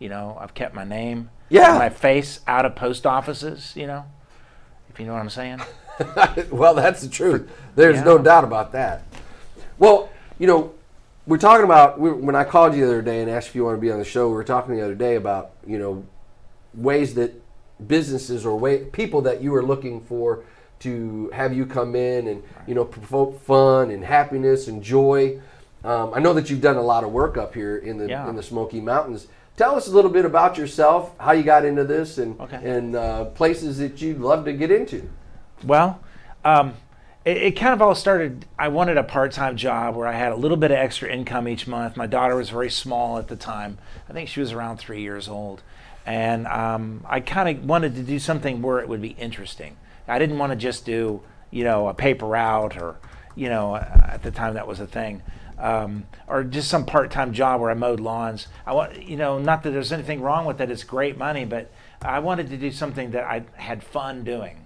you 0.00 0.08
know 0.08 0.36
I've 0.40 0.54
kept 0.54 0.74
my 0.74 0.84
name, 0.84 1.30
Yeah. 1.48 1.78
my 1.78 1.88
face 1.90 2.40
out 2.48 2.64
of 2.66 2.74
post 2.74 3.06
offices. 3.06 3.72
You 3.76 3.86
know, 3.86 4.04
if 4.88 4.98
you 4.98 5.06
know 5.06 5.12
what 5.12 5.20
I'm 5.20 5.30
saying. 5.30 5.60
well, 6.50 6.74
that's 6.74 7.02
the 7.02 7.08
truth. 7.08 7.48
There's 7.76 7.96
Yeah. 7.98 8.04
no 8.04 8.18
doubt 8.18 8.42
about 8.42 8.72
that. 8.72 9.02
Well, 9.78 10.08
you 10.38 10.46
know, 10.46 10.72
we're 11.26 11.38
talking 11.38 11.64
about 11.64 12.00
when 12.00 12.34
I 12.34 12.42
called 12.44 12.74
you 12.74 12.80
the 12.86 12.90
other 12.92 13.02
day 13.02 13.20
and 13.20 13.30
asked 13.30 13.48
if 13.48 13.54
you 13.54 13.64
want 13.64 13.76
to 13.76 13.80
be 13.80 13.92
on 13.92 13.98
the 13.98 14.04
show. 14.04 14.28
We 14.28 14.34
were 14.34 14.42
talking 14.44 14.74
the 14.74 14.82
other 14.82 14.94
day 14.96 15.14
about 15.16 15.50
you 15.66 15.78
know 15.78 16.04
ways 16.74 17.14
that 17.14 17.40
businesses 17.86 18.44
or 18.44 18.58
way 18.58 18.78
people 18.84 19.20
that 19.22 19.42
you 19.42 19.54
are 19.54 19.62
looking 19.62 20.00
for 20.00 20.44
to 20.80 21.30
have 21.34 21.52
you 21.54 21.66
come 21.66 21.94
in 21.94 22.26
and 22.26 22.42
you 22.66 22.74
know 22.74 22.84
provoke 22.84 23.40
fun 23.42 23.90
and 23.90 24.04
happiness 24.04 24.66
and 24.68 24.82
joy. 24.82 25.38
Um, 25.84 26.12
I 26.14 26.20
know 26.20 26.32
that 26.34 26.50
you've 26.50 26.60
done 26.60 26.76
a 26.76 26.82
lot 26.82 27.04
of 27.04 27.12
work 27.12 27.36
up 27.36 27.54
here 27.54 27.76
in 27.76 27.98
the 27.98 28.08
Yeah. 28.08 28.28
in 28.28 28.36
the 28.36 28.42
Smoky 28.42 28.80
Mountains. 28.80 29.28
Tell 29.60 29.76
us 29.76 29.88
a 29.88 29.90
little 29.90 30.10
bit 30.10 30.24
about 30.24 30.56
yourself, 30.56 31.12
how 31.20 31.32
you 31.32 31.42
got 31.42 31.66
into 31.66 31.84
this, 31.84 32.16
and 32.16 32.40
Okay. 32.40 32.58
and 32.64 32.96
uh, 32.96 33.26
places 33.26 33.76
that 33.76 34.00
you'd 34.00 34.18
love 34.18 34.46
to 34.46 34.54
get 34.54 34.70
into. 34.70 35.06
Well, 35.62 36.00
um, 36.46 36.72
it, 37.26 37.36
it 37.36 37.50
kind 37.56 37.74
of 37.74 37.82
all 37.82 37.94
started. 37.94 38.46
I 38.58 38.68
wanted 38.68 38.96
a 38.96 39.02
part-time 39.02 39.58
job 39.58 39.96
where 39.96 40.08
I 40.08 40.12
had 40.12 40.32
a 40.32 40.34
little 40.34 40.56
bit 40.56 40.70
of 40.70 40.78
extra 40.78 41.12
income 41.12 41.46
each 41.46 41.66
month. 41.66 41.94
My 41.94 42.06
daughter 42.06 42.36
was 42.36 42.48
very 42.48 42.70
small 42.70 43.18
at 43.18 43.28
the 43.28 43.36
time. 43.36 43.76
I 44.08 44.14
think 44.14 44.30
she 44.30 44.40
was 44.40 44.52
around 44.52 44.78
three 44.78 45.02
years 45.02 45.28
old, 45.28 45.62
and 46.06 46.46
um, 46.46 47.04
I 47.06 47.20
kind 47.20 47.58
of 47.58 47.62
wanted 47.66 47.96
to 47.96 48.02
do 48.02 48.18
something 48.18 48.62
where 48.62 48.78
it 48.78 48.88
would 48.88 49.02
be 49.02 49.10
interesting. 49.10 49.76
I 50.08 50.18
didn't 50.18 50.38
want 50.38 50.52
to 50.52 50.56
just 50.56 50.86
do, 50.86 51.20
you 51.50 51.64
know, 51.64 51.88
a 51.88 51.92
paper 51.92 52.24
route 52.24 52.78
or, 52.78 52.96
you 53.34 53.50
know, 53.50 53.76
at 53.76 54.22
the 54.22 54.30
time 54.30 54.54
that 54.54 54.66
was 54.66 54.80
a 54.80 54.86
thing. 54.86 55.20
Um, 55.60 56.06
or 56.26 56.42
just 56.42 56.70
some 56.70 56.86
part-time 56.86 57.34
job 57.34 57.60
where 57.60 57.70
I 57.70 57.74
mowed 57.74 58.00
lawns. 58.00 58.46
I 58.66 58.72
want, 58.72 59.06
you 59.06 59.18
know, 59.18 59.38
not 59.38 59.62
that 59.62 59.72
there's 59.72 59.92
anything 59.92 60.22
wrong 60.22 60.46
with 60.46 60.58
it. 60.58 60.70
It's 60.70 60.84
great 60.84 61.18
money, 61.18 61.44
but 61.44 61.70
I 62.00 62.20
wanted 62.20 62.48
to 62.48 62.56
do 62.56 62.72
something 62.72 63.10
that 63.10 63.24
I 63.24 63.42
had 63.56 63.82
fun 63.82 64.24
doing. 64.24 64.64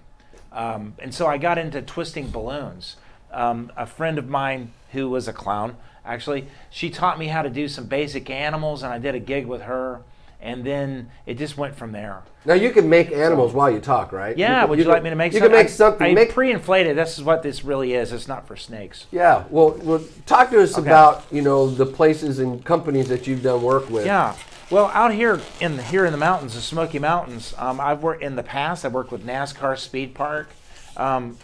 Um, 0.53 0.93
and 0.99 1.13
so 1.13 1.27
I 1.27 1.37
got 1.37 1.57
into 1.57 1.81
twisting 1.81 2.29
balloons. 2.31 2.95
Um, 3.29 3.73
a 3.75 3.85
friend 3.85 4.17
of 4.17 4.29
mine 4.29 4.71
who 4.93 5.09
was 5.09 5.27
a 5.27 5.33
clown, 5.33 5.75
actually, 6.05 6.47
she 6.69 6.89
taught 6.89 7.19
me 7.19 7.27
how 7.27 7.41
to 7.41 7.49
do 7.49 7.67
some 7.67 7.87
basic 7.87 8.29
animals, 8.29 8.81
and 8.81 8.93
I 8.93 8.97
did 8.97 9.15
a 9.15 9.19
gig 9.19 9.47
with 9.47 9.63
her. 9.63 10.01
And 10.45 10.63
then 10.63 11.09
it 11.25 11.39
just 11.39 11.57
went 11.57 11.75
from 11.75 11.91
there. 11.91 12.21
Now 12.45 12.53
you 12.53 12.69
can 12.71 12.87
make 12.87 13.11
animals 13.11 13.51
while 13.51 13.71
you 13.71 13.79
talk, 13.79 14.11
right? 14.11 14.37
Yeah, 14.37 14.59
can- 14.61 14.69
would 14.69 14.77
you, 14.77 14.85
can- 14.85 14.93
like 14.93 15.01
me 15.03 15.09
to 15.09 15.15
make 15.15 15.33
You 15.33 15.39
some? 15.39 15.47
can 15.49 15.57
make 15.57 15.65
I- 15.65 15.69
something. 15.71 16.11
I, 16.11 16.13
make, 16.13 16.33
pre-inflated. 16.33 16.95
This 16.95 17.17
is 17.17 17.23
what 17.23 17.41
this 17.41 17.65
really 17.65 17.93
is. 17.95 18.11
It's 18.13 18.27
not 18.27 18.47
for 18.47 18.55
snakes. 18.55 19.07
yeah. 19.11 19.45
Well, 19.49 19.71
well, 19.81 20.03
talk 20.27 20.51
to 20.51 20.61
us 20.61 20.77
Okay. 20.77 20.87
about 20.87 21.25
you 21.31 21.41
know 21.41 21.67
the 21.67 21.87
places 21.87 22.37
and 22.37 22.63
companies 22.63 23.07
that 23.09 23.25
you've 23.25 23.41
done 23.41 23.63
work 23.63 23.89
with. 23.89 24.05
Yeah. 24.05 24.35
Well, 24.69 24.91
out 24.93 25.13
here 25.13 25.41
in 25.59 25.77
the, 25.77 25.83
here 25.83 26.05
in 26.05 26.11
the 26.11 26.17
mountains, 26.19 26.53
the 26.53 26.61
Smoky 26.61 26.99
Mountains, 26.99 27.55
um, 27.57 27.79
I've 27.81 28.03
worked 28.03 28.21
in 28.21 28.35
the 28.35 28.43
past. 28.43 28.85
I've 28.85 28.93
worked 28.93 29.11
with 29.11 29.25
NASCAR 29.25 29.77
Speed 29.79 30.13
Park. 30.13 30.49
Um, 30.97 31.37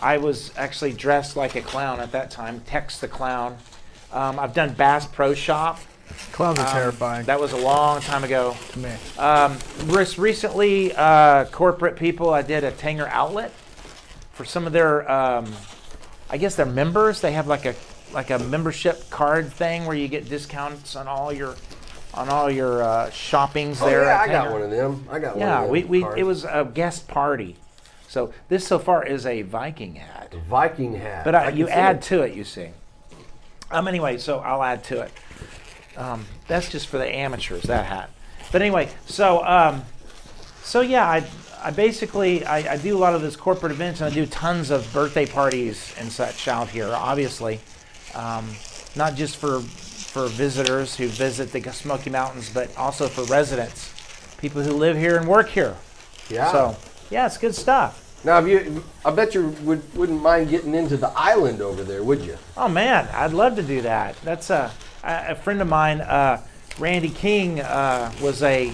I 0.00 0.18
was 0.18 0.52
actually 0.56 0.92
dressed 0.92 1.36
like 1.36 1.54
a 1.54 1.60
clown 1.62 2.00
at 2.00 2.10
that 2.12 2.30
time. 2.32 2.60
Tex 2.66 2.98
the 2.98 3.08
Clown. 3.08 3.56
Um, 4.12 4.38
I've 4.40 4.54
done 4.54 4.72
Bass 4.74 5.06
Pro 5.06 5.34
Shop. 5.34 5.78
Clowns 6.32 6.58
are 6.58 6.66
Um, 6.66 6.72
terrifying 6.72 7.26
That 7.26 7.40
was 7.40 7.52
a 7.52 7.56
long 7.56 8.00
time 8.00 8.24
ago. 8.24 8.56
to 8.72 8.78
me. 8.78 8.90
Um, 9.18 9.58
recently, 9.86 10.94
uh, 10.96 11.46
corporate 11.46 11.96
people, 11.96 12.32
I 12.32 12.42
did 12.42 12.64
a 12.64 12.70
Tanger 12.72 13.08
outlet 13.10 13.52
for 14.32 14.44
some 14.44 14.66
of 14.66 14.72
their, 14.72 15.10
um, 15.10 15.52
I 16.30 16.36
guess 16.36 16.54
their 16.54 16.66
members. 16.66 17.20
They 17.20 17.32
have 17.32 17.46
like 17.46 17.64
a 17.66 17.74
like 18.12 18.30
a 18.30 18.38
membership 18.38 19.10
card 19.10 19.52
thing 19.52 19.84
where 19.84 19.94
you 19.94 20.08
get 20.08 20.28
discounts 20.30 20.96
on 20.96 21.06
all 21.06 21.30
your 21.30 21.54
on 22.14 22.28
all 22.30 22.50
your 22.50 22.82
uh, 22.82 23.10
shoppings 23.10 23.82
Oh, 23.82 23.86
there. 23.86 24.04
yeah, 24.04 24.14
at 24.14 24.20
I 24.22 24.32
got 24.32 24.50
one 24.50 24.62
of 24.62 24.70
them. 24.70 25.06
I 25.10 25.18
got 25.18 25.32
one. 25.36 25.40
Yeah, 25.40 25.56
of 25.58 25.62
them 25.64 25.70
we, 25.72 25.84
we 25.84 26.00
cards. 26.00 26.16
it 26.18 26.22
was 26.22 26.44
a 26.44 26.64
guest 26.72 27.06
party 27.06 27.56
So 28.08 28.32
this 28.48 28.66
so 28.66 28.78
far 28.78 29.04
is 29.04 29.26
a 29.26 29.42
Viking 29.42 29.96
hat. 29.96 30.32
Viking 30.48 30.94
hat. 30.96 31.24
But 31.24 31.34
uh, 31.34 31.38
I 31.38 31.48
you 31.50 31.68
add 31.68 31.96
it. 31.96 32.02
to 32.04 32.22
it, 32.22 32.32
you 32.34 32.44
see. 32.44 32.68
Um. 33.70 33.86
Anyway, 33.88 34.16
so 34.16 34.38
I'll 34.38 34.62
add 34.62 34.82
to 34.84 35.02
it. 35.02 35.10
Um, 35.98 36.26
that's 36.46 36.70
just 36.70 36.86
for 36.86 36.96
the 36.96 37.06
amateurs. 37.06 37.64
That 37.64 37.86
hat. 37.86 38.10
But 38.52 38.62
anyway, 38.62 38.88
so 39.06 39.44
um, 39.44 39.84
so 40.62 40.80
yeah, 40.80 41.06
I 41.06 41.26
I 41.62 41.70
basically 41.72 42.44
I, 42.46 42.74
I 42.74 42.76
do 42.76 42.96
a 42.96 43.00
lot 43.00 43.14
of 43.14 43.20
those 43.20 43.36
corporate 43.36 43.72
events 43.72 44.00
and 44.00 44.10
I 44.10 44.14
do 44.14 44.24
tons 44.24 44.70
of 44.70 44.90
birthday 44.92 45.26
parties 45.26 45.92
and 45.98 46.10
such 46.10 46.46
out 46.46 46.68
here. 46.68 46.88
Obviously, 46.88 47.60
um, 48.14 48.48
not 48.94 49.16
just 49.16 49.36
for 49.36 49.60
for 49.60 50.28
visitors 50.28 50.96
who 50.96 51.08
visit 51.08 51.52
the 51.52 51.60
Smoky 51.72 52.10
Mountains, 52.10 52.48
but 52.48 52.74
also 52.76 53.08
for 53.08 53.24
residents, 53.24 53.92
people 54.38 54.62
who 54.62 54.72
live 54.72 54.96
here 54.96 55.16
and 55.16 55.28
work 55.28 55.48
here. 55.48 55.76
Yeah. 56.30 56.50
So 56.52 56.76
yeah, 57.10 57.26
it's 57.26 57.38
good 57.38 57.54
stuff. 57.54 58.22
now, 58.24 58.38
you, 58.38 58.84
I 59.04 59.10
bet 59.10 59.34
you 59.34 59.48
would 59.62 59.82
wouldn't 59.96 60.22
mind 60.22 60.48
getting 60.48 60.74
into 60.74 60.96
the 60.96 61.10
island 61.16 61.60
over 61.60 61.82
there, 61.82 62.04
would 62.04 62.22
you? 62.22 62.38
Oh 62.56 62.68
man, 62.68 63.08
I'd 63.12 63.32
love 63.32 63.56
to 63.56 63.62
do 63.62 63.82
that. 63.82 64.14
That's 64.22 64.50
a 64.50 64.70
a, 65.04 65.26
a 65.30 65.34
friend 65.34 65.60
of 65.60 65.68
mine, 65.68 66.00
uh, 66.00 66.40
Randy 66.78 67.08
King, 67.10 67.60
uh, 67.60 68.12
was 68.22 68.42
a 68.42 68.70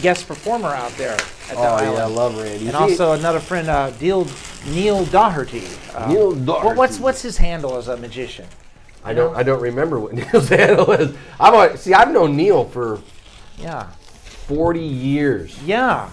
guest 0.00 0.28
performer 0.28 0.68
out 0.68 0.92
there 0.92 1.12
at 1.14 1.18
the 1.50 1.56
Oh 1.56 1.62
island. 1.62 1.96
yeah, 1.96 2.04
I 2.04 2.06
love 2.06 2.36
Randy. 2.36 2.66
and 2.68 2.76
He- 2.76 2.82
also 2.82 3.12
another 3.12 3.40
friend, 3.40 3.68
uh, 3.68 3.90
Neil, 4.00 4.26
Neil 4.68 5.04
Doherty. 5.06 5.64
Um, 5.94 6.08
Neil 6.12 6.34
what- 6.34 6.76
what's 6.76 6.98
what's 7.00 7.22
his 7.22 7.36
handle 7.38 7.76
as 7.76 7.88
a 7.88 7.96
magician? 7.96 8.46
I 9.04 9.12
don't 9.14 9.34
I 9.36 9.42
don't 9.42 9.60
remember 9.62 9.98
what 9.98 10.12
Neil's 10.18 10.48
handle 10.48 10.90
is. 10.92 11.16
I've 11.40 11.54
always, 11.54 11.80
see 11.80 11.94
I've 11.94 12.12
known 12.12 12.36
Neil 12.36 12.64
for 12.64 13.00
Yeah, 13.58 13.86
40 14.46 14.80
years. 14.80 15.58
yeah, 15.64 16.10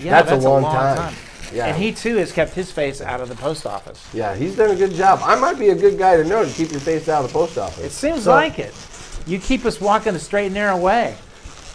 yeah. 0.00 0.22
That's 0.22 0.32
a 0.44 0.48
long 0.48 0.62
time. 0.62 1.14
Yeah. 1.52 1.66
And 1.66 1.76
he 1.80 1.92
too 1.92 2.16
has 2.16 2.32
kept 2.32 2.52
his 2.54 2.70
face 2.72 3.00
out 3.00 3.20
of 3.20 3.28
the 3.28 3.34
post 3.36 3.66
office. 3.66 4.04
Yeah, 4.12 4.34
he's 4.34 4.56
done 4.56 4.70
a 4.70 4.76
good 4.76 4.92
job. 4.92 5.20
I 5.22 5.36
might 5.36 5.58
be 5.58 5.68
a 5.68 5.74
good 5.74 5.98
guy 5.98 6.16
to 6.16 6.24
know 6.24 6.44
to 6.44 6.50
keep 6.52 6.70
your 6.70 6.80
face 6.80 7.08
out 7.08 7.24
of 7.24 7.32
the 7.32 7.32
post 7.32 7.56
office. 7.58 7.84
It 7.84 7.90
seems 7.92 8.24
So- 8.24 8.30
like 8.32 8.58
it. 8.58 8.74
You 9.26 9.38
keep 9.38 9.64
us 9.64 9.80
walking 9.80 10.14
a 10.14 10.18
straight 10.18 10.46
and 10.46 10.54
narrow 10.54 10.76
way. 10.76 11.16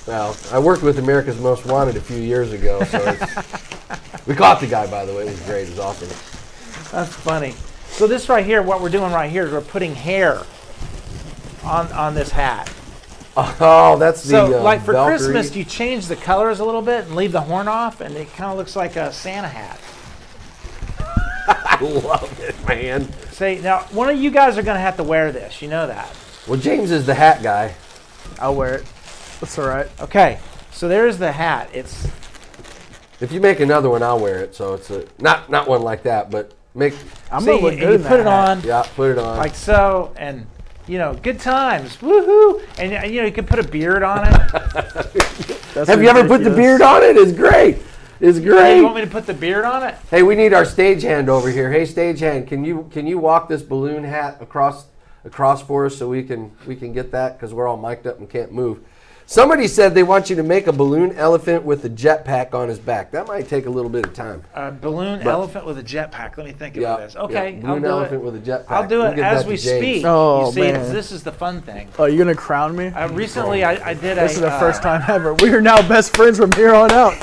Well, 0.08 0.36
I 0.52 0.60
worked 0.60 0.84
with 0.84 1.00
America's 1.00 1.40
Most 1.40 1.66
Wanted 1.66 1.96
a 1.98 2.02
few 2.02 2.18
years 2.18 2.54
ago, 2.54 2.82
so 2.86 2.98
it's, 3.06 4.26
we 4.28 4.36
caught 4.36 4.60
the 4.62 4.68
guy. 4.68 4.88
By 4.88 5.06
the 5.06 5.14
way, 5.14 5.24
it 5.24 5.32
was 5.32 5.40
great. 5.42 5.68
It 5.68 5.72
was 5.72 5.80
awesome. 5.80 6.08
That's 6.92 7.14
funny. 7.14 7.54
So 7.90 8.08
this 8.08 8.30
right 8.30 8.46
here, 8.46 8.62
what 8.62 8.82
we're 8.82 8.90
doing 8.90 9.12
right 9.12 9.30
here 9.30 9.46
is 9.46 9.52
we're 9.52 9.62
putting 9.62 9.94
hair 9.96 10.42
on 11.64 11.92
on 11.92 12.16
this 12.16 12.32
hat. 12.32 12.72
Oh, 13.38 13.98
that's 13.98 14.24
the 14.24 14.30
So, 14.30 14.60
uh, 14.60 14.64
like 14.64 14.82
for 14.84 14.92
Valkyrie. 14.94 15.18
Christmas, 15.18 15.56
you 15.56 15.64
change 15.64 16.08
the 16.08 16.16
colors 16.18 16.60
a 16.60 16.66
little 16.66 16.82
bit 16.82 17.06
and 17.06 17.16
leave 17.16 17.32
the 17.32 17.42
horn 17.42 17.68
off, 17.68 18.02
and 18.02 18.16
it 18.16 18.32
kind 18.34 18.52
of 18.52 18.58
looks 18.58 18.76
like 18.76 18.96
a 18.98 19.12
Santa 19.14 19.48
hat. 19.48 19.80
I 21.48 21.78
love 21.82 22.40
it, 22.42 22.56
man. 22.68 23.12
Say 23.32 23.60
now, 23.62 23.80
one 23.92 24.10
of 24.10 24.18
you 24.20 24.32
guys 24.32 24.58
are 24.58 24.64
going 24.64 24.76
to 24.76 24.82
have 24.82 24.98
to 24.98 25.04
wear 25.04 25.32
this. 25.32 25.62
You 25.62 25.70
know 25.70 25.88
that. 25.88 26.14
Well, 26.48 26.60
James 26.60 26.92
is 26.92 27.06
the 27.06 27.14
hat 27.14 27.42
guy. 27.42 27.74
I'll 28.40 28.56
wear 28.56 28.76
it. 28.76 28.86
That's 29.40 29.58
all 29.58 29.68
right. 29.68 29.88
Okay. 30.02 30.40
So 30.72 30.88
there's 30.88 31.18
the 31.18 31.32
hat. 31.32 31.70
It's 31.74 32.08
If 33.20 33.32
you 33.32 33.40
make 33.42 33.60
another 33.60 33.90
one, 33.90 34.04
I'll 34.04 34.20
wear 34.20 34.40
it. 34.40 34.56
So 34.56 34.74
it's 34.74 34.90
a 34.90 35.06
not 35.20 35.50
not 35.50 35.68
one 35.68 35.82
like 35.84 36.04
that, 36.04 36.30
but 36.32 36.54
make 36.76 36.94
I'm 37.32 37.42
see, 37.42 37.48
gonna 37.48 37.62
look 37.62 37.74
good 37.74 37.82
you 37.82 37.92
in 37.96 38.02
put 38.04 38.10
that 38.10 38.20
it 38.20 38.26
hat. 38.26 38.50
on 38.50 38.62
yeah, 38.64 38.84
put 38.96 39.12
it 39.12 39.18
on. 39.18 39.38
like 39.38 39.56
so, 39.56 40.14
and 40.18 40.46
you 40.88 40.98
know, 40.98 41.14
good 41.14 41.40
times, 41.40 41.98
woohoo! 41.98 42.62
And 42.78 42.94
uh, 42.94 43.08
you 43.08 43.22
know, 43.22 43.28
you 43.28 43.32
can 43.32 43.46
put 43.46 43.60
a 43.60 43.64
beard 43.64 44.04
on 44.04 44.28
it. 44.28 44.34
That's 45.74 45.90
Have 45.90 46.02
you 46.02 46.10
ever 46.10 46.28
put 46.28 46.44
the 46.44 46.50
beard 46.50 46.82
on 46.82 47.04
it? 47.04 47.16
It's 47.18 47.32
great. 47.32 47.78
It's 48.20 48.38
Hey, 48.38 48.44
great. 48.44 48.78
you 48.78 48.84
want 48.84 48.96
me 48.96 49.02
to 49.02 49.10
put 49.10 49.26
the 49.26 49.34
beard 49.34 49.66
on 49.66 49.84
it? 49.84 49.96
Hey, 50.10 50.22
we 50.22 50.36
need 50.36 50.54
our 50.54 50.64
stagehand 50.64 51.28
over 51.28 51.50
here. 51.50 51.72
Hey, 51.72 51.84
stagehand, 51.84 52.48
can 52.48 52.64
you 52.64 52.88
can 52.92 53.08
you 53.08 53.18
walk 53.18 53.50
this 53.50 53.62
balloon 53.64 54.04
hat 54.04 54.38
across 54.42 54.86
across 55.24 55.62
for 55.62 55.86
us 55.86 55.98
so 55.98 56.10
we 56.10 56.24
can 56.24 56.52
we 56.68 56.76
can 56.76 56.94
get 56.94 57.12
that 57.12 57.38
because 57.38 57.54
we're 57.54 57.68
all 57.68 57.78
mic'd 57.78 58.06
up 58.08 58.20
and 58.20 58.30
can't 58.30 58.52
move. 58.52 58.80
Somebody 59.32 59.70
said 59.70 59.96
they 59.96 60.04
want 60.04 60.30
you 60.30 60.36
to 60.36 60.44
make 60.44 60.68
a 60.68 60.74
balloon 60.74 61.16
elephant 61.16 61.64
with 61.64 61.86
a 61.86 61.90
jetpack 61.90 62.54
on 62.54 62.68
his 62.68 62.80
back. 62.80 63.12
That 63.12 63.28
might 63.28 63.48
take 63.48 63.66
a 63.66 63.70
little 63.70 63.90
bit 63.90 64.06
of 64.06 64.14
time. 64.14 64.44
A 64.54 64.72
balloon 64.74 65.22
But- 65.24 65.32
elephant 65.32 65.66
with 65.66 65.78
a 65.78 65.84
jetpack. 65.84 66.36
Let 66.36 66.46
me 66.48 66.52
think 66.52 66.76
Yeah, 66.76 66.82
about 66.96 67.00
this. 67.00 67.16
Okay, 67.16 67.52
yeah, 67.52 67.60
I'll 67.70 67.76
balloon 67.76 67.82
do 67.84 67.88
elephant 67.88 68.14
it. 68.16 68.26
with 68.26 68.36
a 68.36 68.40
jetpack. 68.40 68.66
I'll 68.68 68.88
do 68.90 68.98
We'll 68.98 69.14
it 69.14 69.20
as 69.20 69.46
we 69.46 69.56
speak. 69.56 70.04
Oh, 70.06 70.48
you 70.48 70.52
see, 70.52 70.60
man, 70.60 70.94
this 70.94 71.14
is 71.14 71.24
the 71.24 71.32
fun 71.32 71.62
thing. 71.62 71.88
Oh, 71.98 72.08
you're 72.08 72.18
gonna 72.26 72.36
crown 72.36 72.76
me? 72.76 72.88
Uh, 72.88 73.08
recently, 73.14 73.64
I, 73.64 73.92
I 73.92 73.94
did 73.94 74.18
a. 74.18 74.22
this 74.22 74.34
is 74.34 74.42
the 74.42 74.52
uh, 74.52 74.60
first 74.60 74.84
time 74.84 75.02
ever. 75.08 75.34
We 75.36 75.54
are 75.54 75.62
now 75.62 75.78
best 75.88 76.14
friends 76.14 76.38
from 76.38 76.52
here 76.52 76.76
on 76.76 76.92
out. 76.92 77.14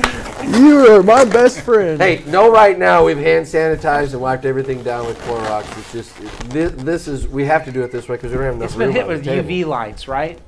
You 0.47 0.87
are 0.95 1.03
my 1.03 1.27
best 1.27 1.61
friend. 1.61 2.01
Hey, 2.01 2.23
no, 2.27 2.51
right 2.51 2.79
now 2.79 3.05
we've 3.05 3.19
hand 3.19 3.45
sanitized 3.45 4.13
and 4.13 4.23
wiped 4.23 4.47
everything 4.47 4.83
down 4.83 5.05
with 5.07 5.19
Clorox. 5.25 5.65
It's 5.79 5.93
just 5.93 6.19
it, 6.21 6.49
this, 6.49 6.73
this 6.73 7.07
is 7.09 7.29
we 7.29 7.45
have 7.45 7.67
to 7.67 7.71
do 7.71 7.83
it 7.83 7.93
this 7.93 8.09
way 8.09 8.17
because 8.17 8.31
we 8.31 8.39
don't 8.39 8.47
have 8.47 8.55
enough 8.55 8.69
It's 8.71 8.77
been 8.79 8.93
hit 8.93 9.03
on 9.03 9.09
with. 9.09 9.27
UV 9.27 9.67
lights, 9.67 10.09
right? 10.09 10.39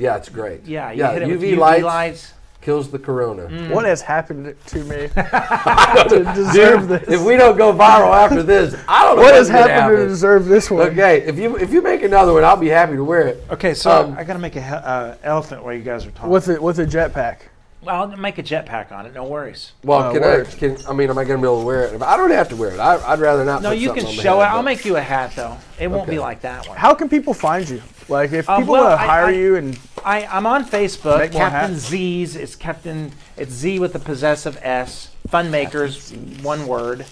Yeah, 0.00 0.16
it's 0.16 0.28
great. 0.30 0.64
Yeah, 0.64 0.90
you 0.92 0.98
yeah. 1.00 1.12
hit 1.12 1.22
it 1.22 1.28
UV, 1.28 1.32
with 1.32 1.42
UV 1.42 1.58
lights, 1.58 1.84
lights. 1.84 2.32
kills 2.62 2.90
the 2.90 2.98
corona. 2.98 3.68
What 3.72 3.84
has 3.84 4.00
happened 4.00 4.54
to 4.66 4.78
me 4.84 5.08
to 5.14 6.32
deserve 6.34 6.88
Dude, 6.88 7.00
this? 7.02 7.08
if 7.08 7.22
we 7.22 7.36
don't 7.36 7.56
go 7.58 7.72
viral 7.72 8.12
after 8.14 8.42
this, 8.42 8.74
I 8.88 9.04
don't 9.04 9.16
know 9.16 9.22
what 9.22 9.34
what's 9.34 9.48
has 9.48 9.50
gonna 9.50 9.72
happened 9.72 9.98
to 9.98 10.08
deserve 10.08 10.46
this 10.46 10.70
one? 10.70 10.88
Okay, 10.88 11.20
if 11.22 11.38
you 11.38 11.56
if 11.58 11.70
you 11.72 11.82
make 11.82 12.02
another 12.02 12.32
one, 12.32 12.44
I'll 12.44 12.56
be 12.56 12.68
happy 12.68 12.96
to 12.96 13.04
wear 13.04 13.28
it. 13.28 13.44
Okay, 13.50 13.74
so 13.74 13.90
Um, 14.04 14.14
I 14.18 14.24
gotta 14.24 14.38
make 14.38 14.56
a 14.56 14.62
uh, 14.62 15.16
elephant 15.22 15.62
while 15.64 15.74
you 15.74 15.82
guys 15.82 16.06
are 16.06 16.10
talking. 16.12 16.30
With 16.30 16.48
a 16.48 16.60
with 16.60 16.78
a 16.78 16.86
jetpack. 16.86 17.36
Well, 17.82 17.94
I'll 18.10 18.16
make 18.16 18.36
a 18.38 18.42
jetpack 18.42 18.92
on 18.92 19.06
it. 19.06 19.14
No 19.14 19.24
worries. 19.24 19.72
Well, 19.84 20.00
Uh, 20.00 20.12
can. 20.12 20.22
I? 20.24 20.44
Can 20.44 20.76
I 20.86 20.92
mean, 20.92 21.08
am 21.08 21.16
I 21.16 21.24
going 21.24 21.38
to 21.40 21.42
be 21.42 21.48
able 21.50 21.60
to 21.60 21.66
wear 21.66 21.84
it? 21.84 22.02
I 22.02 22.16
don't 22.16 22.30
have 22.30 22.48
to 22.50 22.56
wear 22.56 22.72
it. 22.72 22.78
I, 22.78 22.96
I'd 23.12 23.20
rather 23.20 23.42
not. 23.44 23.62
No, 23.62 23.70
put 23.70 23.78
you 23.78 23.92
can 23.94 24.04
on 24.06 24.16
my 24.16 24.22
show 24.22 24.40
it. 24.40 24.44
head, 24.44 24.52
I'll 24.54 24.62
make 24.62 24.84
you 24.84 24.96
a 24.96 25.00
hat 25.00 25.32
though. 25.34 25.56
It 25.78 25.88
won't 25.88 26.08
be 26.08 26.18
like 26.18 26.42
that 26.42 26.68
one. 26.68 26.76
How 26.76 26.94
can 26.94 27.08
people 27.08 27.32
find 27.32 27.66
you? 27.68 27.80
Like 28.08 28.32
if 28.32 28.48
Uh, 28.50 28.58
people 28.58 28.74
well, 28.74 28.84
want 28.88 28.98
to 29.00 29.04
I- 29.04 29.06
hire 29.06 29.24
I- 29.26 29.30
you 29.30 29.56
and 29.56 29.78
I, 30.04 30.26
I'm 30.26 30.46
on 30.46 30.64
Facebook. 30.66 31.18
Make 31.18 31.32
more 31.32 31.42
Captain 31.42 31.72
hats. 31.74 31.86
Z's. 31.88 32.36
It's 32.36 32.54
Captain. 32.56 33.12
It's 33.36 33.52
Z 33.52 33.78
with 33.78 33.92
the 33.94 33.98
possessive 33.98 34.58
S. 34.62 35.10
Fun 35.28 35.50
makers. 35.50 36.12
One 36.42 36.66
word. 36.66 37.06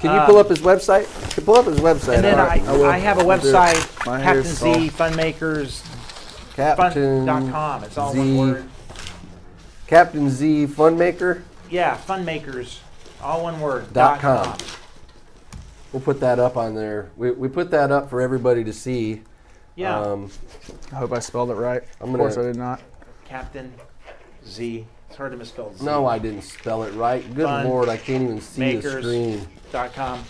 Can 0.00 0.14
you 0.14 0.20
pull 0.26 0.36
up 0.38 0.48
his 0.50 0.58
website? 0.60 1.06
Can 1.30 1.40
you 1.42 1.44
pull 1.46 1.56
up 1.56 1.64
his 1.66 1.78
website. 1.80 2.08
uh, 2.08 2.12
And 2.12 2.24
then 2.24 2.38
All 2.40 2.46
right, 2.46 2.62
I, 2.62 2.72
will. 2.72 2.84
I 2.86 2.98
have 2.98 3.16
a 3.18 3.20
I'll 3.22 3.38
do 3.38 3.48
it. 3.48 3.54
website. 3.54 4.06
My 4.06 4.22
Captain 4.22 4.44
Z. 4.44 4.90
Funmakers. 4.90 5.82
Captain 6.54 7.26
Fun.com. 7.26 7.84
It's 7.84 7.98
all 7.98 8.12
Z, 8.12 8.18
one 8.18 8.36
word. 8.38 8.68
Captain 9.86 10.28
Z 10.30 10.66
Funmaker. 10.66 11.42
Yeah, 11.70 11.96
Funmakers. 11.96 12.80
All 13.20 13.42
one 13.42 13.60
word. 13.60 13.92
Dot 13.92 14.20
com. 14.20 14.56
We'll 15.92 16.02
put 16.02 16.20
that 16.20 16.38
up 16.38 16.56
on 16.56 16.74
there. 16.74 17.10
We, 17.16 17.30
we 17.30 17.48
put 17.48 17.70
that 17.70 17.90
up 17.90 18.10
for 18.10 18.20
everybody 18.20 18.64
to 18.64 18.72
see. 18.72 19.22
Yeah. 19.76 19.98
Um, 19.98 20.30
I 20.92 20.96
hope 20.96 21.12
I 21.12 21.20
spelled 21.20 21.50
it 21.50 21.54
right. 21.54 21.82
I'm 22.00 22.08
of 22.08 22.12
gonna- 22.12 22.18
course 22.18 22.36
I 22.38 22.42
did 22.42 22.56
not. 22.56 22.80
Captain 23.24 23.72
Z. 24.46 24.86
It's 25.08 25.16
hard 25.16 25.32
to 25.32 25.38
misspell 25.38 25.72
Z. 25.74 25.84
no, 25.84 26.06
I 26.06 26.18
didn't 26.18 26.42
spell 26.42 26.82
it 26.82 26.92
right. 26.94 27.22
Good 27.34 27.44
Fun 27.44 27.64
lord, 27.66 27.88
I 27.88 27.96
can't 27.96 28.24
even 28.24 28.40
see 28.40 28.76
the 28.76 29.00
screen. 29.00 29.46
Dot 29.72 29.94
com. 29.94 30.22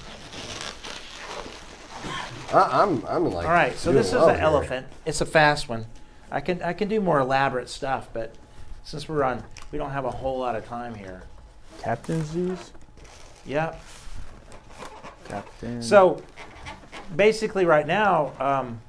I, 2.53 2.83
I'm 2.83 3.05
I'm 3.07 3.25
like. 3.33 3.47
All 3.47 3.53
right, 3.53 3.77
so 3.77 3.93
this 3.93 4.09
is 4.09 4.13
an 4.15 4.37
elephant. 4.37 4.87
It's 5.05 5.21
a 5.21 5.27
fast 5.27 5.69
one. 5.69 5.87
I 6.31 6.41
can 6.41 6.63
I 6.63 6.73
can 6.73 6.89
do 6.89 7.01
more 7.01 7.19
elaborate 7.19 7.69
stuff, 7.69 8.09
but 8.13 8.35
since 8.87 9.09
we're 9.09 9.25
on, 9.25 9.43
we 9.73 9.79
don't 9.79 9.91
have 9.91 10.05
a 10.05 10.11
whole 10.11 10.39
lot 10.39 10.55
of 10.55 10.65
time 10.65 10.95
here. 10.95 11.25
Captain 11.81 12.25
Z's. 12.25 12.73
Yep. 13.45 13.83
Captain. 15.29 15.83
So 15.83 16.23
basically, 17.15 17.65
right 17.65 17.87
now, 17.87 18.33
um, 18.39 18.81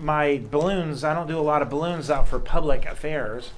my 0.00 0.40
balloons. 0.50 1.04
I 1.04 1.12
don't 1.12 1.26
do 1.26 1.38
a 1.38 1.42
lot 1.42 1.60
of 1.60 1.68
balloons 1.68 2.08
out 2.08 2.26
for 2.26 2.38
public 2.38 2.86
affairs. 2.86 3.50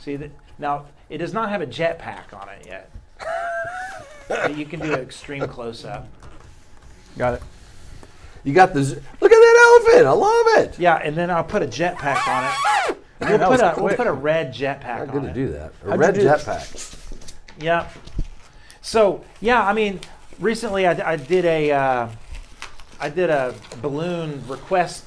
See 0.00 0.16
that 0.16 0.32
now. 0.58 0.86
It 1.08 1.18
does 1.18 1.32
not 1.32 1.48
have 1.48 1.62
a 1.62 1.66
jetpack 1.66 2.34
on 2.34 2.48
it 2.48 2.66
yet. 2.66 2.90
But 4.28 4.58
you 4.58 4.66
can 4.66 4.80
do 4.80 4.92
an 4.92 5.00
extreme 5.00 5.46
close 5.46 5.84
up. 5.84 6.08
got 7.16 7.34
it. 7.34 7.42
You 8.42 8.52
got 8.52 8.74
the. 8.74 8.80
Look 8.80 9.32
at 9.32 9.38
that 9.38 9.82
elephant. 9.86 10.06
I 10.06 10.12
love 10.12 10.46
it. 10.64 10.78
Yeah, 10.80 10.96
and 10.96 11.16
then 11.16 11.30
I'll 11.30 11.44
put 11.44 11.62
a 11.62 11.66
jetpack 11.66 12.26
on 12.28 12.44
it. 12.44 12.98
Man, 13.20 13.40
We'll 13.40 13.48
put, 13.50 13.60
a, 13.60 13.74
we'll 13.82 13.96
put 13.96 14.06
a 14.06 14.12
red 14.12 14.54
jetpack 14.54 14.98
Not 14.98 15.00
on 15.00 15.08
good 15.08 15.24
it. 15.24 15.28
to 15.28 15.34
do 15.34 15.48
that. 15.52 15.72
A 15.84 15.90
How'd 15.90 15.94
you 15.94 16.00
red 16.00 16.14
do- 16.14 16.20
jetpack. 16.22 16.96
Yep. 17.60 17.92
So 18.80 19.24
yeah, 19.40 19.66
I 19.66 19.72
mean, 19.72 20.00
recently 20.38 20.86
I, 20.86 21.12
I 21.12 21.16
did 21.16 21.44
a 21.44 21.72
uh, 21.72 22.08
I 23.00 23.08
did 23.08 23.30
a 23.30 23.54
balloon 23.82 24.42
request 24.46 25.04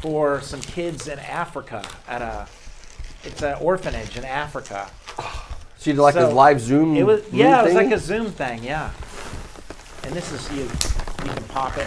for 0.00 0.40
some 0.40 0.60
kids 0.60 1.08
in 1.08 1.18
Africa 1.18 1.84
at 2.08 2.22
a 2.22 2.46
it's 3.24 3.42
an 3.42 3.56
orphanage 3.60 4.16
in 4.16 4.24
Africa. 4.24 4.88
So 5.78 5.90
you 5.90 5.94
did 5.94 6.02
like 6.02 6.14
So, 6.14 6.30
a 6.30 6.32
live 6.32 6.60
Zoom. 6.60 6.96
It 6.96 7.04
was 7.04 7.22
Zoom 7.24 7.34
yeah, 7.34 7.60
it 7.60 7.64
was 7.64 7.72
thing? 7.74 7.90
like 7.90 7.96
a 7.96 8.00
Zoom 8.00 8.30
thing, 8.30 8.62
yeah. 8.62 8.90
And 10.04 10.14
this 10.14 10.30
is 10.30 10.48
you 10.52 10.62
you 10.62 11.32
can 11.34 11.42
pop 11.48 11.76
it. 11.76 11.86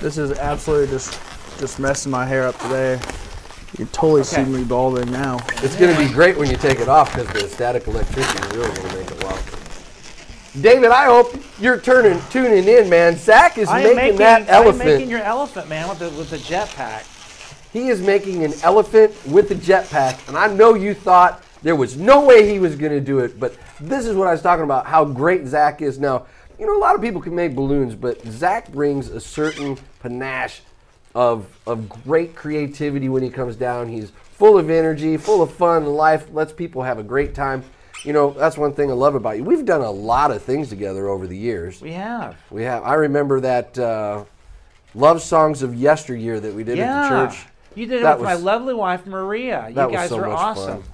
This 0.00 0.18
is 0.18 0.32
absolutely 0.32 0.88
just 0.88 1.18
just 1.60 1.78
messing 1.78 2.10
my 2.10 2.26
hair 2.26 2.48
up 2.48 2.58
today. 2.58 2.98
You 3.72 3.78
can 3.78 3.88
totally 3.88 4.24
see 4.24 4.42
Okay. 4.42 4.50
me 4.50 4.64
balding 4.64 5.10
now. 5.10 5.38
It's 5.62 5.76
going 5.76 5.94
to 5.94 5.98
be 5.98 6.12
great 6.12 6.36
when 6.36 6.50
you 6.50 6.56
take 6.56 6.80
it 6.80 6.88
off 6.88 7.14
because 7.14 7.28
the 7.32 7.48
static 7.48 7.86
electricity 7.86 8.38
is 8.46 8.56
really 8.56 8.74
going 8.74 8.88
to 8.88 8.96
make 8.96 9.10
it 9.10 9.24
well. 9.24 9.38
David, 10.60 10.90
I 10.90 11.06
hope 11.06 11.34
you're 11.58 11.80
turning 11.80 12.20
tuning 12.28 12.68
in, 12.68 12.90
man. 12.90 13.16
Zach 13.16 13.56
is 13.56 13.70
making, 13.72 13.96
making, 13.96 14.16
that 14.18 14.50
I 14.50 14.62
am 14.62 14.76
making 14.76 15.08
your 15.08 15.22
elephant, 15.22 15.68
man, 15.70 15.88
with 15.88 15.98
the 16.00 16.10
with 16.10 16.28
the 16.28 16.36
jetpack. 16.36 17.08
He 17.72 17.88
is 17.88 18.02
making 18.02 18.44
an 18.44 18.52
elephant 18.62 19.14
with 19.26 19.50
a 19.50 19.54
jetpack, 19.54 20.28
and 20.28 20.36
I 20.36 20.52
know 20.52 20.74
you 20.74 20.92
thought 20.92 21.42
there 21.62 21.74
was 21.74 21.96
no 21.96 22.26
way 22.26 22.46
he 22.46 22.58
was 22.58 22.76
going 22.76 22.92
to 22.92 23.00
do 23.00 23.20
it, 23.20 23.40
but 23.40 23.56
this 23.80 24.04
is 24.04 24.14
what 24.14 24.28
I 24.28 24.32
was 24.32 24.42
talking 24.42 24.64
about 24.64 24.84
how 24.86 25.06
great 25.06 25.46
Zach 25.46 25.80
is. 25.80 25.98
Now, 25.98 26.26
you 26.58 26.66
know, 26.66 26.76
a 26.76 26.78
lot 26.78 26.94
of 26.94 27.00
people 27.00 27.22
can 27.22 27.34
make 27.34 27.54
balloons, 27.54 27.94
but 27.94 28.22
Zach 28.26 28.70
brings 28.70 29.08
a 29.08 29.20
certain 29.20 29.78
panache 30.00 30.60
of, 31.14 31.46
of 31.66 31.88
great 32.04 32.34
creativity 32.34 33.08
when 33.08 33.22
he 33.22 33.30
comes 33.30 33.56
down. 33.56 33.88
He's 33.88 34.10
full 34.32 34.58
of 34.58 34.70
energy, 34.70 35.16
full 35.16 35.42
of 35.42 35.52
fun, 35.52 35.86
life, 35.86 36.32
lets 36.32 36.52
people 36.52 36.82
have 36.82 36.98
a 36.98 37.02
great 37.02 37.34
time. 37.34 37.64
You 38.04 38.12
know, 38.12 38.30
that's 38.30 38.56
one 38.56 38.72
thing 38.74 38.90
I 38.90 38.94
love 38.94 39.14
about 39.14 39.36
you. 39.36 39.44
We've 39.44 39.64
done 39.64 39.82
a 39.82 39.90
lot 39.90 40.30
of 40.32 40.42
things 40.42 40.68
together 40.68 41.08
over 41.08 41.26
the 41.26 41.36
years. 41.36 41.80
We 41.80 41.92
have. 41.92 42.36
We 42.50 42.64
have. 42.64 42.82
I 42.82 42.94
remember 42.94 43.40
that 43.40 43.78
uh, 43.78 44.24
love 44.94 45.22
songs 45.22 45.62
of 45.62 45.74
yesteryear 45.74 46.40
that 46.40 46.52
we 46.54 46.64
did 46.64 46.78
Yeah. 46.78 46.96
at 46.96 47.02
the 47.02 47.28
church. 47.36 47.46
You 47.74 47.86
did 47.86 48.00
it 48.00 48.02
That 48.02 48.18
with 48.18 48.24
my 48.24 48.34
lovely 48.34 48.74
wife 48.74 49.06
Maria. 49.06 49.68
You 49.68 49.76
was 49.76 49.92
guys 49.92 50.08
so 50.10 50.16
were 50.18 50.26
much 50.26 50.36
awesome. 50.38 50.82
fun. 50.82 50.90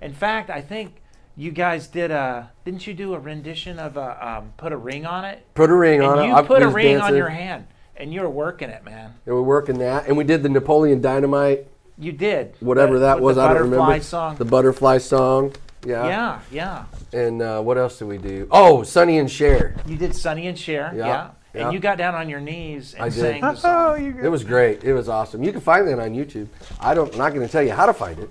In 0.00 0.12
fact, 0.14 0.48
I 0.48 0.60
think 0.60 1.02
you 1.36 1.50
guys 1.50 1.88
did 1.88 2.10
a. 2.10 2.50
Didn't 2.64 2.86
you 2.86 2.94
do 2.94 3.14
a 3.14 3.18
rendition 3.18 3.78
of 3.78 3.96
a 3.96 4.26
um, 4.26 4.52
put 4.56 4.72
a 4.72 4.76
ring 4.76 5.04
on 5.04 5.24
it? 5.24 5.44
Put 5.54 5.70
a 5.70 5.74
ring 5.74 6.00
on 6.02 6.18
and 6.18 6.26
it. 6.26 6.28
you 6.28 6.34
I 6.34 6.42
put 6.42 6.62
a 6.62 6.66
was 6.66 6.74
ring 6.74 7.00
on 7.00 7.14
your 7.16 7.28
hand, 7.28 7.66
and 7.96 8.12
you 8.12 8.20
were 8.22 8.30
working 8.30 8.70
it, 8.70 8.84
man. 8.84 9.14
And 9.26 9.34
we're 9.34 9.42
working 9.42 9.78
that, 9.78 10.06
and 10.08 10.16
we 10.16 10.24
did 10.24 10.42
the 10.42 10.48
Napoleon 10.48 11.00
Dynamite, 11.00 11.66
You 11.98 12.12
did. 12.12 12.54
whatever 12.60 12.92
With- 12.94 13.02
that 13.02 13.20
was. 13.20 13.36
The 13.36 13.42
I 13.42 13.48
don't 13.48 13.54
butterfly 13.70 13.76
remember 13.84 14.02
song. 14.04 14.36
the 14.36 14.44
butterfly 14.44 14.98
song. 14.98 15.52
Yeah. 15.86 16.06
yeah, 16.06 16.40
yeah. 16.50 16.84
And 17.12 17.42
uh, 17.42 17.60
what 17.60 17.76
else 17.76 17.98
did 17.98 18.08
we 18.08 18.16
do? 18.18 18.48
Oh, 18.50 18.82
Sonny 18.84 19.18
and 19.18 19.30
Cher. 19.30 19.76
You 19.86 19.96
did 19.98 20.16
Sonny 20.16 20.46
and 20.46 20.58
Cher. 20.58 20.92
Yeah, 20.96 21.06
Yeah. 21.06 21.30
yeah. 21.54 21.64
And 21.66 21.72
you 21.74 21.78
got 21.78 21.98
down 21.98 22.14
on 22.14 22.28
your 22.28 22.40
knees 22.40 22.94
and 22.94 23.02
I 23.04 23.08
did. 23.10 23.14
sang 23.20 23.40
the 23.42 23.50
Oh, 23.50 23.54
song. 23.54 24.04
you 24.04 24.16
It 24.22 24.28
was 24.28 24.42
great. 24.44 24.82
It 24.82 24.92
was 24.94 25.08
awesome. 25.10 25.44
You 25.44 25.52
can 25.52 25.60
find 25.60 25.86
that 25.86 25.98
on 26.00 26.14
YouTube. 26.14 26.48
I 26.80 26.94
don't. 26.94 27.12
I'm 27.12 27.18
not 27.18 27.34
going 27.34 27.46
to 27.46 27.52
tell 27.52 27.62
you 27.62 27.72
how 27.72 27.84
to 27.86 27.92
find 27.92 28.18
it, 28.18 28.30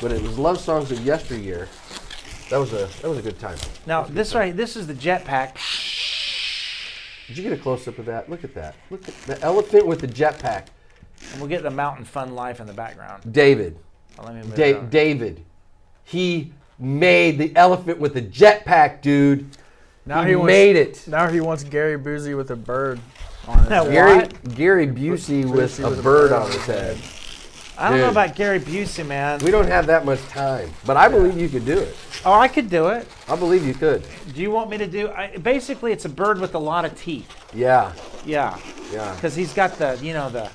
but 0.00 0.10
it 0.12 0.22
was 0.22 0.38
love 0.38 0.58
songs 0.58 0.90
of 0.90 1.00
yesteryear. 1.04 1.68
That 2.50 2.56
was 2.58 2.72
a 2.72 2.88
that 3.02 3.08
was 3.08 3.18
a 3.18 3.22
good 3.22 3.38
time. 3.38 3.58
Now 3.86 4.02
this 4.02 4.34
right, 4.34 4.56
this 4.56 4.74
is 4.76 4.86
the 4.86 4.94
jetpack. 4.94 5.56
Did 7.28 7.38
you 7.38 7.42
get 7.42 7.52
a 7.52 7.56
close 7.56 7.88
up 7.88 7.98
of 7.98 8.06
that? 8.06 8.28
Look 8.28 8.44
at 8.44 8.54
that. 8.54 8.74
Look 8.90 9.08
at 9.08 9.14
the 9.22 9.40
elephant 9.42 9.86
with 9.86 10.00
the 10.00 10.08
jetpack. 10.08 10.66
And 11.32 11.40
we'll 11.40 11.48
get 11.48 11.62
the 11.62 11.70
mountain 11.70 12.04
fun 12.04 12.34
life 12.34 12.60
in 12.60 12.66
the 12.66 12.72
background. 12.72 13.32
David. 13.32 13.78
Well, 14.18 14.32
let 14.32 14.44
me 14.46 14.54
Da- 14.56 14.80
David. 14.82 15.44
He 16.04 16.52
made 16.78 17.38
the 17.38 17.54
elephant 17.56 17.98
with 17.98 18.14
the 18.14 18.22
jetpack, 18.22 19.00
dude. 19.00 19.48
Now 20.06 20.22
he, 20.22 20.30
he 20.30 20.36
wants- 20.36 20.46
made 20.48 20.76
it. 20.76 21.04
Now 21.08 21.28
he 21.28 21.40
wants 21.40 21.64
Gary 21.64 21.98
Busey 21.98 22.36
with 22.36 22.50
a 22.50 22.56
bird 22.56 23.00
on 23.48 23.58
his 23.60 23.68
head. 23.68 23.90
Gary 23.90 24.28
Gary 24.54 24.86
Busey 24.86 25.50
with 25.50 25.78
Busey 25.78 25.84
a 25.84 25.90
with 25.90 25.98
a 26.00 26.02
bird 26.02 26.30
bird 26.30 26.32
on 26.32 26.42
on 26.42 26.46
his 26.48 26.56
his 26.56 26.66
head. 26.66 26.98
I 27.76 27.90
don't 27.90 27.98
know 27.98 28.10
about 28.10 28.36
Gary 28.36 28.60
Busey, 28.60 29.04
man. 29.04 29.40
We 29.40 29.50
don't 29.50 29.66
have 29.66 29.86
that 29.86 30.04
much 30.04 30.20
time, 30.28 30.70
but 30.86 30.96
I 30.96 31.08
believe 31.08 31.36
you 31.36 31.48
could 31.48 31.64
do 31.64 31.78
it. 31.78 31.96
Oh, 32.24 32.32
I 32.32 32.46
could 32.46 32.70
do 32.70 32.88
it. 32.88 33.08
I 33.28 33.34
believe 33.36 33.66
you 33.66 33.74
could. 33.74 34.04
Do 34.32 34.40
you 34.40 34.50
want 34.52 34.70
me 34.70 34.78
to 34.78 34.86
do? 34.86 35.10
I, 35.10 35.36
basically, 35.38 35.90
it's 35.92 36.04
a 36.04 36.08
bird 36.08 36.40
with 36.40 36.54
a 36.54 36.58
lot 36.58 36.84
of 36.84 36.96
teeth. 36.98 37.28
Yeah, 37.52 37.92
Yeah, 38.24 38.56
yeah. 38.92 39.12
because 39.16 39.34
he's 39.34 39.52
got 39.52 39.72
the, 39.78 39.98
you 40.00 40.12
know, 40.12 40.30
the, 40.30 40.48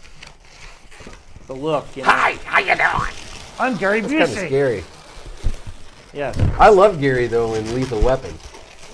the 1.48 1.54
look. 1.56 1.86
You 1.98 2.04
know? 2.04 2.10
Hi, 2.10 2.34
how 2.46 2.60
you 2.60 2.76
doing? 2.76 3.14
I'm 3.60 3.76
Gary 3.76 4.02
Busey. 4.02 4.10
kind 4.10 4.22
of 4.22 4.30
scary. 4.30 4.84
Yes. 6.14 6.40
I 6.58 6.70
love 6.70 7.00
Gary 7.02 7.28
though 7.28 7.54
in 7.54 7.76
Lethal 7.76 8.02
Weapon. 8.02 8.34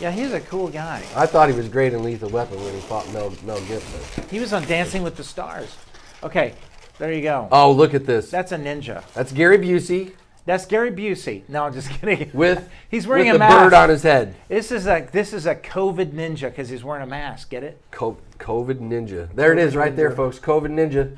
Yeah, 0.02 0.12
he's 0.12 0.34
a 0.34 0.42
cool 0.42 0.68
guy. 0.68 1.02
I 1.16 1.26
thought 1.26 1.48
he 1.50 1.56
was 1.56 1.70
great 1.70 1.94
in 1.94 2.04
Lethal 2.04 2.30
Weapon 2.30 2.62
when 2.64 2.74
he 2.74 2.82
fought 2.82 3.08
Mel, 3.14 3.34
Mel 3.46 3.62
Gibson. 3.62 4.26
He 4.30 4.40
was 4.40 4.52
on 4.52 4.66
Dancing 4.66 5.04
with 5.04 5.16
the 5.16 5.24
Stars. 5.24 5.78
Okay, 6.24 6.56
there 7.00 7.12
you 7.14 7.22
go. 7.22 7.48
Oh, 7.52 7.72
look 7.72 7.94
at 7.94 8.06
this. 8.06 8.30
That's 8.32 8.52
a 8.52 8.58
ninja. 8.58 9.04
That's 9.14 9.32
Gary 9.32 9.58
Busey 9.58 10.14
That's 10.46 10.66
Gary 10.66 10.92
Busey. 10.92 11.44
No, 11.50 11.64
I'm 11.66 11.74
just 11.74 11.90
kidding. 11.90 12.30
with 12.34 12.70
He's 12.90 13.08
wearing 13.08 13.28
with 13.28 13.36
a 13.38 13.40
mask. 13.40 13.58
bird 13.58 13.74
on 13.74 13.90
his 13.90 14.04
head. 14.04 14.36
This 14.48 14.72
is 14.72 14.86
a 14.88 15.08
this 15.12 15.34
is 15.34 15.46
a 15.46 15.56
COVID 15.56 16.12
ninja 16.14 16.50
because 16.52 16.70
he's 16.70 16.84
wearing 16.84 17.04
a 17.04 17.08
mask. 17.08 17.50
Get 17.50 17.64
it? 17.64 17.82
Co- 17.92 18.18
COVID 18.40 18.80
Ninja. 18.80 19.34
There 19.34 19.54
it 19.54 19.60
is, 19.60 19.76
right 19.76 19.96
there, 19.96 20.12
folks. 20.12 20.40
COVID 20.40 20.70
Ninja. 20.72 21.16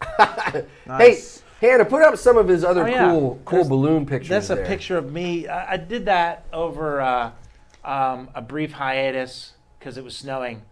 Nice. 0.86 1.42
Hey, 1.60 1.68
Hannah, 1.68 1.84
put 1.84 2.02
up 2.02 2.16
some 2.18 2.36
of 2.36 2.48
his 2.48 2.64
other 2.64 2.82
Oh, 2.84 2.86
yeah. 2.86 3.08
cool, 3.10 3.40
cool 3.44 3.56
There's- 3.58 3.68
balloon 3.68 4.06
pictures. 4.06 4.28
That's 4.28 4.50
a 4.50 4.56
there. 4.56 4.66
picture 4.66 4.96
of 4.98 5.12
me. 5.12 5.46
I, 5.48 5.72
I 5.74 5.76
did 5.78 6.04
that 6.06 6.44
over 6.52 7.00
uh, 7.00 7.30
um, 7.84 8.28
a 8.34 8.42
brief 8.42 8.72
hiatus 8.72 9.52
because 9.78 9.96
it 9.96 10.04
was 10.04 10.14
snowing. 10.16 10.62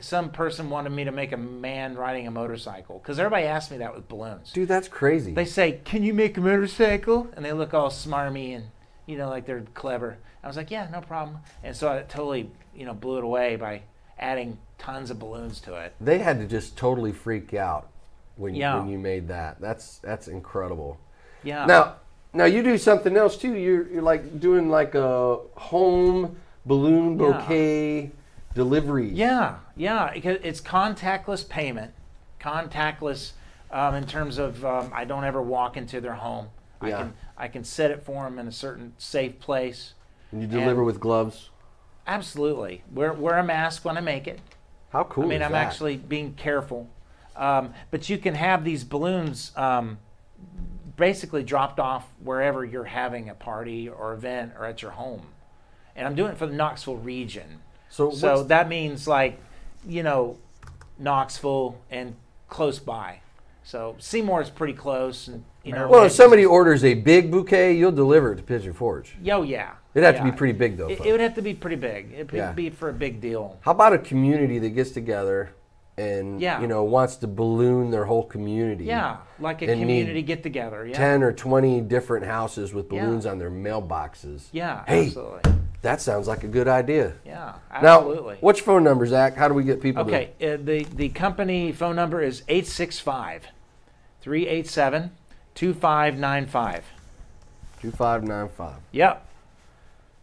Some 0.00 0.30
person 0.30 0.70
wanted 0.70 0.90
me 0.90 1.04
to 1.04 1.12
make 1.12 1.32
a 1.32 1.36
man 1.36 1.94
riding 1.96 2.26
a 2.26 2.30
motorcycle 2.30 2.98
because 2.98 3.18
everybody 3.18 3.44
asked 3.44 3.70
me 3.70 3.76
that 3.78 3.94
with 3.94 4.08
balloons. 4.08 4.50
Dude, 4.52 4.68
that's 4.68 4.88
crazy. 4.88 5.32
They 5.34 5.44
say, 5.44 5.80
"Can 5.84 6.02
you 6.02 6.14
make 6.14 6.36
a 6.38 6.40
motorcycle?" 6.40 7.28
And 7.36 7.44
they 7.44 7.52
look 7.52 7.74
all 7.74 7.90
smarmy 7.90 8.56
and 8.56 8.64
you 9.06 9.18
know 9.18 9.28
like 9.28 9.44
they're 9.46 9.64
clever. 9.74 10.16
I 10.42 10.46
was 10.48 10.56
like, 10.56 10.70
"Yeah, 10.70 10.88
no 10.90 11.02
problem." 11.02 11.38
And 11.62 11.76
so 11.76 11.92
I 11.92 12.02
totally 12.02 12.50
you 12.74 12.86
know 12.86 12.94
blew 12.94 13.18
it 13.18 13.24
away 13.24 13.56
by 13.56 13.82
adding 14.18 14.56
tons 14.78 15.10
of 15.10 15.18
balloons 15.18 15.60
to 15.60 15.74
it. 15.74 15.94
they 16.00 16.18
had 16.18 16.38
to 16.40 16.46
just 16.46 16.76
totally 16.76 17.12
freak 17.12 17.54
out 17.54 17.88
when, 18.36 18.54
Yeah. 18.54 18.78
when 18.78 18.88
you 18.88 18.98
made 18.98 19.28
that. 19.28 19.60
That's 19.60 19.98
that's 19.98 20.26
incredible. 20.26 20.98
Yeah. 21.44 21.66
Now, 21.66 21.96
now 22.32 22.44
you 22.46 22.62
do 22.62 22.78
something 22.78 23.16
else 23.16 23.36
too. 23.36 23.54
You're 23.54 23.86
you're 23.88 24.02
like 24.02 24.40
doing 24.40 24.70
like 24.70 24.94
a 24.94 25.38
home 25.54 26.36
balloon 26.64 27.18
Yeah. 27.20 27.26
Delivery. 28.54 29.08
Yeah, 29.10 29.56
yeah. 29.76 30.12
It's 30.14 30.60
contactless 30.60 31.48
payment, 31.48 31.92
contactless 32.40 33.32
um, 33.70 33.94
in 33.94 34.06
terms 34.06 34.38
of 34.38 34.64
um, 34.64 34.90
I 34.94 35.04
don't 35.04 35.24
ever 35.24 35.40
walk 35.42 35.76
into 35.76 36.00
their 36.00 36.14
home. 36.14 36.48
I 36.80 36.88
Yeah. 36.88 36.96
can 36.98 37.12
I 37.36 37.48
can 37.48 37.64
set 37.64 37.90
it 37.90 38.02
for 38.02 38.24
them 38.24 38.38
in 38.38 38.46
a 38.46 38.52
certain 38.52 38.92
safe 38.98 39.38
place. 39.38 39.94
And 40.30 40.40
you 40.42 40.46
deliver 40.46 40.80
And- 40.80 40.86
with 40.86 41.00
gloves. 41.00 41.50
Absolutely. 42.06 42.82
Wear 42.92 43.12
wear 43.12 43.38
a 43.38 43.44
mask 43.44 43.84
when 43.84 43.96
I 43.96 44.00
make 44.00 44.26
it. 44.26 44.40
How 44.90 45.04
cool 45.04 45.24
I 45.24 45.28
mean, 45.28 45.42
I'm 45.42 45.52
that? 45.52 45.66
actually 45.66 45.96
being 45.96 46.34
careful. 46.34 46.88
Um, 47.36 47.72
but 47.90 48.08
you 48.10 48.18
can 48.18 48.34
have 48.34 48.62
these 48.64 48.84
balloons 48.84 49.52
um, 49.56 49.98
basically 50.96 51.42
dropped 51.44 51.80
off 51.80 52.06
wherever 52.22 52.64
you're 52.64 52.84
having 52.84 53.28
a 53.30 53.34
party 53.34 53.88
or 53.88 54.12
event 54.12 54.52
or 54.58 54.66
at 54.66 54.82
your 54.82 54.90
home. 54.90 55.28
And 55.96 56.06
I'm 56.06 56.14
doing 56.14 56.32
it 56.32 56.36
for 56.38 56.46
the 56.46 56.52
Knoxville 56.54 56.96
region. 56.96 57.60
So, 57.92 58.10
So 58.10 58.42
that 58.44 58.70
means 58.70 59.06
like, 59.06 59.38
you 59.86 60.02
know, 60.02 60.38
Knoxville 60.98 61.78
and 61.90 62.14
close 62.48 62.78
by. 62.78 63.20
So 63.64 63.96
Seymour 63.98 64.40
is 64.40 64.48
pretty 64.50 64.72
close, 64.72 65.28
and 65.28 65.44
you 65.62 65.72
know. 65.72 65.88
well, 65.88 66.04
if 66.04 66.12
somebody 66.12 66.44
orders 66.44 66.84
a 66.84 66.94
big 66.94 67.30
bouquet, 67.30 67.74
you'll 67.76 67.92
deliver 67.92 68.32
it 68.32 68.36
to 68.36 68.42
Pigeon 68.42 68.72
Forge. 68.72 69.14
Yo, 69.22 69.42
yeah. 69.42 69.72
It'd 69.94 70.04
have 70.06 70.16
to 70.16 70.24
be 70.24 70.32
pretty 70.36 70.54
big 70.54 70.78
though. 70.78 70.88
It, 70.88 71.04
it 71.04 71.12
would 71.12 71.20
have 71.20 71.34
to 71.34 71.42
be 71.42 71.52
pretty 71.54 71.76
big. 71.76 72.12
It'd 72.14 72.32
Yeah. 72.32 72.52
be 72.52 72.70
for 72.70 72.88
a 72.88 72.92
big 72.94 73.20
deal. 73.20 73.58
How 73.60 73.72
about 73.72 73.92
a 73.92 73.98
community 73.98 74.58
that 74.58 74.70
gets 74.70 74.90
together 74.90 75.50
and 75.98 76.40
Yeah. 76.40 76.60
you 76.62 76.66
know 76.66 76.82
wants 76.82 77.16
to 77.16 77.26
balloon 77.28 77.90
their 77.90 78.06
whole 78.06 78.24
community? 78.24 78.84
Yeah, 78.84 79.18
like 79.38 79.60
a 79.60 79.66
community 79.66 80.22
get 80.22 80.42
together. 80.42 80.86
Yeah. 80.86 80.96
Ten 80.96 81.22
or 81.22 81.30
twenty 81.32 81.82
different 81.82 82.24
houses 82.24 82.72
with 82.72 82.90
Yeah. 82.90 83.04
balloons 83.04 83.26
on 83.26 83.38
their 83.38 83.50
mailboxes. 83.50 84.48
Yeah, 84.50 84.82
Hey. 84.88 85.06
absolutely. 85.06 85.52
That 85.82 86.00
sounds 86.00 86.28
like 86.28 86.44
a 86.44 86.48
good 86.48 86.68
idea. 86.68 87.12
Yeah, 87.26 87.54
Now, 87.82 87.98
absolutely. 87.98 88.36
what's 88.40 88.60
your 88.60 88.66
phone 88.66 88.84
number, 88.84 89.04
Zach? 89.06 89.34
How 89.36 89.48
do 89.48 89.54
we 89.54 89.64
get 89.64 89.80
people? 89.82 90.04
Okay, 90.04 90.30
uh, 90.40 90.56
the, 90.62 90.84
the 90.94 91.08
company 91.08 91.72
phone 91.72 91.96
number 91.96 92.22
is 92.22 92.42
865 92.48 93.48
387 94.20 95.10
2595. 95.56 96.84
Two 97.80 97.90
five 97.90 98.22
nine 98.22 98.48
five. 98.48 98.76
Yep. 98.92 99.26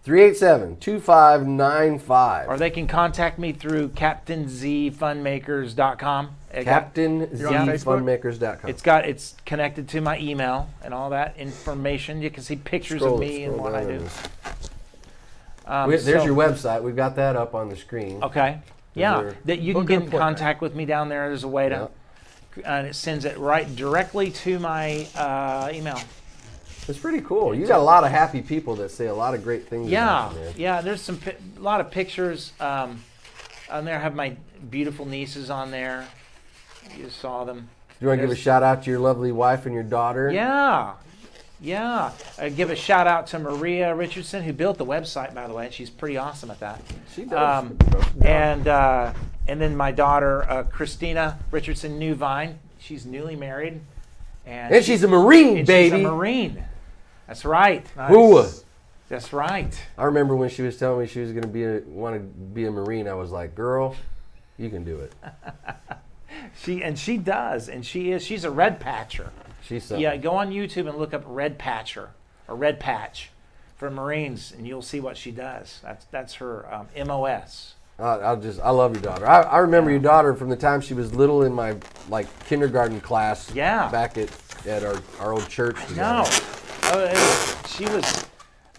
387-2595. 0.05 2.47
Or 2.47 2.57
they 2.57 2.70
can 2.70 2.88
contact 2.88 3.38
me 3.38 3.51
through 3.51 3.89
captainzfunmakers.com. 3.89 6.30
It 6.51 6.64
got- 6.64 6.66
Captain 6.66 7.36
Z 7.36 7.41
You're 7.41 7.53
on 7.55 7.68
Facebook? 7.68 8.01
Funmakers.com. 8.22 8.70
It's 8.70 8.82
got 8.82 9.05
it's 9.05 9.36
connected 9.45 9.88
to 9.89 9.99
my 10.01 10.18
email 10.20 10.70
and 10.84 10.93
all 10.93 11.10
that 11.12 11.36
information. 11.38 12.22
You 12.22 12.32
can 12.32 12.43
see 12.43 12.55
pictures 12.55 13.01
Scroll- 13.01 13.16
of 13.16 13.20
me 13.20 13.43
and 13.43 13.57
what 13.57 13.76
I 13.76 13.84
do. 13.84 13.99
this. 13.99 14.18
Um, 15.70 15.89
there's 15.89 16.03
so- 16.03 16.26
your 16.26 16.36
website. 16.36 16.82
We've 16.82 16.95
got 16.95 17.15
that 17.17 17.36
up 17.36 17.53
on 17.53 17.70
the 17.70 17.76
screen. 17.76 18.24
Okay. 18.24 18.59
Yeah, 18.95 19.32
that 19.45 19.59
you 19.59 19.74
can 19.74 19.86
get 19.86 19.93
in 19.93 19.97
appointment. 19.99 20.22
contact 20.22 20.61
with 20.61 20.76
me 20.76 20.84
down 20.84 21.07
there. 21.09 21.30
There's 21.30 21.43
a 21.43 21.47
way 21.47 21.70
to, 21.70 21.89
and 22.65 22.88
it 22.88 22.95
sends 22.95 23.24
it 23.24 23.38
right 23.38 23.74
directly 23.76 24.32
to 24.32 24.59
my 24.59 25.07
uh, 25.15 25.70
email. 25.72 25.99
It's 26.88 26.97
pretty 26.97 27.22
cool. 27.22 27.53
You 27.53 27.67
got 27.67 27.80
a 27.80 27.84
lot 27.84 28.03
of 28.03 28.09
happy 28.09 28.41
people 28.41 28.76
that 28.78 28.89
say 28.89 29.05
a 29.05 29.13
lot 29.13 29.36
of 29.36 29.43
great 29.43 29.70
things. 29.70 29.89
Yeah, 29.89 30.32
about 30.32 30.57
yeah. 30.57 30.82
There's 30.82 31.01
some 31.01 31.20
a 31.55 31.59
lot 31.61 31.82
of 31.82 31.91
pictures 31.91 32.51
um, 32.59 33.03
on 33.72 33.86
there. 33.86 33.95
I 33.95 33.99
have 33.99 34.15
my 34.15 34.36
beautiful 34.72 35.05
nieces 35.05 35.51
on 35.51 35.70
there. 35.70 36.07
You 36.97 37.09
saw 37.09 37.43
them. 37.45 37.70
Do 37.99 38.05
you 38.05 38.07
want 38.07 38.22
to 38.22 38.28
give 38.28 38.36
a 38.36 38.39
shout 38.39 38.63
out 38.63 38.84
to 38.84 38.89
your 38.89 38.99
lovely 38.99 39.32
wife 39.32 39.65
and 39.65 39.74
your 39.74 39.84
daughter? 39.84 40.32
Yeah, 40.32 40.93
Yeah. 41.62 42.12
Uh, 42.38 42.49
give 42.49 42.70
a 42.70 42.76
shout 42.76 43.07
out 43.07 43.28
to 43.28 43.39
Maria 43.39 43.93
Richardson, 43.93 44.43
who 44.43 44.53
built 44.53 44.78
the 44.78 44.86
website, 44.86 45.34
by 45.34 45.47
the 45.47 45.53
way. 45.53 45.70
She's 45.72 45.89
pretty 45.89 46.18
awesome 46.18 46.51
at 46.51 46.60
that. 46.60 46.82
She 47.14 47.26
does. 47.26 47.66
Um, 47.66 47.78
and 48.22 48.68
uh, 48.68 49.14
and 49.47 49.60
then 49.60 49.76
my 49.76 49.91
daughter 49.91 50.43
uh, 50.49 50.64
Christina 50.64 51.38
Richardson 51.51 51.99
Newvine. 51.99 52.60
She's 52.80 53.05
newly 53.05 53.36
married, 53.36 53.82
and, 54.45 54.74
And 54.74 54.86
she's 54.86 55.03
a 55.03 55.07
Marine, 55.07 55.60
and 55.60 55.68
baby. 55.68 55.97
She's 55.97 56.05
a 56.05 56.10
Marine. 56.10 56.64
That's 57.28 57.43
right. 57.43 57.86
Ooh. 58.10 58.45
That's 59.10 59.34
right. 59.34 59.78
I 59.97 60.05
remember 60.05 60.36
when 60.36 60.49
she 60.49 60.62
was 60.62 60.78
telling 60.78 61.01
me 61.01 61.07
she 61.07 61.20
was 61.20 61.32
going 61.32 61.41
to 61.41 61.47
be 61.49 61.64
a, 61.64 61.80
want 61.88 62.16
to 62.16 62.20
be 62.20 62.66
a 62.66 62.72
Marine. 62.72 63.07
I 63.07 63.16
was 63.16 63.32
like, 63.32 63.55
girl, 63.55 63.95
you 64.57 64.70
can 64.70 64.84
do 64.84 64.97
it. 64.99 65.14
She 66.64 66.84
and 66.84 66.97
she 66.97 67.18
does, 67.18 67.70
and 67.70 67.86
she 67.86 68.12
is. 68.12 68.24
She's 68.24 68.43
a 68.43 68.51
red 68.51 68.80
patcher. 68.80 69.32
She's 69.70 69.84
something. 69.84 70.01
Yeah, 70.01 70.17
go 70.17 70.32
on 70.32 70.49
YouTube 70.49 70.89
and 70.89 70.97
look 70.97 71.13
up 71.13 71.24
red 71.28 71.59
patcher 71.59 72.09
or 72.47 72.55
red 72.55 72.80
patch 72.80 73.30
for 73.78 73.91
Marines, 73.91 74.51
and 74.51 74.67
you'll 74.67 74.82
see 74.82 74.99
what 74.99 75.15
she 75.15 75.30
does. 75.30 75.80
That's 75.84 76.05
that's 76.05 76.34
her 76.36 76.74
um, 76.74 76.88
MOS. 77.07 77.76
I, 77.99 78.03
I'll 78.03 78.41
just, 78.41 78.59
I 78.61 78.72
love 78.72 78.93
your 78.93 79.03
daughter. 79.03 79.28
I, 79.28 79.41
I 79.41 79.57
remember 79.59 79.91
your 79.91 79.99
daughter 79.99 80.34
from 80.34 80.49
the 80.49 80.55
time 80.55 80.82
she 80.82 80.95
was 80.95 81.13
little 81.13 81.43
in 81.43 81.53
my 81.53 81.76
like 82.09 82.28
kindergarten 82.45 82.99
class. 82.99 83.53
Yeah. 83.53 83.89
Back 83.91 84.17
at 84.17 84.30
at 84.65 84.84
our, 84.84 84.99
our 85.20 85.34
old 85.34 85.47
church. 85.47 85.78
No, 85.95 86.24
oh, 86.26 87.05
was- 87.05 87.72
she 87.72 87.86
was. 87.86 88.26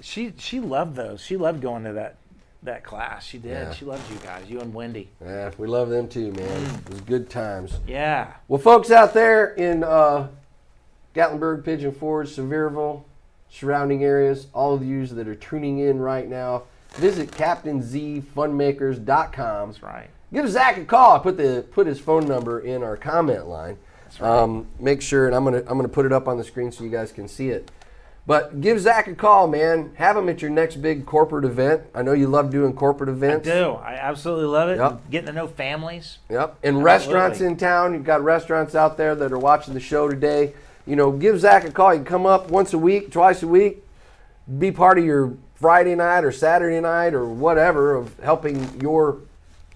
She 0.01 0.33
she 0.39 0.59
loved 0.59 0.97
those. 0.97 1.21
She 1.21 1.37
loved 1.37 1.61
going 1.61 1.85
to 1.85 1.93
that 1.93 2.17
that 2.65 2.83
class. 2.83 3.25
She 3.25 3.39
did. 3.39 3.51
Yeah. 3.51 3.73
She 3.73 3.85
loved 3.85 4.11
you 4.11 4.19
guys, 4.19 4.51
you 4.51 4.61
and 4.61 4.75
Wendy. 4.75 5.09
Yeah, 5.23 5.53
we 5.57 5.69
love 5.69 5.89
them 5.89 6.09
too, 6.09 6.33
man. 6.33 6.63
Mm. 6.63 6.79
It 6.81 6.91
was 6.91 7.01
good 7.03 7.31
times. 7.31 7.79
Yeah. 7.87 8.33
Well, 8.49 8.61
folks 8.61 8.91
out 8.91 9.15
there 9.15 9.55
in 9.55 9.85
uh, 9.85 10.29
Gatlinburg, 11.15 11.65
Pigeon 11.65 11.93
Forge, 11.93 12.29
Sevierville, 12.31 13.03
surrounding 13.51 14.03
areas, 14.05 14.47
all 14.53 14.75
of 14.75 14.85
you 14.85 15.07
that 15.07 15.27
are 15.29 15.35
tuning 15.35 15.79
in 15.79 15.99
right 15.99 16.29
now, 16.29 16.63
visit 16.95 17.31
CaptainZFunmakers.com. 17.33 19.69
That's 19.71 19.83
right. 19.83 20.09
Give 20.33 20.49
Zach 20.49 20.79
a 20.79 20.85
call. 20.85 21.17
I 21.17 21.19
put 21.19 21.37
the 21.37 21.65
put 21.73 21.87
his 21.89 21.99
phone 22.01 22.27
number 22.27 22.61
in 22.61 22.83
our 22.85 22.97
comment 22.97 23.47
line. 23.49 23.77
That's 24.05 24.21
Um, 24.23 24.69
make 24.79 25.03
sure, 25.03 25.27
and 25.27 25.35
I'm 25.35 25.43
gonna 25.45 25.63
I'm 25.67 25.77
gonna 25.77 25.89
put 25.89 26.07
it 26.07 26.13
up 26.13 26.29
on 26.29 26.39
the 26.39 26.45
screen 26.45 26.71
so 26.71 26.85
you 26.85 26.91
guys 26.91 27.11
can 27.11 27.27
see 27.27 27.51
it. 27.51 27.71
But 28.27 28.61
give 28.61 28.79
Zach 28.79 29.09
a 29.09 29.15
call, 29.15 29.49
man. 29.49 29.91
Have 29.97 30.17
him 30.17 30.29
at 30.29 30.41
your 30.41 30.53
next 30.53 30.77
big 30.77 31.05
corporate 31.05 31.45
event. 31.45 31.83
I 31.95 32.03
know 32.03 32.13
you 32.13 32.29
love 32.29 32.51
doing 32.51 32.75
corporate 32.75 33.09
I 33.09 33.13
events. 33.13 33.49
do. 33.49 33.73
I 33.83 33.95
absolutely 33.95 34.45
love 34.47 34.69
it. 34.69 34.77
Yep. 34.77 35.11
Getting 35.11 35.27
to 35.29 35.33
know 35.33 35.49
families. 35.49 36.19
Yep. 36.29 36.59
And 36.63 36.85
restaurants 36.85 37.41
in 37.41 37.57
town. 37.57 37.95
You've 37.95 38.05
got 38.05 38.23
restaurants 38.23 38.77
out 38.77 38.97
there 38.97 39.17
that 39.17 39.33
are 39.33 39.39
watching 39.39 39.75
the 39.75 39.81
show 39.81 40.09
today. 40.09 40.53
You 40.91 40.97
know, 40.97 41.13
give 41.13 41.39
Zach 41.39 41.63
a 41.63 41.71
call. 41.71 41.95
You 41.95 42.01
can 42.01 42.05
come 42.05 42.27
up 42.27 42.51
once 42.51 42.73
a 42.73 42.79
week, 42.79 43.13
twice 43.13 43.45
a 43.45 43.47
week, 43.47 43.87
be 44.59 44.73
part 44.73 44.99
of 44.99 45.05
your 45.05 45.35
Friday 45.55 45.95
night 45.95 46.25
or 46.25 46.33
Saturday 46.33 46.81
night 46.81 47.15
or 47.15 47.29
whatever 47.29 47.95
of 47.95 48.19
helping 48.19 48.81
your 48.81 49.21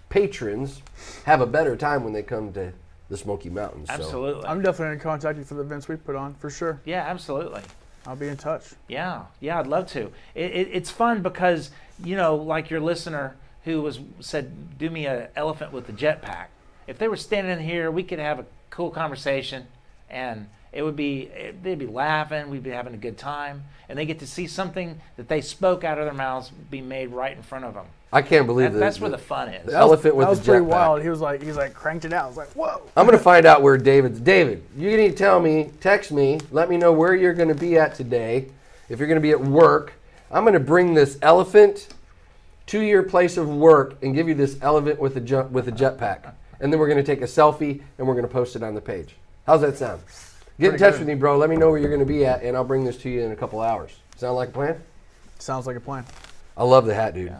patrons 0.08 0.82
have 1.24 1.40
a 1.40 1.46
better 1.46 1.76
time 1.76 2.02
when 2.02 2.12
they 2.12 2.24
come 2.24 2.52
to 2.54 2.72
the 3.10 3.16
Smoky 3.16 3.48
Mountains. 3.48 3.86
So, 3.90 3.94
Absolutely. 3.94 4.44
I'm 4.44 4.60
definitely 4.60 4.86
going 4.86 4.98
to 4.98 5.04
contact 5.04 5.38
you 5.38 5.44
for 5.44 5.54
the 5.54 5.60
events 5.60 5.86
we 5.86 5.94
put 5.94 6.16
on, 6.16 6.34
for 6.34 6.50
sure. 6.50 6.80
yeah, 6.84 7.04
absolutely. 7.06 7.62
I'll 8.08 8.16
be 8.16 8.26
in 8.26 8.36
touch. 8.36 8.70
Yeah, 8.88 9.26
yeah, 9.38 9.60
I'd 9.60 9.68
love 9.68 9.86
to. 9.92 10.10
It, 10.34 10.50
it, 10.50 10.68
it's 10.72 10.90
fun 10.90 11.22
because 11.22 11.70
you 12.02 12.16
know, 12.16 12.34
like 12.34 12.70
your 12.70 12.80
listener 12.80 13.36
who 13.62 13.82
was 13.82 14.00
said, 14.18 14.76
"Do 14.78 14.90
me 14.90 15.06
a 15.06 15.28
elephant 15.36 15.72
with 15.72 15.86
the 15.86 15.92
jetpack." 15.92 16.46
If 16.88 16.98
they 16.98 17.06
were 17.06 17.16
standing 17.16 17.64
here, 17.64 17.88
we 17.92 18.02
could 18.02 18.18
have 18.18 18.40
a 18.40 18.46
cool 18.70 18.90
conversation, 18.90 19.68
and 20.10 20.48
it 20.74 20.82
would 20.82 20.96
be 20.96 21.22
it, 21.34 21.62
they'd 21.62 21.78
be 21.78 21.86
laughing, 21.86 22.50
we'd 22.50 22.62
be 22.62 22.70
having 22.70 22.94
a 22.94 22.98
good 22.98 23.16
time, 23.16 23.62
and 23.88 23.98
they 23.98 24.04
get 24.06 24.18
to 24.18 24.26
see 24.26 24.46
something 24.46 25.00
that 25.16 25.28
they 25.28 25.40
spoke 25.40 25.84
out 25.84 25.98
of 25.98 26.04
their 26.04 26.14
mouths 26.14 26.50
be 26.70 26.80
made 26.80 27.10
right 27.10 27.36
in 27.36 27.42
front 27.42 27.64
of 27.64 27.74
them. 27.74 27.86
I 28.12 28.22
can't 28.22 28.46
believe 28.46 28.72
That, 28.72 28.78
that. 28.78 28.84
that's 28.84 29.00
where 29.00 29.10
the 29.10 29.18
fun 29.18 29.48
is. 29.48 29.66
the 29.66 29.72
elephant 29.76 30.14
with 30.14 30.26
that 30.26 30.30
was 30.30 30.38
the 30.40 30.44
pretty 30.52 30.64
jetpack. 30.64 30.68
wild. 30.68 31.02
He 31.02 31.08
was 31.08 31.20
like, 31.20 31.40
he 31.42 31.48
was 31.48 31.56
like 31.56 31.74
cranked 31.74 32.04
it 32.04 32.12
out. 32.12 32.24
I 32.24 32.28
was 32.28 32.36
like, 32.36 32.48
whoa. 32.52 32.82
I'm 32.96 33.06
gonna 33.06 33.18
find 33.18 33.44
out 33.46 33.62
where 33.62 33.76
David's. 33.76 34.20
David, 34.20 34.62
you 34.76 34.96
need 34.96 35.10
to 35.10 35.14
tell 35.16 35.40
me, 35.40 35.70
text 35.80 36.12
me, 36.12 36.38
let 36.52 36.68
me 36.70 36.76
know 36.76 36.92
where 36.92 37.14
you're 37.14 37.34
gonna 37.34 37.54
be 37.54 37.76
at 37.78 37.94
today. 37.94 38.46
If 38.88 38.98
you're 38.98 39.08
gonna 39.08 39.20
be 39.20 39.32
at 39.32 39.40
work, 39.40 39.94
I'm 40.30 40.44
gonna 40.44 40.60
bring 40.60 40.94
this 40.94 41.18
elephant 41.22 41.88
to 42.66 42.80
your 42.80 43.02
place 43.02 43.36
of 43.36 43.48
work 43.48 43.96
and 44.02 44.14
give 44.14 44.26
you 44.28 44.34
this 44.34 44.56
elephant 44.62 44.98
with 45.00 45.16
a 45.16 45.20
jump 45.20 45.50
with 45.50 45.68
a 45.68 45.72
jetpack, 45.72 46.32
and 46.60 46.72
then 46.72 46.78
we're 46.80 46.88
gonna 46.88 47.02
take 47.02 47.20
a 47.20 47.24
selfie 47.26 47.82
and 47.98 48.06
we're 48.06 48.14
gonna 48.14 48.26
post 48.28 48.54
it 48.56 48.62
on 48.62 48.74
the 48.74 48.80
page. 48.80 49.16
How's 49.46 49.60
that 49.62 49.76
sound? 49.76 50.00
Get 50.58 50.72
in 50.72 50.78
touch 50.78 50.92
good. 50.92 51.00
with 51.00 51.08
me, 51.08 51.14
bro. 51.14 51.36
Let 51.36 51.50
me 51.50 51.56
know 51.56 51.70
where 51.70 51.78
you're 51.78 51.90
gonna 51.90 52.04
be 52.04 52.24
at, 52.24 52.42
and 52.42 52.56
I'll 52.56 52.64
bring 52.64 52.84
this 52.84 52.96
to 52.98 53.10
you 53.10 53.22
in 53.22 53.32
a 53.32 53.36
couple 53.36 53.60
hours. 53.60 53.90
Sound 54.16 54.36
like 54.36 54.50
a 54.50 54.52
plan? 54.52 54.80
Sounds 55.38 55.66
like 55.66 55.76
a 55.76 55.80
plan. 55.80 56.04
I 56.56 56.62
love 56.62 56.86
the 56.86 56.94
hat, 56.94 57.14
dude. 57.14 57.34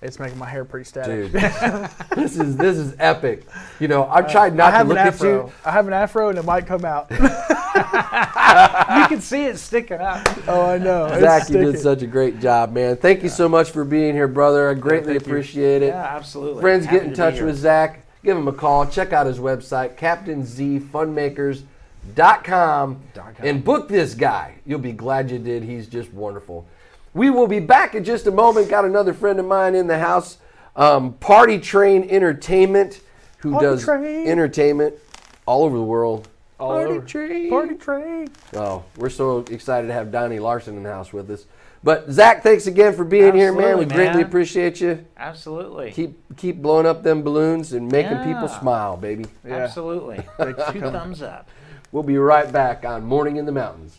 It's 0.00 0.20
making 0.20 0.38
my 0.38 0.48
hair 0.48 0.64
pretty 0.64 0.84
static. 0.84 1.32
Dude, 1.32 1.42
this 2.16 2.38
is 2.38 2.56
this 2.56 2.76
is 2.76 2.94
epic. 3.00 3.44
You 3.80 3.88
know, 3.88 4.06
I've 4.06 4.26
uh, 4.26 4.28
tried 4.28 4.54
not 4.54 4.70
to 4.70 4.80
an 4.80 4.88
look 4.88 4.98
at 4.98 5.20
you. 5.20 5.50
I 5.64 5.72
have 5.72 5.88
an 5.88 5.92
afro 5.92 6.28
and 6.28 6.38
it 6.38 6.44
might 6.44 6.68
come 6.68 6.84
out. 6.84 7.10
you 7.10 7.16
can 9.08 9.20
see 9.20 9.46
it 9.46 9.58
sticking 9.58 9.98
up. 9.98 10.24
oh, 10.46 10.66
I 10.66 10.78
know. 10.78 11.06
It's 11.06 11.20
Zach, 11.20 11.50
you 11.50 11.58
did 11.58 11.80
such 11.80 12.02
a 12.02 12.06
great 12.06 12.38
job, 12.38 12.72
man. 12.72 12.96
Thank 12.96 13.24
you 13.24 13.28
so 13.28 13.48
much 13.48 13.72
for 13.72 13.84
being 13.84 14.14
here, 14.14 14.28
brother. 14.28 14.70
I 14.70 14.74
greatly 14.74 15.14
you. 15.14 15.18
appreciate 15.18 15.82
it. 15.82 15.88
Yeah, 15.88 16.16
absolutely. 16.16 16.60
Friends, 16.60 16.84
Happy 16.84 16.98
get 16.98 17.06
in 17.06 17.10
to 17.10 17.16
touch 17.16 17.40
with 17.40 17.56
Zach. 17.56 18.06
Give 18.22 18.36
him 18.36 18.46
a 18.46 18.52
call. 18.52 18.86
Check 18.86 19.12
out 19.12 19.26
his 19.26 19.40
website, 19.40 19.96
CaptainZFunmakers.com, 22.14 23.02
and 23.40 23.64
book 23.64 23.88
this 23.88 24.14
guy. 24.14 24.56
You'll 24.66 24.78
be 24.78 24.92
glad 24.92 25.30
you 25.30 25.38
did. 25.38 25.62
He's 25.62 25.86
just 25.86 26.12
wonderful. 26.12 26.66
We 27.14 27.30
will 27.30 27.46
be 27.46 27.60
back 27.60 27.94
in 27.94 28.04
just 28.04 28.26
a 28.26 28.30
moment. 28.30 28.68
Got 28.68 28.84
another 28.84 29.14
friend 29.14 29.38
of 29.40 29.46
mine 29.46 29.74
in 29.74 29.86
the 29.86 29.98
house, 29.98 30.38
um, 30.76 31.14
Party 31.14 31.58
Train 31.58 32.08
Entertainment, 32.08 33.00
who 33.38 33.52
Party 33.52 33.66
does 33.66 33.84
Train. 33.84 34.28
entertainment 34.28 34.94
all 35.46 35.64
over 35.64 35.76
the 35.76 35.82
world. 35.82 36.28
All 36.60 36.70
Party 36.70 36.94
over. 36.94 37.06
Train. 37.06 37.50
Party 37.50 37.74
train. 37.76 38.28
Oh, 38.54 38.84
we're 38.96 39.10
so 39.10 39.38
excited 39.50 39.86
to 39.86 39.92
have 39.92 40.10
Donnie 40.10 40.40
Larson 40.40 40.76
in 40.76 40.82
the 40.82 40.92
house 40.92 41.12
with 41.12 41.30
us. 41.30 41.46
But 41.84 42.10
Zach, 42.10 42.42
thanks 42.42 42.66
again 42.66 42.94
for 42.94 43.04
being 43.04 43.34
here, 43.34 43.52
man. 43.52 43.78
We 43.78 43.84
Absolutely, 43.84 43.94
greatly 43.94 44.22
appreciate 44.22 44.80
you. 44.80 45.04
Absolutely. 45.16 45.92
Keep 45.92 46.36
keep 46.36 46.60
blowing 46.60 46.86
up 46.86 47.04
them 47.04 47.22
balloons 47.22 47.72
and 47.72 47.90
making 47.90 48.18
people 48.24 48.48
smile, 48.48 48.96
baby. 48.96 49.26
Yeah. 49.46 49.58
Absolutely. 49.58 50.16
Two 50.72 50.80
thumbs 50.80 51.22
up. 51.22 51.48
We'll 51.90 52.02
be 52.02 52.18
right 52.18 52.52
back 52.52 52.84
on 52.84 53.06
Morning 53.06 53.36
in 53.36 53.46
the 53.46 53.52
Mountains. 53.52 53.98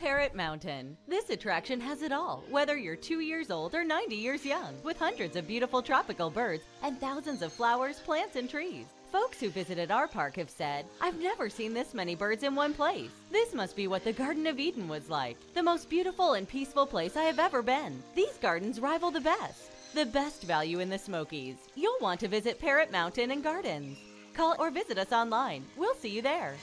Parrot 0.00 0.34
Mountain. 0.34 0.96
This 1.06 1.28
attraction 1.28 1.78
has 1.78 2.00
it 2.00 2.12
all, 2.12 2.42
whether 2.48 2.78
you're 2.78 2.96
two 2.96 3.20
years 3.20 3.50
old 3.50 3.74
or 3.74 3.84
90 3.84 4.16
years 4.16 4.46
young, 4.46 4.74
with 4.82 4.98
hundreds 4.98 5.36
of 5.36 5.46
beautiful 5.46 5.82
tropical 5.82 6.30
birds 6.30 6.62
and 6.82 6.98
thousands 6.98 7.42
of 7.42 7.52
flowers, 7.52 8.00
plants, 8.00 8.36
and 8.36 8.48
trees. 8.48 8.86
Folks 9.12 9.38
who 9.38 9.50
visited 9.50 9.90
our 9.90 10.08
park 10.08 10.36
have 10.36 10.48
said, 10.48 10.86
I've 11.02 11.20
never 11.20 11.50
seen 11.50 11.74
this 11.74 11.92
many 11.92 12.14
birds 12.14 12.42
in 12.42 12.54
one 12.54 12.72
place. 12.72 13.10
This 13.30 13.52
must 13.52 13.76
be 13.76 13.86
what 13.86 14.02
the 14.02 14.14
Garden 14.14 14.46
of 14.46 14.58
Eden 14.58 14.88
was 14.88 15.10
like, 15.10 15.36
the 15.52 15.62
most 15.62 15.90
beautiful 15.90 16.32
and 16.32 16.48
peaceful 16.48 16.86
place 16.86 17.16
I 17.18 17.24
have 17.24 17.38
ever 17.38 17.60
been. 17.60 18.02
These 18.14 18.38
gardens 18.40 18.80
rival 18.80 19.10
the 19.10 19.20
best. 19.20 19.70
The 19.92 20.06
best 20.06 20.44
value 20.44 20.80
in 20.80 20.88
the 20.88 20.98
Smokies. 20.98 21.56
You'll 21.74 22.00
want 22.00 22.20
to 22.20 22.28
visit 22.28 22.58
Parrot 22.58 22.90
Mountain 22.90 23.30
and 23.30 23.44
Gardens. 23.44 23.98
Call 24.34 24.56
or 24.58 24.70
visit 24.70 24.98
us 24.98 25.12
online. 25.12 25.64
We'll 25.76 25.94
see 25.94 26.10
you 26.10 26.22
there. 26.22 26.56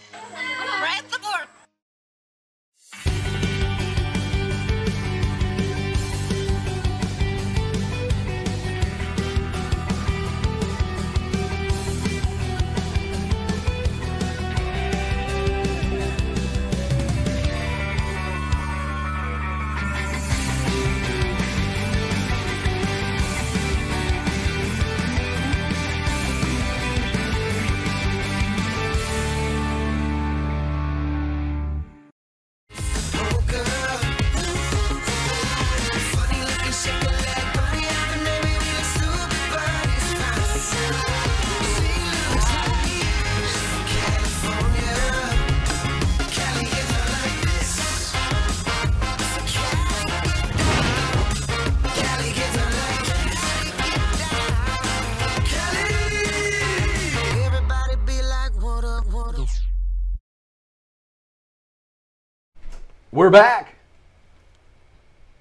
We're 63.18 63.32
back. 63.32 63.74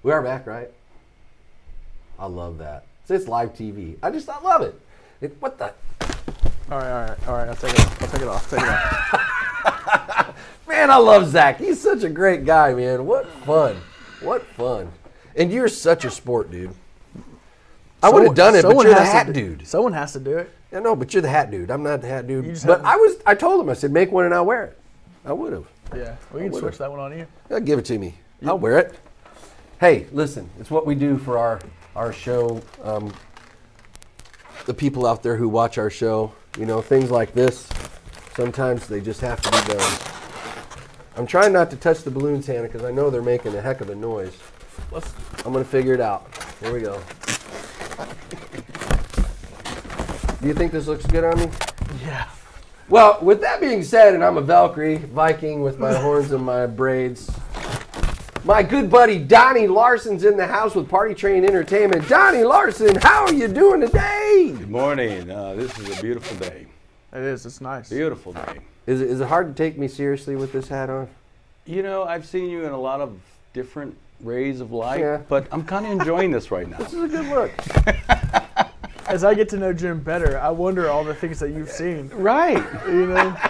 We 0.01 0.11
are 0.11 0.23
back, 0.23 0.47
right? 0.47 0.71
I 2.17 2.25
love 2.25 2.57
that. 2.57 2.85
It's 3.07 3.27
live 3.27 3.53
TV. 3.53 3.97
I 4.01 4.09
just 4.09 4.27
I 4.27 4.39
love 4.39 4.63
it. 4.63 4.81
it 5.21 5.37
what 5.39 5.59
the 5.59 5.65
All 6.71 6.79
right, 6.79 6.89
all 6.89 7.07
right, 7.07 7.27
all 7.27 7.35
right. 7.35 7.47
I'll 7.47 7.55
take 7.55 7.75
it 7.75 7.79
off. 7.79 8.01
I'll 8.01 8.07
take 8.07 8.21
it 8.23 8.27
off. 8.27 8.49
Take 8.49 8.61
it 8.61 8.67
off. 8.67 10.57
man? 10.67 10.89
I 10.89 10.97
love 10.97 11.27
Zach. 11.27 11.59
He's 11.59 11.79
such 11.79 12.01
a 12.01 12.09
great 12.09 12.45
guy, 12.45 12.73
man. 12.73 13.05
What 13.05 13.29
fun. 13.45 13.79
What 14.21 14.43
fun. 14.55 14.91
And 15.35 15.51
you're 15.51 15.67
such 15.67 16.03
a 16.03 16.09
sport, 16.09 16.49
dude. 16.49 16.73
I 18.01 18.09
would 18.09 18.23
have 18.23 18.33
done 18.33 18.55
it, 18.55 18.63
but 18.63 18.69
Someone 18.69 18.87
you're 18.87 18.95
the 18.95 19.05
hat 19.05 19.31
dude. 19.33 19.67
Someone 19.67 19.93
has 19.93 20.13
to 20.13 20.19
do 20.19 20.35
it. 20.39 20.51
Yeah, 20.71 20.79
no, 20.79 20.95
but 20.95 21.13
you're 21.13 21.21
the 21.21 21.29
hat 21.29 21.51
dude. 21.51 21.69
I'm 21.69 21.83
not 21.83 22.01
the 22.01 22.07
hat 22.07 22.25
dude. 22.25 22.59
But 22.65 22.83
I 22.83 22.95
was. 22.95 23.17
I 23.23 23.35
told 23.35 23.61
him. 23.61 23.69
I 23.69 23.73
said, 23.73 23.91
make 23.91 24.11
one 24.11 24.25
and 24.25 24.33
I'll 24.33 24.47
wear 24.47 24.63
it. 24.63 24.79
I 25.23 25.33
would 25.33 25.53
have. 25.53 25.67
Yeah, 25.95 26.15
we 26.33 26.41
can 26.41 26.53
switch 26.53 26.77
that 26.77 26.89
one 26.89 26.99
on 26.99 27.17
you. 27.17 27.27
Yeah, 27.49 27.59
give 27.59 27.79
it 27.79 27.85
to 27.85 27.97
me. 27.97 28.15
I'll 28.45 28.59
wear 28.59 28.77
it. 28.77 28.99
Hey, 29.79 30.07
listen, 30.11 30.49
it's 30.59 30.71
what 30.71 30.85
we 30.85 30.95
do 30.95 31.17
for 31.17 31.37
our 31.37 31.59
our 31.95 32.13
show. 32.13 32.61
Um, 32.83 33.13
the 34.65 34.73
people 34.73 35.05
out 35.05 35.23
there 35.23 35.37
who 35.37 35.47
watch 35.47 35.77
our 35.77 35.89
show, 35.89 36.33
you 36.57 36.65
know, 36.65 36.81
things 36.81 37.09
like 37.09 37.33
this. 37.33 37.69
Sometimes 38.35 38.87
they 38.87 39.01
just 39.01 39.21
have 39.21 39.41
to 39.41 39.51
be 39.51 39.73
done. 39.73 39.99
I'm 41.15 41.25
trying 41.25 41.53
not 41.53 41.71
to 41.71 41.77
touch 41.77 42.03
the 42.03 42.11
balloons, 42.11 42.45
Hannah, 42.45 42.63
because 42.63 42.83
I 42.83 42.91
know 42.91 43.09
they're 43.09 43.21
making 43.21 43.55
a 43.55 43.61
heck 43.61 43.81
of 43.81 43.89
a 43.89 43.95
noise. 43.95 44.37
Let's. 44.91 45.13
I'm 45.45 45.53
gonna 45.53 45.65
figure 45.65 45.93
it 45.93 46.01
out. 46.01 46.27
Here 46.59 46.73
we 46.73 46.81
go. 46.81 47.01
Do 50.41 50.47
you 50.47 50.53
think 50.53 50.71
this 50.71 50.85
looks 50.85 51.05
good 51.05 51.23
on 51.23 51.39
me? 51.39 51.49
Yeah. 52.03 52.27
Well, 52.89 53.19
with 53.21 53.41
that 53.41 53.59
being 53.59 53.83
said, 53.83 54.13
and 54.13 54.23
I'm 54.23 54.37
a 54.37 54.41
Valkyrie 54.41 54.97
Viking 54.97 55.61
with 55.61 55.77
my 55.77 55.93
horns 55.93 56.31
and 56.31 56.43
my 56.45 56.65
braids. 56.65 57.29
My 58.45 58.63
good 58.63 58.89
buddy 58.89 59.19
Donnie 59.19 59.67
Larson's 59.67 60.23
in 60.23 60.37
the 60.37 60.47
house 60.47 60.73
with 60.73 60.87
Party 60.87 61.13
Train 61.13 61.43
Entertainment. 61.43 62.07
Donnie 62.07 62.43
Larson, 62.45 62.95
how 63.01 63.25
are 63.25 63.33
you 63.33 63.49
doing 63.49 63.81
today? 63.81 64.53
Good 64.57 64.69
morning. 64.69 65.29
Uh, 65.29 65.53
this 65.55 65.77
is 65.79 65.99
a 65.99 66.01
beautiful 66.01 66.37
day. 66.37 66.65
It 67.11 67.19
is. 67.23 67.45
It's 67.45 67.59
nice. 67.59 67.89
Beautiful 67.89 68.31
day. 68.31 68.59
Is 68.85 69.01
it, 69.01 69.09
is 69.09 69.19
it 69.19 69.27
hard 69.27 69.47
to 69.53 69.53
take 69.63 69.77
me 69.77 69.89
seriously 69.89 70.37
with 70.37 70.53
this 70.53 70.69
hat 70.69 70.89
on? 70.89 71.09
You 71.65 71.83
know, 71.83 72.05
I've 72.05 72.25
seen 72.25 72.49
you 72.49 72.63
in 72.65 72.71
a 72.71 72.79
lot 72.79 73.01
of 73.01 73.19
different 73.51 73.97
rays 74.21 74.61
of 74.61 74.71
light, 74.71 75.01
Yeah. 75.01 75.17
but 75.27 75.45
I'm 75.51 75.63
kind 75.65 75.85
of 75.85 75.91
enjoying 75.91 76.31
this 76.31 76.49
right 76.51 76.69
now. 76.69 76.77
This 76.77 76.93
is 76.93 77.03
a 77.03 77.07
good 77.09 77.25
look. 77.27 77.51
As 79.07 79.23
I 79.23 79.33
get 79.33 79.49
to 79.49 79.57
know 79.57 79.73
Jim 79.73 79.99
better, 80.01 80.39
I 80.39 80.49
wonder 80.49 80.89
all 80.89 81.03
the 81.03 81.15
things 81.15 81.39
that 81.39 81.51
you've 81.51 81.71
seen. 81.71 82.09
Right. 82.09 82.63
You 82.87 83.07
know. 83.07 83.37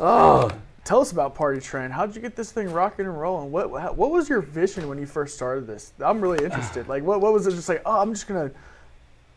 Oh, 0.00 0.50
Tell 0.86 1.00
us 1.00 1.10
about 1.10 1.34
Party 1.34 1.60
Train. 1.60 1.90
How 1.90 2.06
did 2.06 2.14
you 2.14 2.22
get 2.22 2.36
this 2.36 2.52
thing 2.52 2.72
rocking 2.72 3.06
and 3.06 3.20
rolling? 3.20 3.50
What 3.50 3.96
What 3.96 4.10
was 4.12 4.28
your 4.28 4.40
vision 4.40 4.86
when 4.88 4.98
you 4.98 5.06
first 5.06 5.34
started 5.34 5.66
this? 5.66 5.92
I'm 5.98 6.20
really 6.20 6.44
interested. 6.44 6.86
Like, 6.88 7.02
what 7.02 7.20
what 7.20 7.32
was 7.32 7.48
it? 7.48 7.50
Just 7.50 7.68
like, 7.68 7.82
oh, 7.84 8.00
I'm 8.00 8.14
just 8.14 8.28
gonna 8.28 8.52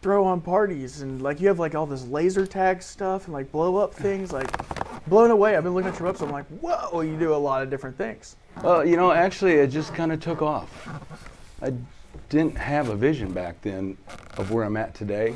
throw 0.03 0.23
on 0.25 0.41
parties 0.41 1.01
and 1.01 1.23
like 1.23 1.41
you 1.41 1.47
have 1.47 1.57
like 1.57 1.73
all 1.73 1.88
this 1.88 2.05
laser 2.05 2.45
tag 2.45 2.84
stuff 2.84 3.25
and 3.25 3.34
like 3.34 3.51
blow 3.51 3.77
up 3.77 3.93
things. 4.05 4.32
Like, 4.32 4.47
blown 5.07 5.32
away. 5.32 5.55
I've 5.55 5.63
been 5.63 5.73
looking 5.73 5.91
at 5.91 5.99
your 5.99 6.13
website. 6.13 6.27
I'm 6.27 6.32
like, 6.32 6.45
whoa, 6.61 7.01
you 7.01 7.17
do 7.17 7.34
a 7.34 7.36
lot 7.36 7.63
of 7.63 7.71
different 7.71 7.97
things. 7.97 8.36
Well, 8.61 8.86
you 8.86 8.95
know, 8.95 9.11
actually, 9.11 9.53
it 9.53 9.71
just 9.71 9.95
kind 9.95 10.11
of 10.11 10.19
took 10.19 10.43
off. 10.43 10.88
I 11.63 11.73
didn't 12.30 12.57
have 12.57 12.89
a 12.89 12.95
vision 12.95 13.32
back 13.32 13.62
then 13.62 13.97
of 14.38 14.51
where 14.51 14.64
I'm 14.64 14.78
at 14.78 14.93
today. 14.93 15.36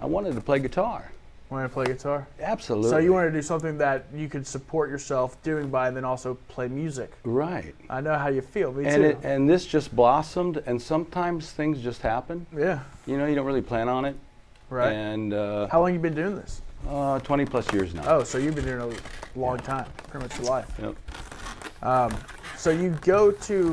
I 0.00 0.06
wanted 0.06 0.34
to 0.34 0.40
play 0.40 0.58
guitar. 0.58 1.10
Wanted 1.50 1.68
to 1.68 1.74
play 1.74 1.86
guitar? 1.86 2.28
Absolutely. 2.40 2.90
So 2.90 2.98
you 2.98 3.12
wanted 3.12 3.30
to 3.30 3.38
do 3.38 3.42
something 3.42 3.78
that 3.78 4.04
you 4.14 4.28
could 4.28 4.46
support 4.46 4.90
yourself 4.90 5.42
doing 5.42 5.70
by, 5.70 5.88
and 5.88 5.96
then 5.96 6.04
also 6.04 6.34
play 6.48 6.68
music. 6.68 7.10
Right. 7.24 7.74
I 7.88 8.02
know 8.02 8.18
how 8.18 8.28
you 8.28 8.42
feel. 8.42 8.70
Me 8.72 8.84
And 8.84 9.02
too. 9.02 9.08
it, 9.08 9.18
and 9.22 9.48
this 9.48 9.64
just 9.64 9.94
blossomed, 9.96 10.62
and 10.66 10.80
sometimes 10.80 11.50
things 11.50 11.80
just 11.80 12.02
happen. 12.02 12.46
yeah. 12.54 12.80
You 13.06 13.16
know, 13.16 13.24
you 13.26 13.34
don't 13.34 13.46
really 13.46 13.62
plan 13.62 13.88
on 13.88 14.04
it. 14.04 14.14
Right. 14.68 14.92
And 14.92 15.32
uh, 15.32 15.68
How 15.68 15.80
long 15.80 15.94
you 15.94 15.98
been 15.98 16.14
doing 16.14 16.36
this? 16.36 16.60
uh, 16.86 17.18
20 17.20 17.46
plus 17.46 17.72
years 17.72 17.94
now. 17.94 18.02
Oh, 18.06 18.24
so 18.24 18.36
you've 18.36 18.54
been 18.54 18.66
doing 18.66 18.90
it 18.92 19.00
a 19.34 19.38
long 19.38 19.58
time, 19.58 19.86
pretty 20.08 20.26
much 20.26 20.38
your 20.38 20.48
life. 20.50 20.70
Yep. 20.80 20.94
Um, 21.82 22.14
So 22.58 22.70
you 22.70 22.90
go 23.00 23.30
to 23.30 23.72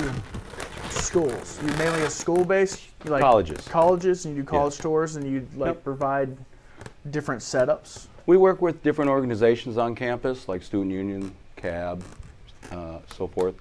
schools. 0.92 1.60
You 1.64 1.72
mainly 1.78 2.02
a 2.04 2.10
school 2.10 2.44
based, 2.46 2.82
you 3.04 3.12
like 3.12 3.22
Colleges. 3.22 3.68
colleges, 3.68 4.26
and 4.26 4.36
you 4.36 4.42
do 4.44 4.48
college 4.48 4.74
Yes. 4.76 4.82
tours, 4.82 5.16
and 5.16 5.26
you 5.30 5.48
like 5.56 5.76
Yep. 5.76 5.84
provide 5.84 6.38
different 7.12 7.42
setups. 7.42 8.08
We 8.26 8.38
work 8.38 8.62
with 8.62 8.82
different 8.84 9.12
organizations 9.12 9.78
on 9.78 9.94
campus, 9.96 10.48
like 10.48 10.64
Student 10.64 10.92
Union, 10.92 11.36
CAB, 11.56 12.04
uh, 12.72 13.00
so 13.16 13.28
forth, 13.28 13.56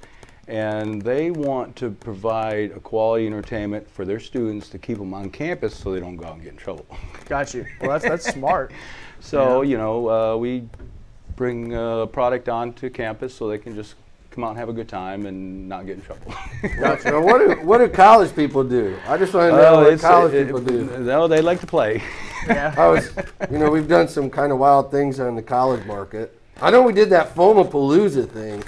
and 0.49 1.03
they 1.03 1.31
want 1.31 1.77
to 1.77 1.91
provide 1.91 2.71
a 2.73 2.81
quality 2.81 3.27
entertainment 3.27 3.89
for 3.91 4.05
their 4.05 4.21
students 4.21 4.69
to 4.71 4.79
keep 4.79 4.99
them 4.99 5.13
on 5.15 5.31
campus 5.31 5.75
so 5.77 5.93
they 5.93 6.01
don't 6.01 6.17
go 6.17 6.27
out 6.27 6.35
and 6.35 6.43
get 6.43 6.53
in 6.53 6.59
trouble. 6.59 6.87
Got 7.29 7.53
you. 7.55 7.67
Well, 7.81 7.91
that's 7.91 8.05
that's 8.07 8.33
smart. 8.33 8.73
so 9.21 9.63
you 9.63 9.77
know, 9.77 10.09
uh, 10.09 10.37
we 10.37 10.67
bring 11.37 11.75
a 11.75 12.07
product 12.11 12.49
onto 12.49 12.89
campus 12.89 13.35
so 13.35 13.49
they 13.49 13.59
can 13.59 13.75
just 13.75 13.95
come 14.35 14.45
out 14.45 14.51
and 14.51 14.59
have 14.59 14.69
a 14.69 14.73
good 14.73 14.89
time 14.89 15.27
and 15.27 15.69
not 15.69 15.87
get 15.87 15.97
in 15.97 16.03
trouble. 16.03 16.35
gotcha. 16.81 17.11
Now, 17.11 17.21
what 17.23 17.39
do 17.39 17.67
what 17.67 17.79
do 17.79 17.89
college 17.89 18.35
people 18.35 18.65
do? 18.65 18.99
I 19.07 19.17
just 19.17 19.33
want 19.33 19.53
to 19.53 19.57
know 19.57 19.77
oh, 19.77 19.91
what 19.91 20.01
college 20.01 20.35
it- 20.35 20.47
people 20.47 20.61
do. 20.61 20.85
No, 20.99 21.29
they 21.29 21.41
like 21.41 21.61
to 21.61 21.67
play. 21.67 22.03
Yeah. 22.47 22.75
I 22.77 22.89
was, 22.89 23.11
you 23.51 23.59
know, 23.59 23.71
we've 23.71 23.89
done 23.89 24.09
some 24.09 24.29
kind 24.29 24.53
of 24.53 24.59
wild 24.59 24.91
things 24.91 25.19
on 25.19 25.35
the 25.35 25.43
college 25.43 25.85
market. 25.87 26.39
I 26.61 26.71
know 26.71 26.83
we 26.83 26.93
did 26.93 27.11
that 27.11 27.35
Foamapalooza 27.35 28.29
thing. 28.29 28.63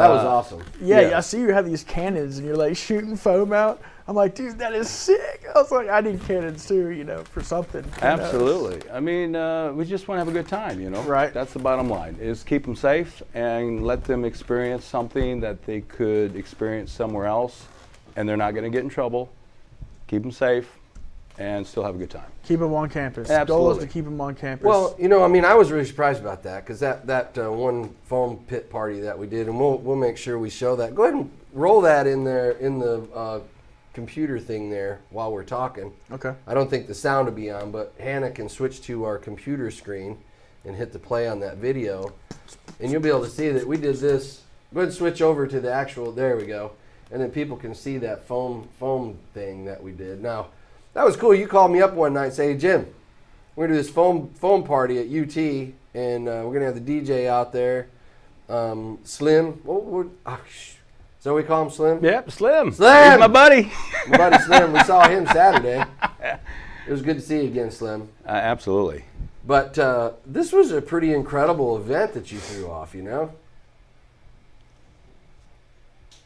That 0.00 0.10
was 0.10 0.24
Uh, 0.24 0.28
awesome. 0.28 0.62
Yeah, 0.80 1.00
Yeah. 1.00 1.18
I 1.18 1.20
see 1.20 1.40
you 1.40 1.52
have 1.52 1.66
these 1.66 1.84
cannons, 1.84 2.38
and 2.38 2.46
you're 2.46 2.56
like 2.56 2.76
shooting 2.76 3.16
foam 3.16 3.52
out. 3.52 3.80
I'm 4.08 4.16
like, 4.16 4.34
dude, 4.34 4.58
that 4.58 4.72
is 4.72 4.90
sick. 4.90 5.44
I 5.54 5.58
was 5.60 5.70
like, 5.70 5.88
I 5.88 6.00
need 6.00 6.20
cannons 6.26 6.66
too, 6.66 6.88
you 6.88 7.04
know, 7.04 7.22
for 7.22 7.42
something. 7.42 7.84
Who 7.84 7.90
knows? 7.90 8.20
Absolutely. 8.20 8.90
I 8.90 8.98
mean, 8.98 9.36
uh, 9.36 9.72
we 9.72 9.84
just 9.84 10.08
want 10.08 10.16
to 10.16 10.24
have 10.24 10.28
a 10.28 10.32
good 10.32 10.48
time, 10.48 10.80
you 10.80 10.90
know. 10.90 11.02
Right. 11.02 11.32
That's 11.32 11.52
the 11.52 11.60
bottom 11.60 11.88
line: 11.88 12.16
is 12.20 12.42
keep 12.42 12.64
them 12.64 12.74
safe 12.74 13.22
and 13.34 13.84
let 13.86 14.02
them 14.04 14.24
experience 14.24 14.84
something 14.84 15.38
that 15.40 15.64
they 15.64 15.82
could 15.82 16.34
experience 16.34 16.90
somewhere 16.90 17.26
else, 17.26 17.66
and 18.16 18.28
they're 18.28 18.36
not 18.36 18.52
going 18.54 18.64
to 18.64 18.70
get 18.70 18.82
in 18.82 18.90
trouble. 18.90 19.30
Keep 20.08 20.22
them 20.22 20.32
safe, 20.32 20.68
and 21.40 21.66
still 21.66 21.82
have 21.82 21.94
a 21.94 21.98
good 21.98 22.10
time. 22.10 22.30
Keep 22.44 22.60
them 22.60 22.74
on 22.74 22.90
campus. 22.90 23.28
Goal 23.46 23.70
is 23.70 23.78
to 23.78 23.86
keep 23.86 24.04
them 24.04 24.20
on 24.20 24.34
campus. 24.34 24.64
Well, 24.64 24.94
you 24.98 25.08
know, 25.08 25.24
I 25.24 25.28
mean, 25.28 25.46
I 25.46 25.54
was 25.54 25.72
really 25.72 25.86
surprised 25.86 26.20
about 26.20 26.42
that 26.42 26.64
because 26.64 26.78
that 26.80 27.06
that 27.06 27.36
uh, 27.38 27.50
one 27.50 27.94
foam 28.04 28.44
pit 28.46 28.68
party 28.70 29.00
that 29.00 29.18
we 29.18 29.26
did, 29.26 29.48
and 29.48 29.58
we'll 29.58 29.78
we'll 29.78 29.96
make 29.96 30.18
sure 30.18 30.38
we 30.38 30.50
show 30.50 30.76
that. 30.76 30.94
Go 30.94 31.04
ahead 31.04 31.14
and 31.14 31.30
roll 31.54 31.80
that 31.80 32.06
in 32.06 32.24
there 32.24 32.52
in 32.52 32.78
the 32.78 33.08
uh, 33.14 33.40
computer 33.94 34.38
thing 34.38 34.68
there 34.68 35.00
while 35.08 35.32
we're 35.32 35.42
talking. 35.42 35.92
okay. 36.12 36.34
I 36.46 36.52
don't 36.52 36.68
think 36.68 36.86
the 36.86 36.94
sound 36.94 37.26
will 37.26 37.34
be 37.34 37.50
on, 37.50 37.72
but 37.72 37.94
Hannah 37.98 38.30
can 38.30 38.50
switch 38.50 38.82
to 38.82 39.04
our 39.04 39.16
computer 39.16 39.70
screen 39.70 40.18
and 40.66 40.76
hit 40.76 40.92
the 40.92 40.98
play 40.98 41.26
on 41.26 41.40
that 41.40 41.56
video, 41.56 42.12
and 42.80 42.92
you'll 42.92 43.00
be 43.00 43.08
able 43.08 43.24
to 43.24 43.30
see 43.30 43.48
that 43.48 43.66
we 43.66 43.78
did 43.78 43.96
this. 43.96 44.42
Go 44.74 44.80
ahead 44.80 44.88
and 44.88 44.96
switch 44.96 45.22
over 45.22 45.46
to 45.46 45.58
the 45.58 45.72
actual. 45.72 46.12
There 46.12 46.36
we 46.36 46.44
go, 46.44 46.72
and 47.10 47.22
then 47.22 47.30
people 47.30 47.56
can 47.56 47.74
see 47.74 47.96
that 47.96 48.24
foam 48.24 48.68
foam 48.78 49.16
thing 49.32 49.64
that 49.64 49.82
we 49.82 49.92
did. 49.92 50.22
Now, 50.22 50.48
that 50.94 51.04
was 51.04 51.16
cool. 51.16 51.34
You 51.34 51.46
called 51.46 51.72
me 51.72 51.80
up 51.80 51.94
one 51.94 52.14
night, 52.14 52.26
and 52.26 52.34
say, 52.34 52.52
hey, 52.52 52.58
Jim, 52.58 52.86
we're 53.54 53.66
gonna 53.66 53.78
do 53.78 53.82
this 53.82 53.90
foam 53.90 54.30
foam 54.34 54.64
party 54.64 54.98
at 54.98 55.06
UT, 55.06 55.36
and 55.94 56.28
uh, 56.28 56.42
we're 56.44 56.52
gonna 56.52 56.66
have 56.66 56.84
the 56.84 57.00
DJ 57.00 57.26
out 57.26 57.52
there, 57.52 57.88
um, 58.48 58.98
Slim. 59.04 59.52
What, 59.64 59.84
what, 59.84 60.06
oh, 60.26 60.40
is 60.48 61.24
that 61.24 61.32
what 61.32 61.36
we 61.36 61.42
call 61.42 61.64
him, 61.64 61.70
Slim? 61.70 62.04
Yep, 62.04 62.30
Slim. 62.30 62.72
Slim! 62.72 63.10
He's 63.10 63.20
my 63.20 63.28
buddy. 63.28 63.72
My 64.08 64.16
buddy 64.16 64.38
Slim. 64.44 64.72
We 64.72 64.80
saw 64.84 65.08
him 65.08 65.26
Saturday. 65.26 65.84
It 66.86 66.92
was 66.92 67.02
good 67.02 67.18
to 67.18 67.22
see 67.22 67.36
you 67.36 67.44
again, 67.44 67.70
Slim. 67.70 68.08
Uh, 68.26 68.30
absolutely. 68.30 69.04
But 69.46 69.78
uh, 69.78 70.12
this 70.26 70.50
was 70.50 70.72
a 70.72 70.82
pretty 70.82 71.14
incredible 71.14 71.76
event 71.76 72.14
that 72.14 72.32
you 72.32 72.38
threw 72.38 72.68
off, 72.68 72.96
you 72.96 73.02
know? 73.02 73.32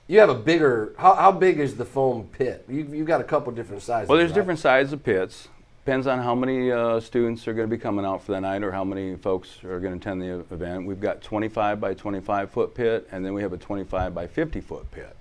You 0.06 0.20
have 0.20 0.28
a 0.28 0.34
bigger, 0.34 0.94
how, 0.98 1.14
how 1.14 1.32
big 1.32 1.58
is 1.58 1.76
the 1.76 1.84
foam 1.84 2.28
pit? 2.30 2.66
You, 2.68 2.86
you've 2.92 3.06
got 3.06 3.22
a 3.22 3.24
couple 3.24 3.52
different 3.52 3.82
sizes. 3.82 4.08
Well, 4.08 4.18
there's 4.18 4.30
right? 4.30 4.34
different 4.34 4.60
sizes 4.60 4.92
of 4.92 5.02
pits. 5.02 5.48
Depends 5.84 6.06
on 6.06 6.18
how 6.18 6.34
many 6.34 6.70
uh, 6.70 7.00
students 7.00 7.48
are 7.48 7.54
going 7.54 7.68
to 7.68 7.74
be 7.74 7.80
coming 7.80 8.04
out 8.04 8.22
for 8.22 8.32
the 8.32 8.40
night 8.40 8.62
or 8.62 8.70
how 8.70 8.84
many 8.84 9.16
folks 9.16 9.64
are 9.64 9.80
going 9.80 9.98
to 9.98 10.10
attend 10.10 10.20
the 10.20 10.40
event. 10.54 10.86
We've 10.86 11.00
got 11.00 11.22
25 11.22 11.80
by 11.80 11.94
25 11.94 12.50
foot 12.50 12.74
pit, 12.74 13.08
and 13.12 13.24
then 13.24 13.32
we 13.32 13.40
have 13.42 13.52
a 13.54 13.58
25 13.58 14.14
by 14.14 14.26
50 14.26 14.60
foot 14.60 14.90
pit. 14.90 15.16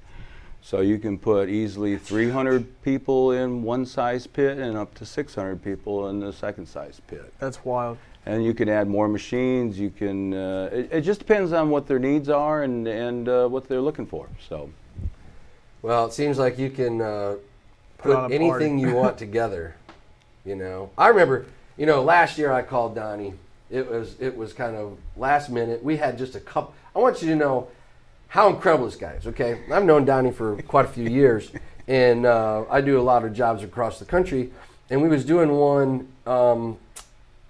So 0.62 0.82
you 0.82 1.00
can 1.00 1.18
put 1.18 1.50
easily 1.50 1.98
300 1.98 2.82
people 2.82 3.32
in 3.32 3.64
one 3.64 3.86
size 3.86 4.28
pit 4.28 4.58
and 4.58 4.78
up 4.78 4.94
to 4.96 5.06
600 5.06 5.62
people 5.62 6.10
in 6.10 6.20
the 6.20 6.32
second 6.32 6.66
size 6.66 7.02
pit. 7.08 7.34
That's 7.40 7.64
wild. 7.66 7.98
And 8.26 8.44
you 8.44 8.54
can 8.54 8.70
add 8.70 8.88
more 8.88 9.08
machines. 9.08 9.78
You 9.78 9.90
can. 9.90 10.34
Uh, 10.34 10.70
it, 10.72 10.90
it 10.92 11.02
just 11.02 11.20
depends 11.20 11.52
on 11.52 11.70
what 11.70 11.88
their 11.88 12.00
needs 12.00 12.30
are 12.30 12.64
and 12.64 12.88
and 12.88 13.28
uh, 13.28 13.48
what 13.48 13.68
they're 13.68 13.82
looking 13.82 14.06
for. 14.06 14.30
So. 14.48 14.70
Well, 15.82 16.06
it 16.06 16.14
seems 16.14 16.40
like 16.40 16.58
you 16.58 16.70
can 16.70 17.02
uh, 17.02 17.36
Put 18.04 18.16
on 18.16 18.24
put 18.30 18.32
a 18.32 18.36
anything 18.36 18.78
you 18.80 18.94
want 18.94 19.18
together. 19.18 19.76
You 20.46 20.58
know, 20.58 20.90
I 20.98 21.08
remember. 21.08 21.46
You 21.78 21.86
know, 21.86 22.04
last 22.04 22.38
year 22.38 22.52
I 22.52 22.64
called 22.64 22.96
Donnie. 22.96 23.34
It 23.72 23.90
was 23.90 24.18
it 24.20 24.36
was 24.36 24.52
kind 24.52 24.76
of 24.76 24.98
last 25.16 25.50
minute. 25.50 25.82
We 25.82 25.96
had 25.96 26.18
just 26.18 26.36
a 26.36 26.42
couple. 26.42 26.74
I 26.94 27.00
want 27.00 27.22
you 27.22 27.30
to 27.30 27.36
know, 27.38 27.70
how 28.28 28.50
incredible 28.50 28.84
this 28.84 28.98
guy 28.98 29.14
is. 29.14 29.26
Okay, 29.28 29.62
I've 29.72 29.86
known 29.86 30.04
Donnie 30.04 30.34
for 30.34 30.62
quite 30.68 30.84
a 30.84 30.90
few 30.90 31.08
years, 31.10 31.50
and 31.88 32.26
uh, 32.26 32.66
I 32.70 32.82
do 32.82 33.00
a 33.00 33.02
lot 33.02 33.24
of 33.24 33.32
jobs 33.32 33.64
across 33.64 34.00
the 34.00 34.06
country. 34.06 34.52
And 34.90 35.02
we 35.02 35.08
was 35.08 35.24
doing 35.24 35.50
one, 35.54 36.12
um, 36.26 36.78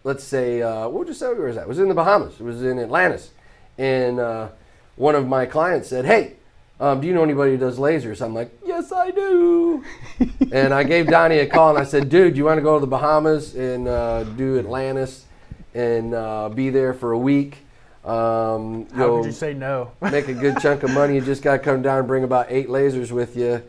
let's 0.04 0.24
say, 0.24 0.62
uh, 0.62 0.88
we'll 0.88 1.06
just 1.06 1.20
say 1.20 1.28
where 1.28 1.48
was 1.48 1.56
that? 1.56 1.64
It 1.64 1.68
was 1.68 1.80
in 1.80 1.90
the 1.90 1.94
Bahamas. 1.94 2.40
It 2.40 2.44
was 2.44 2.64
in 2.64 2.80
Atlantis, 2.80 3.32
and 3.78 4.20
uh, 4.20 4.50
one 4.96 5.16
of 5.16 5.28
my 5.28 5.46
clients 5.46 5.90
said, 5.90 6.06
"Hey." 6.06 6.36
Um, 6.80 7.00
do 7.00 7.08
you 7.08 7.14
know 7.14 7.24
anybody 7.24 7.52
who 7.52 7.58
does 7.58 7.78
lasers? 7.78 8.22
I'm 8.22 8.34
like, 8.34 8.52
yes, 8.66 8.92
I 8.92 9.12
do. 9.12 9.86
and 10.52 10.74
I 10.74 10.84
gave 10.84 11.08
Donnie 11.08 11.38
a 11.38 11.46
call 11.46 11.70
and 11.70 11.80
I 11.80 11.86
said, 11.86 12.10
dude, 12.10 12.36
you 12.36 12.44
want 12.44 12.58
to 12.58 12.62
go 12.62 12.74
to 12.74 12.82
the 12.82 12.88
Bahamas 12.88 13.56
and 13.56 13.88
uh, 13.88 14.24
do 14.24 14.58
Atlantis 14.58 15.26
and 15.74 16.14
uh, 16.14 16.50
be 16.50 16.72
there 16.72 16.94
for 16.94 17.12
a 17.12 17.18
week? 17.18 17.60
Um, 18.04 18.88
How 18.90 19.18
could 19.18 19.26
you 19.26 19.32
say 19.32 19.54
no? 19.54 19.92
make 20.02 20.28
a 20.28 20.34
good 20.34 20.60
chunk 20.60 20.84
of 20.84 20.92
money. 20.92 21.16
You 21.16 21.22
just 21.22 21.42
got 21.42 21.54
to 21.54 21.60
come 21.60 21.82
down 21.82 22.00
and 22.00 22.08
bring 22.08 22.24
about 22.24 22.48
eight 22.50 22.68
lasers 22.68 23.12
with 23.12 23.38
you. 23.38 23.64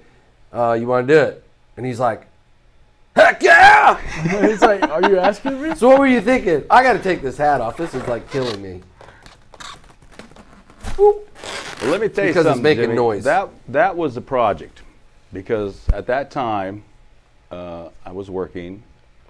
Uh, 0.53 0.73
you 0.73 0.89
want 0.89 1.07
to 1.07 1.15
do 1.15 1.21
it? 1.21 1.45
And 1.77 1.87
he's 1.87 2.01
like, 2.01 2.27
heck 3.15 3.43
yeah! 3.43 4.01
it's 4.45 4.63
like, 4.63 4.83
are 4.83 5.09
you 5.09 5.19
asking 5.19 5.61
me? 5.63 5.75
So 5.75 5.89
what 5.89 5.99
were 5.99 6.07
you 6.07 6.21
thinking? 6.21 6.65
I 6.71 6.83
got 6.83 6.95
to 6.95 6.99
take 7.03 7.23
this 7.23 7.37
hat 7.37 7.61
off. 7.61 7.77
This 7.77 7.95
is 7.95 8.07
like 8.07 8.31
killing 8.31 8.61
me. 8.63 8.83
Well, 10.99 11.21
let 11.85 12.01
me 12.01 12.09
tell 12.09 12.25
you 12.25 12.31
Because 12.31 12.47
it's 12.47 12.55
something. 12.55 12.63
making 12.63 12.85
Jimmy. 12.85 12.95
noise. 12.95 13.25
That 13.25 13.49
that 13.69 13.97
was 13.97 14.15
the 14.15 14.21
project, 14.21 14.83
because 15.33 15.89
at 15.93 16.07
that 16.07 16.31
time, 16.31 16.85
uh, 17.51 17.89
I 18.05 18.13
was 18.13 18.31
working 18.31 18.83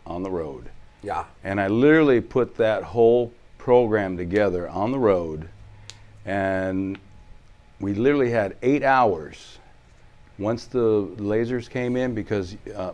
on 0.07 0.23
the 0.23 0.31
road, 0.31 0.69
Yeah. 1.03 1.25
and 1.43 1.61
I 1.61 1.69
literally 1.69 2.21
put 2.21 2.57
that 2.57 2.83
whole 2.83 3.33
program 3.59 4.17
together 4.19 4.69
on 4.69 4.93
the 4.93 4.99
road, 4.99 5.49
and 6.27 6.99
we 7.81 7.95
literally 7.95 8.31
had 8.31 8.57
eight 8.63 8.83
hours. 8.83 9.59
Once 10.39 10.67
the 10.67 11.07
lasers 11.17 11.71
came 11.71 11.97
in, 11.97 12.15
because 12.15 12.57
uh, 12.77 12.93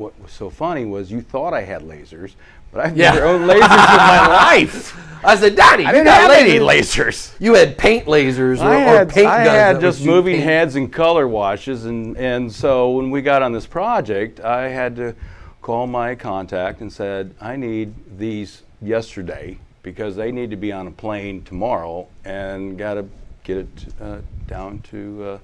what 0.00 0.18
was 0.20 0.32
so 0.32 0.48
funny 0.48 0.86
was 0.86 1.12
you 1.12 1.20
thought 1.20 1.52
I 1.52 1.60
had 1.60 1.82
lasers, 1.82 2.32
but 2.72 2.86
I've 2.86 2.96
Yeah. 2.96 3.12
never 3.12 3.26
owned 3.26 3.44
lasers 3.44 3.60
in 3.60 3.96
my 3.96 4.26
life. 4.50 4.96
I 5.22 5.36
said, 5.36 5.54
Daddy, 5.54 5.84
I 5.84 5.88
you 5.88 5.92
didn't 5.92 6.06
got 6.06 6.30
have 6.30 6.30
any 6.30 6.58
lasers. 6.58 7.34
You 7.38 7.52
had 7.54 7.76
paint 7.76 8.06
lasers 8.06 8.60
or, 8.62 8.68
I 8.68 8.76
or 8.82 8.96
had, 8.96 9.10
paint 9.10 9.26
I 9.26 9.44
guns. 9.44 9.56
had 9.58 9.80
just 9.82 10.02
moving 10.02 10.36
paint. 10.36 10.44
heads 10.44 10.74
and 10.76 10.90
color 10.90 11.28
washes, 11.28 11.84
and, 11.84 12.16
and 12.16 12.50
so 12.50 12.92
when 12.92 13.10
we 13.10 13.20
got 13.20 13.42
on 13.42 13.52
this 13.52 13.66
project, 13.66 14.40
I 14.40 14.68
had 14.70 14.96
to 14.96 15.14
call 15.60 15.86
my 15.86 16.14
contact 16.14 16.80
and 16.80 16.90
said, 16.90 17.34
I 17.38 17.56
need 17.56 17.92
these 18.18 18.62
yesterday 18.80 19.58
because 19.82 20.16
they 20.16 20.32
need 20.32 20.48
to 20.50 20.56
be 20.56 20.72
on 20.72 20.86
a 20.86 20.90
plane 20.90 21.42
tomorrow 21.42 22.08
and 22.24 22.78
got 22.78 22.94
to 22.94 23.04
get 23.44 23.58
it 23.58 23.68
uh, 24.00 24.18
down 24.46 24.80
to 24.90 25.24
uh, 25.24 25.38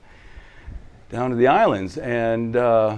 down 1.10 1.28
to 1.30 1.36
the 1.36 1.46
islands. 1.46 1.98
And 1.98 2.56
uh, 2.56 2.96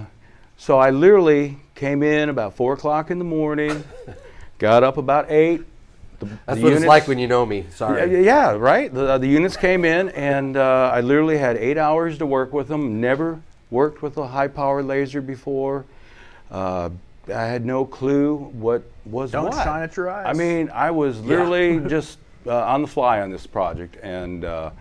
so 0.59 0.77
I 0.77 0.89
literally 0.89 1.57
came 1.73 2.03
in 2.03 2.27
about 2.27 2.53
four 2.53 2.73
o'clock 2.73 3.09
in 3.09 3.17
the 3.17 3.23
morning, 3.23 3.81
got 4.59 4.83
up 4.83 4.97
about 4.97 5.31
eight. 5.31 5.61
The, 6.19 6.25
That's 6.45 6.59
the 6.59 6.63
what 6.65 6.73
it's 6.73 6.85
like 6.85 7.07
when 7.07 7.17
you 7.17 7.29
know 7.29 7.45
me. 7.45 7.65
Sorry. 7.71 7.99
yeah, 8.01 8.19
yeah, 8.19 8.25
yeah, 8.25 8.51
right. 8.51 8.93
The, 8.93 9.11
uh, 9.11 9.17
the 9.17 9.27
units 9.27 9.55
came 9.55 9.85
in, 9.85 10.09
and 10.09 10.57
uh, 10.57 10.91
I 10.93 10.99
literally 10.99 11.37
had 11.37 11.55
eight 11.55 11.77
hours 11.77 12.17
to 12.17 12.25
work 12.25 12.51
with 12.51 12.67
them. 12.67 12.99
Never 12.99 13.41
worked 13.71 14.01
with 14.01 14.17
a 14.17 14.27
high-power 14.27 14.83
laser 14.83 15.21
before. 15.21 15.85
Uh, 16.51 16.89
I 17.33 17.45
had 17.45 17.65
no 17.65 17.85
clue 17.85 18.35
what 18.35 18.83
was 19.05 19.31
Don't 19.31 19.45
what. 19.45 19.63
shine 19.63 19.83
at 19.83 19.95
your 19.95 20.09
eyes. 20.09 20.25
I 20.27 20.33
mean, 20.33 20.69
I 20.73 20.91
was 20.91 21.21
literally 21.21 21.79
just 21.87 22.19
uh, 22.45 22.65
on 22.65 22.81
the 22.81 22.87
fly 22.89 23.21
on 23.21 23.31
this 23.31 23.47
project, 23.47 23.95
and 24.03 24.43
uh, 24.43 24.71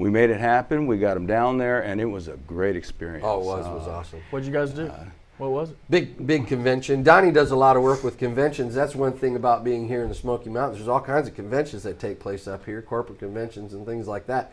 we 0.00 0.10
made 0.10 0.30
it 0.30 0.40
happen. 0.40 0.86
We 0.86 0.98
got 0.98 1.14
them 1.14 1.26
down 1.26 1.58
there, 1.58 1.82
and 1.82 2.00
it 2.00 2.06
was 2.06 2.28
a 2.28 2.36
great 2.46 2.74
experience. 2.76 3.24
Oh, 3.26 3.40
it 3.40 3.44
was. 3.44 3.66
It 3.66 3.70
was 3.70 3.86
Uh, 3.86 3.90
awesome. 3.90 4.20
What'd 4.30 4.46
you 4.46 4.52
guys 4.52 4.70
do? 4.70 4.86
uh, 4.86 5.04
what 5.38 5.50
was 5.50 5.70
it? 5.70 5.76
Big, 5.90 6.26
big 6.26 6.46
convention. 6.46 7.02
Donnie 7.02 7.30
does 7.32 7.50
a 7.50 7.56
lot 7.56 7.76
of 7.76 7.82
work 7.82 8.02
with 8.02 8.18
conventions. 8.18 8.74
That's 8.74 8.94
one 8.94 9.12
thing 9.12 9.36
about 9.36 9.62
being 9.64 9.86
here 9.88 10.02
in 10.02 10.08
the 10.08 10.14
Smoky 10.14 10.50
Mountains. 10.50 10.78
There's 10.78 10.88
all 10.88 11.00
kinds 11.00 11.28
of 11.28 11.34
conventions 11.34 11.82
that 11.84 11.98
take 11.98 12.18
place 12.18 12.48
up 12.48 12.64
here, 12.64 12.82
corporate 12.82 13.18
conventions 13.18 13.72
and 13.74 13.84
things 13.86 14.06
like 14.08 14.26
that. 14.26 14.52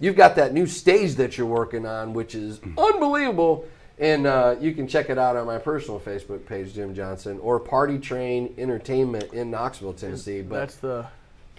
You've 0.00 0.14
got 0.16 0.36
that 0.36 0.52
new 0.52 0.66
stage 0.66 1.14
that 1.16 1.36
you're 1.38 1.46
working 1.46 1.86
on, 1.86 2.12
which 2.12 2.34
is 2.34 2.60
unbelievable. 2.78 3.64
And 4.00 4.28
uh, 4.28 4.54
you 4.60 4.74
can 4.74 4.86
check 4.86 5.10
it 5.10 5.18
out 5.18 5.34
on 5.36 5.44
my 5.46 5.58
personal 5.58 5.98
Facebook 5.98 6.46
page, 6.46 6.72
Jim 6.74 6.94
Johnson, 6.94 7.40
or 7.42 7.58
Party 7.58 7.98
Train 7.98 8.54
Entertainment 8.58 9.32
in 9.32 9.50
Knoxville, 9.50 9.92
Tennessee. 9.94 10.40
But 10.42 10.54
That's 10.60 10.76
the 10.76 11.06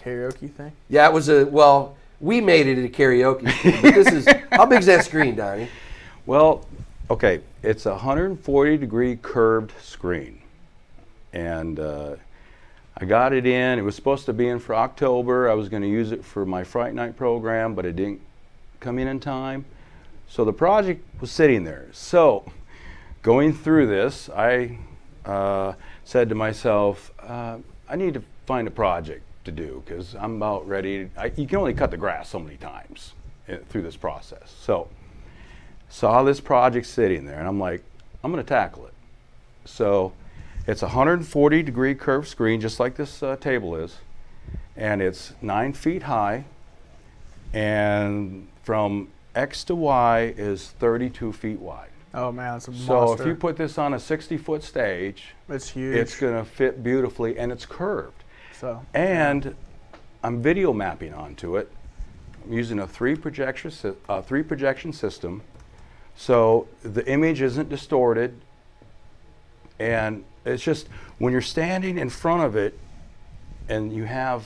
karaoke 0.02 0.50
thing. 0.50 0.72
yeah, 0.88 1.06
it 1.08 1.14
was 1.14 1.28
a 1.30 1.46
well. 1.46 1.96
We 2.22 2.42
made 2.42 2.68
it 2.68 2.84
a 2.84 2.90
karaoke. 2.90 3.44
this 3.82 4.08
is 4.08 4.28
how 4.52 4.66
big's 4.66 4.86
that 4.88 5.06
screen, 5.06 5.36
Donnie? 5.36 5.70
Well, 6.26 6.68
okay, 7.10 7.42
it's 7.64 7.86
a 7.86 7.92
140 7.92 8.78
degree 8.78 9.18
curved 9.22 9.72
screen. 9.82 10.42
And 11.32 11.80
uh, 11.80 12.16
I 12.98 13.06
got 13.06 13.32
it 13.32 13.46
in. 13.46 13.80
It 13.80 13.84
was 13.84 13.96
supposed 13.96 14.26
to 14.26 14.34
be 14.34 14.50
in 14.50 14.60
for 14.60 14.76
October. 14.76 15.50
I 15.50 15.54
was 15.54 15.70
going 15.70 15.84
to 15.84 15.90
use 15.90 16.12
it 16.12 16.26
for 16.26 16.46
my 16.46 16.64
Fright 16.64 16.94
Night 16.94 17.16
program, 17.16 17.74
but 17.74 17.86
it 17.86 17.96
didn't 17.96 18.22
come 18.80 19.00
in 19.00 19.08
in 19.08 19.20
time. 19.20 19.66
So 20.28 20.44
the 20.44 20.54
project 20.54 21.04
was 21.22 21.32
sitting 21.32 21.64
there. 21.64 21.88
So 21.94 22.52
going 23.22 23.54
through 23.54 23.88
this, 23.88 24.30
I 24.36 24.78
uh, 25.26 25.74
said 26.04 26.30
to 26.30 26.36
myself, 26.36 27.14
uh, 27.22 27.60
I 27.88 27.96
need 27.96 28.14
to 28.16 28.24
find 28.46 28.68
a 28.68 28.72
project 28.72 29.24
to 29.46 29.52
do 29.52 29.84
because 29.86 30.16
I'm 30.16 30.36
about 30.38 30.68
ready. 30.68 31.10
I, 31.18 31.32
you 31.36 31.48
can 31.48 31.58
only 31.60 31.74
cut 31.74 31.92
the 31.92 31.98
grass 31.98 32.30
so 32.30 32.40
many 32.40 32.58
times 32.58 33.14
uh, 33.48 33.58
through 33.70 33.82
this 33.84 33.96
process. 33.96 34.54
So 34.62 34.90
saw 35.90 36.24
this 36.24 36.40
project 36.40 36.86
sitting 36.86 37.26
there 37.26 37.40
and 37.40 37.48
I'm 37.48 37.60
like, 37.60 37.84
I'm 38.24 38.32
going 38.32 38.44
to 38.44 38.48
tackle 38.48 38.86
it. 38.86 38.94
So 39.66 40.14
it's 40.68 40.82
a 40.82 40.88
140 40.88 41.64
degree 41.64 41.96
curved 41.96 42.28
screen, 42.28 42.60
just 42.62 42.80
like 42.80 42.96
this 42.96 43.24
uh, 43.24 43.38
table 43.38 43.76
is, 43.76 43.98
and 44.76 45.02
it's 45.02 45.34
nine 45.42 45.74
feet 45.74 46.04
high, 46.04 46.46
and 47.54 48.48
from 48.64 49.10
X 49.36 49.64
to 49.66 49.76
Y 49.76 50.34
is 50.38 50.70
32 50.80 51.34
feet 51.34 51.60
wide. 51.60 51.90
Oh 52.14 52.32
man, 52.32 52.58
it's 52.58 52.68
a 52.68 52.74
So 52.74 52.94
monster. 52.94 53.24
if 53.24 53.28
you 53.28 53.36
put 53.36 53.56
this 53.58 53.78
on 53.78 53.94
a 53.94 54.00
60 54.00 54.38
foot 54.38 54.64
stage, 54.64 55.36
it's 55.48 55.70
huge. 55.70 55.96
it's 55.96 56.20
going 56.20 56.36
to 56.36 56.44
fit 56.50 56.84
beautifully 56.84 57.38
and 57.38 57.52
it's 57.52 57.66
curved. 57.66 58.19
So 58.60 58.86
And 58.94 59.56
I'm 60.24 60.42
video 60.42 60.74
mapping 60.74 61.14
onto 61.14 61.58
it. 61.58 61.72
I'm 62.46 62.54
using 62.54 62.80
a 62.80 62.88
three 62.88 63.16
projection, 63.16 63.72
sy- 63.72 63.94
uh, 64.08 64.22
three 64.22 64.44
projection 64.44 64.92
system, 64.94 65.42
so 66.16 66.68
the 66.84 67.08
image 67.10 67.42
isn't 67.42 67.70
distorted. 67.70 68.34
And 69.80 70.26
it's 70.46 70.64
just 70.64 70.88
when 71.20 71.32
you're 71.32 71.42
standing 71.42 71.98
in 71.98 72.10
front 72.10 72.44
of 72.44 72.56
it, 72.56 72.78
and 73.70 73.94
you 73.94 74.04
have 74.04 74.46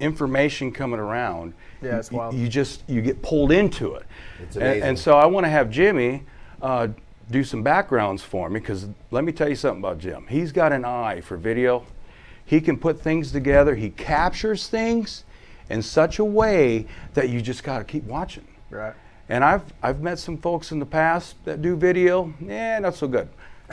information 0.00 0.72
coming 0.72 0.98
around, 1.00 1.54
Yeah, 1.80 1.98
it's 1.98 2.10
wild. 2.12 2.34
you 2.34 2.48
just 2.48 2.82
you 2.88 3.00
get 3.00 3.22
pulled 3.22 3.52
into 3.52 3.94
it. 3.94 4.04
It's 4.42 4.56
And- 4.56 4.64
amazing. 4.64 4.82
And, 4.82 4.98
so 4.98 5.16
I 5.16 5.24
want 5.26 5.44
to 5.46 5.50
have 5.50 5.70
Jimmy 5.70 6.24
uh, 6.60 6.88
do 7.30 7.42
some 7.44 7.62
backgrounds 7.62 8.22
for 8.22 8.50
me 8.50 8.60
because 8.60 8.86
let 9.10 9.24
me 9.24 9.32
tell 9.32 9.48
you 9.48 9.54
something 9.54 9.80
about 9.82 9.98
Jim. 9.98 10.26
He's 10.28 10.52
got 10.52 10.72
an 10.72 10.84
eye 10.84 11.20
for 11.22 11.36
video. 11.36 11.84
He 12.46 12.60
can 12.60 12.78
put 12.78 13.00
things 13.00 13.32
together. 13.32 13.74
He 13.74 13.90
captures 13.90 14.68
things 14.68 15.24
in 15.68 15.82
such 15.82 16.18
a 16.20 16.24
way 16.24 16.86
that 17.14 17.28
you 17.28 17.42
just 17.42 17.62
got 17.64 17.78
to 17.78 17.84
keep 17.84 18.04
watching. 18.04 18.46
right. 18.70 18.94
And 19.28 19.42
I've 19.42 19.64
I've 19.82 20.00
met 20.00 20.20
some 20.20 20.38
folks 20.38 20.70
in 20.70 20.78
the 20.78 20.86
past 20.86 21.34
that 21.44 21.60
do 21.60 21.74
video. 21.76 22.32
Yeah, 22.40 22.78
not 22.78 22.94
so 22.94 23.08
good. 23.08 23.28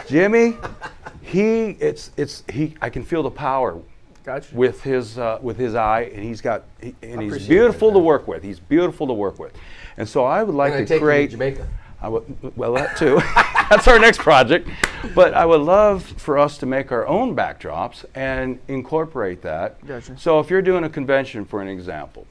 Jimmy, 0.07 0.57
he 1.21 1.77
it's 1.79 2.09
it's 2.17 2.43
he. 2.51 2.73
I 2.81 2.89
can 2.89 3.03
feel 3.03 3.21
the 3.21 3.29
power 3.29 3.79
Gotcha. 4.23 4.55
with 4.55 4.81
his 4.81 5.19
uh, 5.19 5.37
with 5.43 5.57
his 5.57 5.75
eye, 5.75 6.09
and 6.11 6.23
he's 6.23 6.41
got 6.41 6.63
he, 6.81 6.95
and 7.03 7.21
he's 7.21 7.47
beautiful 7.47 7.93
to 7.93 7.99
work 7.99 8.27
with. 8.27 8.41
He's 8.41 8.59
beautiful 8.59 9.05
to 9.05 9.13
work 9.13 9.37
with, 9.37 9.53
and 9.97 10.09
so 10.09 10.23
I 10.25 10.41
would 10.41 10.55
like 10.55 10.73
And 10.73 10.87
to 10.87 10.91
take 10.91 11.01
you 11.01 11.05
to 11.05 11.05
create. 11.05 11.29
Jamaica. 11.29 11.67
I 12.01 12.09
would, 12.09 12.57
well, 12.57 12.73
that 12.73 12.97
too. 12.97 13.21
That's 13.73 13.87
our 13.87 13.97
next 13.97 14.19
project. 14.19 14.69
But 15.15 15.33
I 15.33 15.47
would 15.47 15.61
love 15.61 16.03
for 16.03 16.37
us 16.37 16.59
to 16.59 16.67
make 16.67 16.91
our 16.91 17.07
own 17.07 17.35
backdrops 17.35 18.05
and 18.13 18.59
incorporate 18.67 19.41
that. 19.41 19.83
Gotcha. 19.87 20.15
So 20.15 20.39
if 20.39 20.51
you're 20.51 20.61
doing 20.61 20.83
a 20.83 20.89
convention, 20.89 21.43
for 21.43 21.59
an 21.59 21.67
example, 21.67 22.27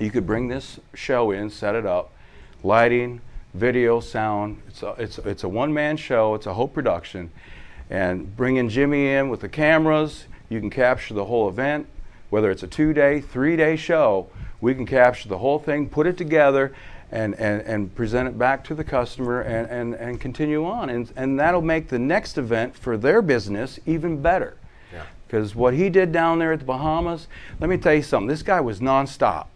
you 0.00 0.10
could 0.10 0.26
bring 0.26 0.48
this 0.48 0.80
show 0.92 1.30
in, 1.30 1.50
set 1.50 1.76
it 1.76 1.86
up, 1.86 2.10
lighting, 2.64 3.20
video, 3.54 4.00
sound. 4.00 4.60
It's 4.66 4.82
a, 4.82 4.96
it's, 4.98 5.18
it's 5.18 5.44
a 5.44 5.48
one-man 5.48 5.98
show. 5.98 6.34
It's 6.34 6.46
a 6.46 6.54
whole 6.54 6.66
production. 6.66 7.30
And 7.88 8.36
bringing 8.36 8.68
Jimmy 8.68 9.12
in 9.12 9.28
with 9.28 9.42
the 9.42 9.48
cameras, 9.48 10.24
you 10.48 10.58
can 10.58 10.70
capture 10.70 11.14
the 11.14 11.26
whole 11.26 11.48
event. 11.48 11.86
Whether 12.28 12.50
it's 12.50 12.64
a 12.64 12.68
two-day, 12.68 13.20
three-day 13.20 13.76
show, 13.76 14.26
we 14.60 14.74
can 14.74 14.84
capture 14.84 15.28
the 15.28 15.38
whole 15.38 15.60
thing, 15.60 15.88
put 15.88 16.08
it 16.08 16.18
together, 16.18 16.74
and, 17.12 17.34
and, 17.38 17.62
and 17.62 17.94
present 17.94 18.28
it 18.28 18.36
back 18.38 18.64
to 18.64 18.74
the 18.74 18.84
customer 18.84 19.40
and, 19.42 19.68
and, 19.70 19.94
and 19.94 20.20
continue 20.20 20.64
on. 20.66 20.90
And, 20.90 21.12
and 21.16 21.38
that'll 21.38 21.62
make 21.62 21.88
the 21.88 21.98
next 21.98 22.36
event 22.38 22.76
for 22.76 22.96
their 22.96 23.22
business 23.22 23.78
even 23.86 24.20
better. 24.20 24.56
Because 25.26 25.56
what 25.56 25.74
he 25.74 25.88
did 25.90 26.12
down 26.12 26.38
there 26.38 26.52
at 26.52 26.60
the 26.60 26.64
Bahamas, 26.64 27.26
let 27.58 27.68
me 27.68 27.76
tell 27.76 27.94
you 27.94 28.02
something. 28.02 28.28
This 28.28 28.44
guy 28.44 28.60
was 28.60 28.78
nonstop. 28.78 29.46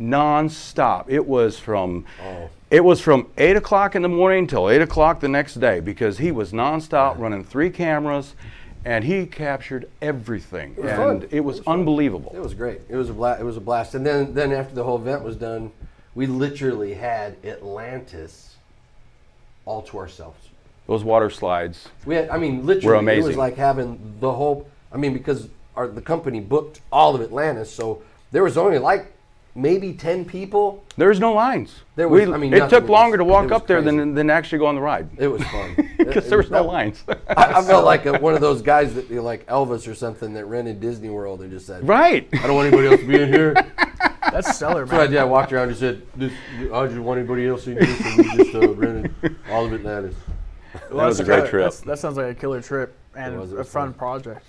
nonstop. 0.00 1.04
It 1.08 1.26
was 1.26 1.58
from 1.58 2.06
Oh. 2.22 2.48
it 2.70 2.82
was 2.82 3.00
from 3.02 3.26
eight 3.36 3.54
o'clock 3.56 3.94
in 3.94 4.00
the 4.02 4.08
morning 4.08 4.46
till 4.46 4.70
eight 4.70 4.80
o'clock 4.80 5.20
the 5.20 5.28
next 5.28 5.54
day 5.60 5.80
because 5.80 6.16
he 6.18 6.30
was 6.32 6.52
nonstop 6.52 7.18
running 7.18 7.44
three 7.44 7.68
cameras, 7.68 8.34
and 8.86 9.04
he 9.04 9.26
captured 9.26 9.88
everything, 10.00 10.72
It 10.78 10.82
was 10.84 10.90
and 10.92 10.96
fun. 11.22 11.28
it 11.30 11.40
was 11.40 11.60
unbelievable. 11.66 12.32
It 12.34 12.40
was 12.40 12.54
great. 12.54 12.80
It 12.88 12.96
was 12.96 13.10
a 13.10 13.12
blast. 13.12 13.40
It 13.40 13.44
was 13.44 13.56
a 13.58 13.60
blast. 13.60 13.94
And 13.94 14.06
then, 14.06 14.32
then 14.34 14.50
after 14.52 14.74
the 14.74 14.84
whole 14.84 14.96
event 14.96 15.22
was 15.24 15.36
done, 15.36 15.72
we 16.18 16.26
literally 16.26 16.94
had 16.94 17.36
Atlantis 17.44 18.56
all 19.64 19.82
to 19.82 19.98
ourselves. 19.98 20.48
Those 20.88 21.04
water 21.04 21.30
slides. 21.30 21.86
We 22.06 22.16
had, 22.16 22.28
I 22.28 22.38
mean, 22.38 22.66
literally, 22.66 23.18
it 23.18 23.22
was 23.22 23.36
like 23.36 23.54
having 23.56 24.16
the 24.18 24.32
whole. 24.32 24.68
I 24.92 24.96
mean, 24.96 25.12
because 25.12 25.48
our 25.76 25.86
the 25.86 26.00
company 26.00 26.40
booked 26.40 26.80
all 26.90 27.14
of 27.14 27.22
Atlantis, 27.22 27.72
so 27.72 28.02
there 28.32 28.42
was 28.42 28.58
only 28.58 28.78
like 28.78 29.12
maybe 29.54 29.92
ten 29.92 30.24
people. 30.24 30.82
There 30.96 31.10
was 31.10 31.20
no 31.20 31.34
lines. 31.34 31.82
There 31.94 32.08
was- 32.08 32.26
We- 32.26 32.34
I 32.34 32.36
mean, 32.36 32.52
it 32.52 32.68
took 32.68 32.82
was- 32.84 32.90
longer 32.90 33.16
to 33.16 33.24
walk 33.24 33.44
was 33.44 33.52
up 33.52 33.68
there 33.68 33.80
than 33.80 34.16
than 34.16 34.28
actually 34.28 34.58
go 34.58 34.66
on 34.66 34.74
the 34.74 34.80
ride 34.80 35.08
It 35.18 35.28
was 35.28 35.44
fun 35.44 35.76
because 35.98 36.28
there 36.28 36.40
it 36.40 36.46
was 36.46 36.50
no 36.50 36.64
lines. 36.64 37.04
I, 37.28 37.60
I 37.60 37.62
felt 37.62 37.84
like 37.84 38.06
a, 38.06 38.18
one 38.18 38.34
of 38.34 38.40
those 38.40 38.60
guys 38.60 38.92
that 38.94 39.08
you 39.08 39.16
know, 39.16 39.22
like 39.22 39.46
Elvis 39.46 39.86
or 39.86 39.94
something 39.94 40.34
that 40.34 40.46
rented 40.46 40.80
Disney 40.80 41.10
World 41.10 41.42
and 41.42 41.50
just 41.52 41.66
said, 41.66 41.86
right. 41.86 42.28
"I 42.32 42.46
don't 42.48 42.56
want 42.56 42.66
anybody 42.66 42.88
else 42.88 43.00
to 43.02 43.06
be 43.06 43.22
in 43.22 43.32
here." 43.32 43.54
That's 44.32 44.54
stellar, 44.56 44.86
So 44.86 44.94
I 44.94 44.98
man. 44.98 45.10
did. 45.10 45.18
I 45.20 45.24
walked 45.24 45.52
around 45.52 45.68
and 45.68 45.76
said, 45.76 46.02
this, 46.16 46.32
"I 46.72 46.86
just 46.86 46.98
want 46.98 47.18
anybody 47.18 47.46
else 47.46 47.66
in 47.66 47.74
here." 47.82 47.86
So 47.96 48.16
we 48.16 48.36
just 48.44 48.54
uh, 48.54 48.68
rented 48.74 49.36
all 49.50 49.66
of 49.66 49.72
Atlantis. 49.72 50.14
Well, 50.90 51.06
was 51.06 51.18
that's 51.18 51.28
a 51.28 51.30
great 51.30 51.50
killer- 51.50 51.68
trip. 51.70 51.74
That 51.86 51.98
sounds 51.98 52.16
like 52.16 52.26
a 52.26 52.34
killer 52.34 52.60
trip 52.60 52.94
and 53.16 53.38
was, 53.40 53.52
it 53.52 53.56
a 53.56 53.58
was 53.58 53.68
fun 53.68 53.88
fun. 53.88 53.94
project. 53.94 54.44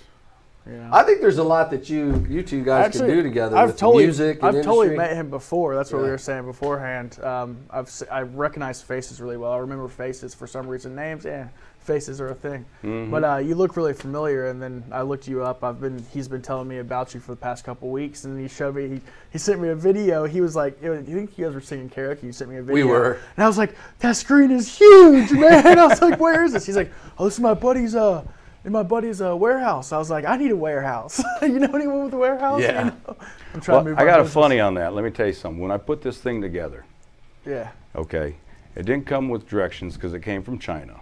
You 0.66 0.72
know? 0.74 0.90
I 0.92 1.02
think 1.04 1.22
there's 1.22 1.38
a 1.38 1.42
lot 1.42 1.70
that 1.70 1.88
you 1.88 2.24
you 2.28 2.42
two 2.42 2.62
guys 2.62 2.92
can 2.92 3.06
do 3.08 3.22
together 3.22 3.56
I've 3.56 3.68
with 3.68 3.78
totally, 3.78 4.04
music 4.04 4.42
and 4.42 4.58
I've 4.58 4.62
totally 4.64 4.94
met 4.94 5.16
him 5.16 5.30
before. 5.30 5.74
That's 5.74 5.90
what 5.92 6.02
we 6.02 6.08
were 6.10 6.18
saying 6.18 6.44
beforehand. 6.44 7.18
Um, 7.24 7.56
I've 7.70 7.88
se- 7.88 8.08
I 8.10 8.20
recognize 8.22 8.82
faces 8.82 9.20
really 9.22 9.38
well. 9.38 9.52
I 9.52 9.58
remember 9.58 9.88
faces 9.88 10.34
for 10.34 10.46
some 10.46 10.68
reason. 10.68 10.94
Names, 10.94 11.24
yeah, 11.24 11.48
faces 11.80 12.20
are 12.20 12.28
a 12.28 12.34
thing. 12.34 12.64
Mm-hmm. 12.84 13.10
But 13.10 13.24
uh, 13.24 13.36
you 13.38 13.54
look 13.54 13.76
really 13.76 13.94
familiar. 13.94 14.48
And 14.48 14.62
then 14.62 14.84
I 14.92 15.02
looked 15.02 15.26
you 15.26 15.42
up. 15.42 15.64
I've 15.64 15.80
been 15.80 16.04
he's 16.12 16.28
been 16.28 16.42
telling 16.42 16.68
me 16.68 16.78
about 16.78 17.14
you 17.14 17.20
for 17.20 17.32
the 17.32 17.40
past 17.40 17.64
couple 17.64 17.90
weeks. 17.90 18.24
And 18.24 18.40
he 18.40 18.48
showed 18.48 18.76
me 18.76 18.88
he, 18.88 19.00
he 19.32 19.38
sent 19.38 19.60
me 19.60 19.68
a 19.68 19.74
video. 19.74 20.24
He 20.24 20.40
was 20.40 20.54
like, 20.54 20.80
you, 20.82 21.02
think 21.02 21.36
you 21.36 21.46
guys 21.46 21.54
were 21.54 21.60
singing 21.60 21.90
karaoke? 21.90 22.22
You 22.22 22.32
sent 22.32 22.50
me 22.50 22.56
a 22.58 22.62
video. 22.62 22.74
We 22.74 22.84
were. 22.84 23.18
And 23.36 23.44
I 23.44 23.46
was 23.46 23.58
like, 23.58 23.74
that 24.00 24.16
screen 24.16 24.50
is 24.50 24.76
huge, 24.76 25.32
man. 25.32 25.78
I 25.78 25.86
was 25.86 26.00
like, 26.00 26.20
where 26.20 26.44
is 26.44 26.52
this? 26.52 26.66
He's 26.66 26.76
like, 26.76 26.92
oh, 27.18 27.24
this 27.24 27.34
is 27.34 27.40
my 27.40 27.54
buddy's 27.54 27.94
uh. 27.94 28.24
In 28.62 28.72
my 28.72 28.82
buddy's 28.82 29.22
uh, 29.22 29.34
warehouse, 29.34 29.90
I 29.90 29.96
was 29.96 30.10
like, 30.10 30.26
I 30.26 30.36
need 30.36 30.50
a 30.50 30.56
warehouse. 30.56 31.22
you 31.42 31.58
know 31.58 31.70
anyone 31.72 32.04
with 32.04 32.12
a 32.12 32.18
warehouse? 32.18 32.60
Yeah. 32.60 32.78
You 32.78 32.90
know? 32.90 33.16
I'm 33.54 33.60
trying 33.62 33.76
Well, 33.76 33.84
to 33.84 33.90
move 33.92 33.98
I 33.98 34.04
got 34.04 34.20
a 34.20 34.24
funny 34.26 34.60
on 34.60 34.74
that. 34.74 34.92
Let 34.92 35.02
me 35.02 35.10
tell 35.10 35.26
you 35.26 35.32
something. 35.32 35.62
When 35.62 35.70
I 35.70 35.78
put 35.78 36.02
this 36.02 36.18
thing 36.18 36.42
together, 36.42 36.84
Yeah. 37.46 37.70
okay, 37.96 38.36
it 38.76 38.84
didn't 38.84 39.06
come 39.06 39.30
with 39.30 39.48
directions 39.48 39.94
because 39.94 40.12
it 40.12 40.20
came 40.22 40.42
from 40.42 40.58
China, 40.58 41.00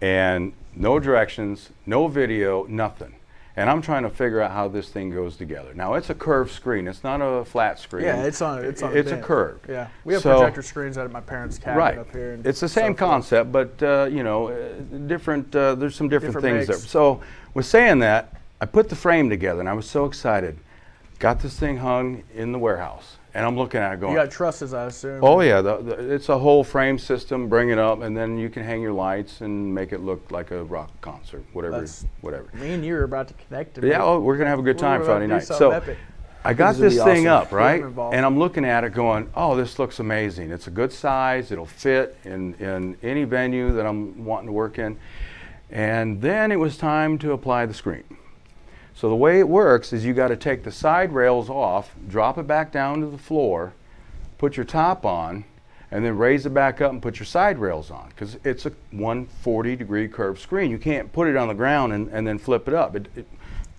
and 0.00 0.52
no 0.74 0.98
directions, 0.98 1.70
no 1.86 2.08
video, 2.08 2.64
nothing. 2.68 3.14
And 3.56 3.68
I'm 3.68 3.82
trying 3.82 4.04
to 4.04 4.10
figure 4.10 4.40
out 4.40 4.52
how 4.52 4.68
this 4.68 4.88
thing 4.88 5.10
goes 5.10 5.36
together. 5.36 5.74
Now 5.74 5.94
it's 5.94 6.10
a 6.10 6.14
curved 6.14 6.52
screen. 6.52 6.86
It's 6.86 7.02
not 7.02 7.20
a 7.20 7.44
flat 7.44 7.80
screen. 7.80 8.04
Yeah, 8.04 8.22
it's 8.22 8.40
on. 8.40 8.64
It's 8.64 8.84
on. 8.84 8.96
It's 8.96 9.10
a 9.10 9.16
curve. 9.20 9.58
Yeah, 9.68 9.88
we 10.04 10.12
have 10.14 10.22
So- 10.22 10.38
projector 10.38 10.62
screens 10.62 10.96
out 10.96 11.06
at 11.06 11.10
my 11.10 11.20
parents' 11.20 11.58
cabin 11.58 11.76
right. 11.76 11.98
up 11.98 12.12
here. 12.12 12.38
It's 12.44 12.60
the 12.60 12.68
same 12.68 12.94
concept, 12.94 13.50
but 13.50 13.82
uh, 13.82 14.08
you 14.12 14.22
know, 14.22 14.48
uh, 14.48 14.68
different. 15.08 15.54
Uh, 15.56 15.74
there's 15.74 15.96
some 15.96 16.08
different, 16.08 16.34
Different 16.36 16.58
things 16.58 16.68
mix. 16.68 16.80
there. 16.82 16.88
So, 16.88 17.20
with 17.54 17.66
saying 17.66 17.98
that, 17.98 18.32
I 18.60 18.66
put 18.66 18.88
the 18.88 18.96
frame 18.96 19.28
together, 19.28 19.58
and 19.58 19.68
I 19.68 19.72
was 19.72 19.90
so 19.90 20.04
excited. 20.04 20.56
Got 21.18 21.40
this 21.40 21.58
thing 21.58 21.78
hung 21.78 22.22
in 22.32 22.52
the 22.52 22.60
warehouse, 22.60 23.16
and 23.38 23.46
I'm 23.46 23.56
looking 23.56 23.80
at 23.80 23.92
it 23.92 24.00
going. 24.00 24.12
You 24.14 24.18
got 24.18 24.32
trusses, 24.32 24.74
I 24.74 24.86
assume. 24.86 25.20
Oh 25.22 25.40
yeah, 25.40 25.60
the, 25.60 25.76
the, 25.78 26.12
it's 26.14 26.28
a 26.28 26.36
whole 26.36 26.64
frame 26.64 26.98
system. 26.98 27.48
Bring 27.48 27.70
it 27.70 27.78
up, 27.78 28.02
and 28.02 28.16
then 28.16 28.36
you 28.36 28.50
can 28.50 28.64
hang 28.64 28.82
your 28.82 28.92
lights 28.92 29.42
and 29.42 29.72
make 29.72 29.92
it 29.92 30.00
look 30.00 30.32
like 30.32 30.50
a 30.50 30.64
rock 30.64 30.90
concert, 31.00 31.44
whatever, 31.52 31.74
That's- 31.76 32.04
whatever. 32.20 32.50
Me 32.54 32.72
and 32.72 32.84
you 32.84 32.96
are 32.96 33.04
about 33.04 33.28
to 33.28 33.34
connect. 33.34 33.76
to 33.76 33.86
yeah, 33.86 34.02
oh, 34.02 34.18
we're 34.18 34.36
gonna 34.36 34.50
have 34.50 34.58
a 34.58 34.62
good 34.62 34.76
we're 34.76 34.80
time 34.80 35.04
Friday 35.04 35.28
night. 35.28 35.44
So 35.44 35.70
epic. 35.70 35.96
I 36.44 36.52
got 36.54 36.76
This 36.76 36.94
this 36.94 37.04
thing 37.04 37.28
awesome. 37.28 37.46
up 37.48 37.52
right, 37.52 37.82
and 38.12 38.26
I'm 38.26 38.38
looking 38.38 38.64
at 38.64 38.82
it 38.82 38.92
going, 38.92 39.30
"Oh, 39.36 39.54
this 39.56 39.78
looks 39.78 40.00
amazing. 40.00 40.50
It's 40.50 40.66
a 40.66 40.70
good 40.72 40.92
size. 40.92 41.52
It'll 41.52 41.66
fit 41.66 42.16
in 42.24 42.54
in 42.54 42.96
any 43.02 43.22
venue 43.22 43.72
that 43.72 43.86
I'm 43.86 44.24
wanting 44.24 44.46
to 44.48 44.52
work 44.52 44.78
in." 44.78 44.98
And 45.70 46.20
then 46.20 46.50
it 46.50 46.56
was 46.56 46.76
time 46.76 47.18
to 47.18 47.32
apply 47.32 47.66
the 47.66 47.74
screen. 47.74 48.04
So 48.98 49.08
the 49.08 49.14
way 49.14 49.38
it 49.38 49.48
works 49.48 49.92
is 49.92 50.04
you 50.04 50.12
got 50.12 50.28
to 50.28 50.36
take 50.36 50.64
the 50.64 50.72
side 50.72 51.12
rails 51.12 51.48
off, 51.48 51.94
drop 52.08 52.36
it 52.36 52.48
back 52.48 52.72
down 52.72 53.00
to 53.00 53.06
the 53.06 53.16
floor, 53.16 53.72
put 54.38 54.56
your 54.56 54.64
top 54.64 55.06
on, 55.06 55.44
and 55.92 56.04
then 56.04 56.18
raise 56.18 56.44
it 56.46 56.52
back 56.52 56.80
up 56.80 56.90
and 56.90 57.00
put 57.00 57.20
your 57.20 57.26
side 57.26 57.58
rails 57.58 57.92
on 57.92 58.08
because 58.08 58.38
it's 58.42 58.66
a 58.66 58.72
140 58.90 59.76
degree 59.76 60.08
curved 60.08 60.40
screen. 60.40 60.72
You 60.72 60.78
can't 60.78 61.12
put 61.12 61.28
it 61.28 61.36
on 61.36 61.46
the 61.46 61.54
ground 61.54 61.92
and, 61.92 62.08
and 62.08 62.26
then 62.26 62.40
flip 62.40 62.66
it 62.66 62.74
up 62.74 62.96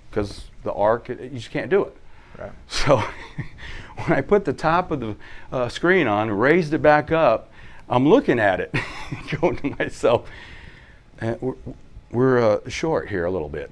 because 0.09 0.45
the 0.63 0.71
arc, 0.71 1.09
it, 1.09 1.19
you 1.19 1.37
just 1.37 1.51
can't 1.51 1.69
do 1.69 1.83
it. 1.83 1.97
Right. 2.37 2.51
So 2.69 2.95
when 3.97 4.17
I 4.17 4.21
put 4.21 4.45
the 4.45 4.53
top 4.53 4.89
of 4.89 5.01
the 5.01 5.17
uh, 5.51 5.67
screen 5.67 6.07
on 6.07 6.29
and 6.29 6.39
raised 6.39 6.73
it 6.73 6.81
back 6.81 7.11
up, 7.11 7.51
I'm 7.89 8.07
looking 8.07 8.39
at 8.39 8.61
it, 8.61 8.73
going 9.41 9.57
to 9.57 9.75
myself, 9.77 10.29
uh, 11.21 11.35
we're, 11.41 11.55
we're 12.09 12.39
uh, 12.39 12.69
short 12.69 13.09
here 13.09 13.25
a 13.25 13.31
little 13.31 13.49
bit. 13.49 13.69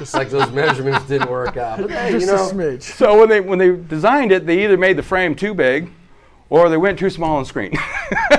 Just 0.00 0.14
like 0.14 0.30
those 0.30 0.50
measurements 0.50 1.06
didn't 1.06 1.30
work 1.30 1.58
out. 1.58 1.78
But 1.78 1.90
hey, 1.90 2.10
Just 2.12 2.26
you 2.26 2.32
know, 2.32 2.48
a 2.48 2.50
smidge. 2.52 2.82
So 2.82 3.18
when 3.20 3.28
they 3.28 3.40
when 3.42 3.58
they 3.58 3.76
designed 3.76 4.32
it, 4.32 4.46
they 4.46 4.64
either 4.64 4.78
made 4.78 4.96
the 4.96 5.02
frame 5.02 5.34
too 5.34 5.52
big, 5.52 5.90
or 6.48 6.70
they 6.70 6.78
went 6.78 6.98
too 6.98 7.10
small 7.10 7.36
on 7.36 7.44
screen. 7.44 7.72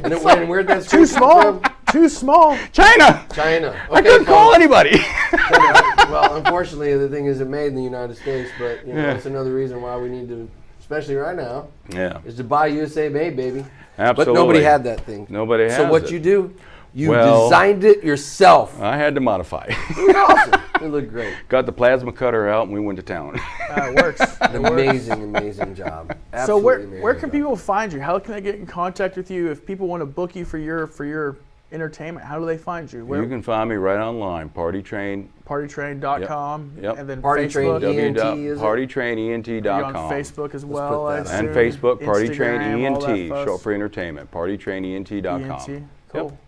and 0.00 0.12
it 0.12 0.20
went, 0.24 0.48
where'd 0.48 0.66
that 0.66 0.82
Too 0.82 1.06
screen 1.06 1.06
come 1.06 1.30
small. 1.30 1.60
from? 1.60 1.72
Too 1.92 2.08
small. 2.08 2.58
China. 2.72 3.24
China. 3.32 3.80
I 3.92 4.02
couldn't 4.02 4.26
call 4.26 4.46
folks. 4.52 4.56
anybody. 4.56 4.98
well, 6.10 6.34
unfortunately, 6.38 6.96
the 6.96 7.08
thing 7.08 7.26
isn't 7.26 7.48
made 7.48 7.68
in 7.68 7.76
the 7.76 7.84
United 7.84 8.16
States, 8.16 8.50
but 8.58 8.84
you 8.84 8.92
know, 8.92 9.00
Yeah. 9.00 9.12
that's 9.14 9.26
another 9.26 9.54
reason 9.54 9.80
why 9.80 9.96
we 9.96 10.08
need 10.08 10.28
to, 10.28 10.50
especially 10.80 11.14
right 11.14 11.36
now, 11.36 11.68
yeah, 11.90 12.18
is 12.26 12.34
to 12.38 12.44
buy 12.44 12.66
USA 12.66 13.08
made, 13.08 13.36
baby. 13.36 13.64
absolutely. 13.96 14.34
But 14.34 14.40
nobody 14.40 14.62
had 14.62 14.82
that 14.82 15.02
thing. 15.02 15.28
Nobody 15.30 15.64
had. 15.68 15.76
So 15.76 15.88
what 15.88 16.02
it. 16.04 16.10
you 16.10 16.18
do? 16.18 16.52
You 16.96 17.10
Well- 17.10 17.44
designed 17.44 17.84
it 17.84 18.02
yourself. 18.02 18.80
I 18.80 18.96
had 18.96 19.14
to 19.16 19.20
modify. 19.20 19.66
It 19.90 19.96
was 20.06 20.16
awesome. 20.16 20.60
It 20.82 20.88
looked 20.88 21.10
great. 21.10 21.34
Got 21.48 21.66
the 21.66 21.72
plasma 21.72 22.12
cutter 22.12 22.48
out, 22.48 22.64
and 22.64 22.72
we 22.72 22.80
went 22.80 22.96
to 22.96 23.02
town. 23.02 23.38
Uh, 23.70 23.90
it 23.90 23.94
works. 24.02 24.20
An 24.40 24.64
amazing, 24.64 25.22
amazing 25.22 25.74
job. 25.74 26.16
so 26.46 26.56
where 26.58 26.80
where 27.02 27.14
can 27.14 27.28
job. 27.28 27.32
people 27.32 27.56
find 27.56 27.92
you? 27.92 28.00
How 28.00 28.18
can 28.18 28.32
they 28.34 28.40
get 28.40 28.54
in 28.56 28.66
contact 28.66 29.16
with 29.16 29.30
you 29.30 29.50
if 29.50 29.64
people 29.66 29.88
want 29.88 30.00
to 30.02 30.06
book 30.06 30.34
you 30.36 30.44
for 30.44 30.58
your 30.58 30.86
for 30.86 31.04
your 31.06 31.36
entertainment? 31.72 32.24
How 32.26 32.38
do 32.38 32.44
they 32.46 32.58
find 32.58 32.90
you? 32.92 33.04
Where 33.06 33.22
you 33.22 33.28
can 33.28 33.42
find 33.42 33.68
me 33.70 33.76
right 33.76 33.98
online, 33.98 34.48
Party 34.50 34.82
Train. 34.82 35.30
partytrain.com 35.48 36.72
Yep. 36.76 36.82
Yep. 36.84 36.98
and 36.98 37.08
then 37.08 37.22
Party 37.22 37.48
Train 37.48 37.68
Facebook. 37.80 37.98
ENT, 37.98 38.38
is? 38.38 38.58
PartyTrainENT.com. 38.58 39.96
On 39.96 40.10
Facebook 40.12 40.54
as 40.54 40.64
well. 40.64 41.06
I 41.06 41.20
that 41.20 41.26
out. 41.32 41.44
and. 41.44 41.48
Facebook, 41.56 42.04
Party 42.04 42.28
Train 42.28 42.60
Instagram, 42.60 42.96
all 42.96 43.06
ENT, 43.10 43.28
fuss. 43.30 43.44
short 43.46 43.60
for 43.62 43.72
entertainment. 43.72 44.30
PartyTrainENT.com. 44.30 45.70
ENT. 45.70 45.82
Cool. 46.08 46.38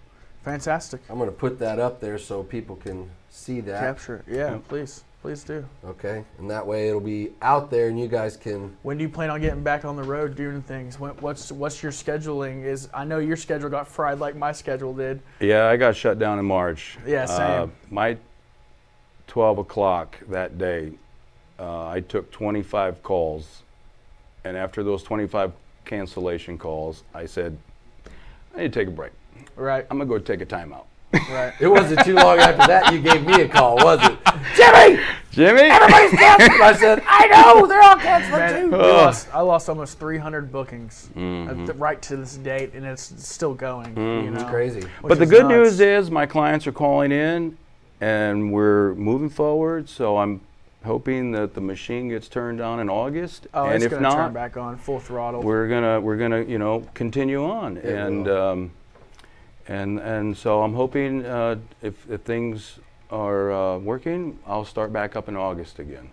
Fantastic. 0.45 1.01
I'm 1.09 1.18
going 1.18 1.30
to 1.30 1.36
put 1.36 1.59
that 1.59 1.78
up 1.78 2.01
there 2.01 2.18
so 2.18 2.43
people 2.43 2.76
can 2.76 3.11
see 3.30 3.61
that. 3.61 3.80
Capture 3.80 4.16
it. 4.16 4.32
Yeah, 4.32 4.59
please. 4.68 5.05
Please 5.20 5.43
do. 5.43 5.64
Okay, 5.84 6.24
and 6.39 6.49
that 6.49 6.64
way 6.64 6.89
it'll 6.89 7.01
be 7.01 7.32
out 7.43 7.72
there, 7.72 7.89
and 7.89 7.99
you 7.99 8.07
guys 8.07 8.36
can. 8.36 8.76
When 8.82 8.99
do 8.99 9.03
you 9.03 9.09
plan 9.09 9.30
on 9.30 9.41
getting 9.41 9.64
back 9.64 9.84
on 9.84 9.97
the 9.97 10.03
road 10.05 10.36
doing 10.36 10.62
things? 10.62 11.01
When, 11.01 11.11
what's 11.16 11.51
what's 11.51 11.82
your 11.82 11.91
scheduling? 11.91 12.64
Is 12.64 12.89
I 12.95 13.05
know 13.05 13.18
your 13.18 13.36
schedule 13.36 13.68
got 13.68 13.89
fried 13.89 14.20
like 14.20 14.36
my 14.36 14.53
schedule 14.53 14.95
did. 14.95 15.20
Yeah, 15.41 15.66
I 15.66 15.76
got 15.76 15.97
shut 15.97 16.20
down 16.20 16.39
in 16.39 16.45
March. 16.45 16.99
Yeah, 17.05 17.26
same. 17.26 17.72
my 17.91 18.16
12 19.26 19.59
o'clock 19.59 20.18
that 20.28 20.57
day, 20.57 20.93
uh, 21.59 21.89
I 21.89 22.01
took 22.01 22.30
25 22.30 23.03
calls. 23.03 23.62
And 24.45 24.57
after 24.57 24.82
those 24.82 25.03
25 25.03 25.53
cancellation 25.84 26.59
calls, 26.59 27.05
I 27.14 27.26
said, 27.26 27.57
I 28.55 28.62
need 28.62 28.72
to 28.72 28.80
take 28.80 28.89
a 28.89 28.93
break. 28.93 29.12
Right. 29.59 29.87
I'm 29.91 29.99
going 29.99 30.09
to 30.09 30.15
go 30.15 30.19
take 30.19 30.41
a 30.41 30.47
timeout. 30.47 30.85
Right. 31.31 31.53
It 31.61 31.67
wasn't 31.69 32.05
too 32.05 32.15
long 32.15 32.39
after 32.39 32.67
that 32.67 32.93
you 32.93 33.01
gave 33.01 33.25
me 33.27 33.43
a 33.43 33.49
call, 33.49 33.77
was 33.77 33.99
it? 34.03 34.19
Jimmy, 34.57 35.03
Jimmy! 35.31 35.63
everybody's 35.63 36.11
canceled. 36.19 36.61
I 36.61 36.77
said, 36.77 37.03
I 37.07 37.27
know, 37.29 37.67
they're 37.67 37.83
all 37.83 37.97
canceled 37.97 38.39
Man, 38.39 38.71
too. 38.71 38.77
we 38.77 38.83
lost, 38.83 39.29
I 39.33 39.41
lost 39.41 39.69
almost 39.71 39.99
300 39.99 40.53
bookings 40.53 41.09
uh, 41.15 41.19
Mm-hmm. 41.19 41.65
th- 41.67 41.79
right 41.79 42.01
to 42.03 42.17
this 42.17 42.37
date, 42.37 42.75
and 42.75 42.85
it's 42.85 43.03
still 43.27 43.55
going. 43.55 43.97
You 43.97 44.31
know? 44.31 44.35
It's 44.41 44.51
crazy. 44.51 44.83
But 45.03 45.19
the 45.19 45.27
good 45.27 45.45
nuts. 45.47 45.79
news 45.79 45.81
is 45.81 46.11
my 46.11 46.27
clients 46.27 46.67
are 46.67 46.73
calling 46.73 47.11
in 47.11 47.57
and 48.01 48.53
we're 48.53 48.95
moving 48.95 49.31
forward. 49.31 49.89
So 49.89 50.19
I'm 50.19 50.41
hoping 50.85 51.33
that 51.33 51.55
the 51.55 51.61
machine 51.63 52.09
gets 52.11 52.29
turned 52.29 52.61
on 52.61 52.81
in 52.81 52.89
August. 52.91 53.47
oh, 53.55 53.65
and 53.67 53.77
it's 53.77 53.85
if 53.87 53.91
gonna 53.93 54.03
not, 54.03 54.15
turn 54.17 54.33
back 54.35 54.57
on 54.59 54.77
full 54.77 55.01
throttle. 55.01 55.43
we're 55.43 55.69
gonna 55.69 56.01
we're 56.01 56.17
gonna 56.19 56.43
you 56.43 56.59
know 56.59 56.87
continue 56.95 57.45
on 57.45 57.79
and 57.79 58.29
um, 58.29 58.71
and 59.69 59.99
and 60.01 60.37
so 60.37 60.62
I'm 60.62 60.75
hoping 60.75 61.25
uh, 61.25 61.57
if, 61.83 62.11
if 62.11 62.23
things 62.23 62.79
are 63.11 63.53
uh, 63.53 63.79
working, 63.79 64.39
I'll 64.47 64.64
start 64.64 64.93
back 64.93 65.14
up 65.16 65.29
in 65.29 65.37
August 65.37 65.79
again. 65.79 66.11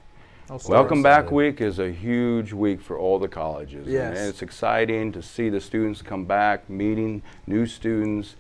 Welcome. 0.68 1.02
Back 1.02 1.32
Week 1.32 1.60
is 1.60 1.80
a 1.80 1.92
huge 1.92 2.54
week 2.54 2.80
for 2.80 3.00
all 3.00 3.18
the 3.18 3.28
colleges. 3.28 3.88
Yes. 3.88 4.16
And 4.18 4.28
it's 4.30 4.44
exciting 4.44 5.12
to 5.14 5.24
see 5.24 5.50
the 5.50 5.60
students 5.60 6.04
come 6.04 6.26
back, 6.26 6.70
meeting 6.70 7.24
new 7.48 7.66
students, 7.66 8.36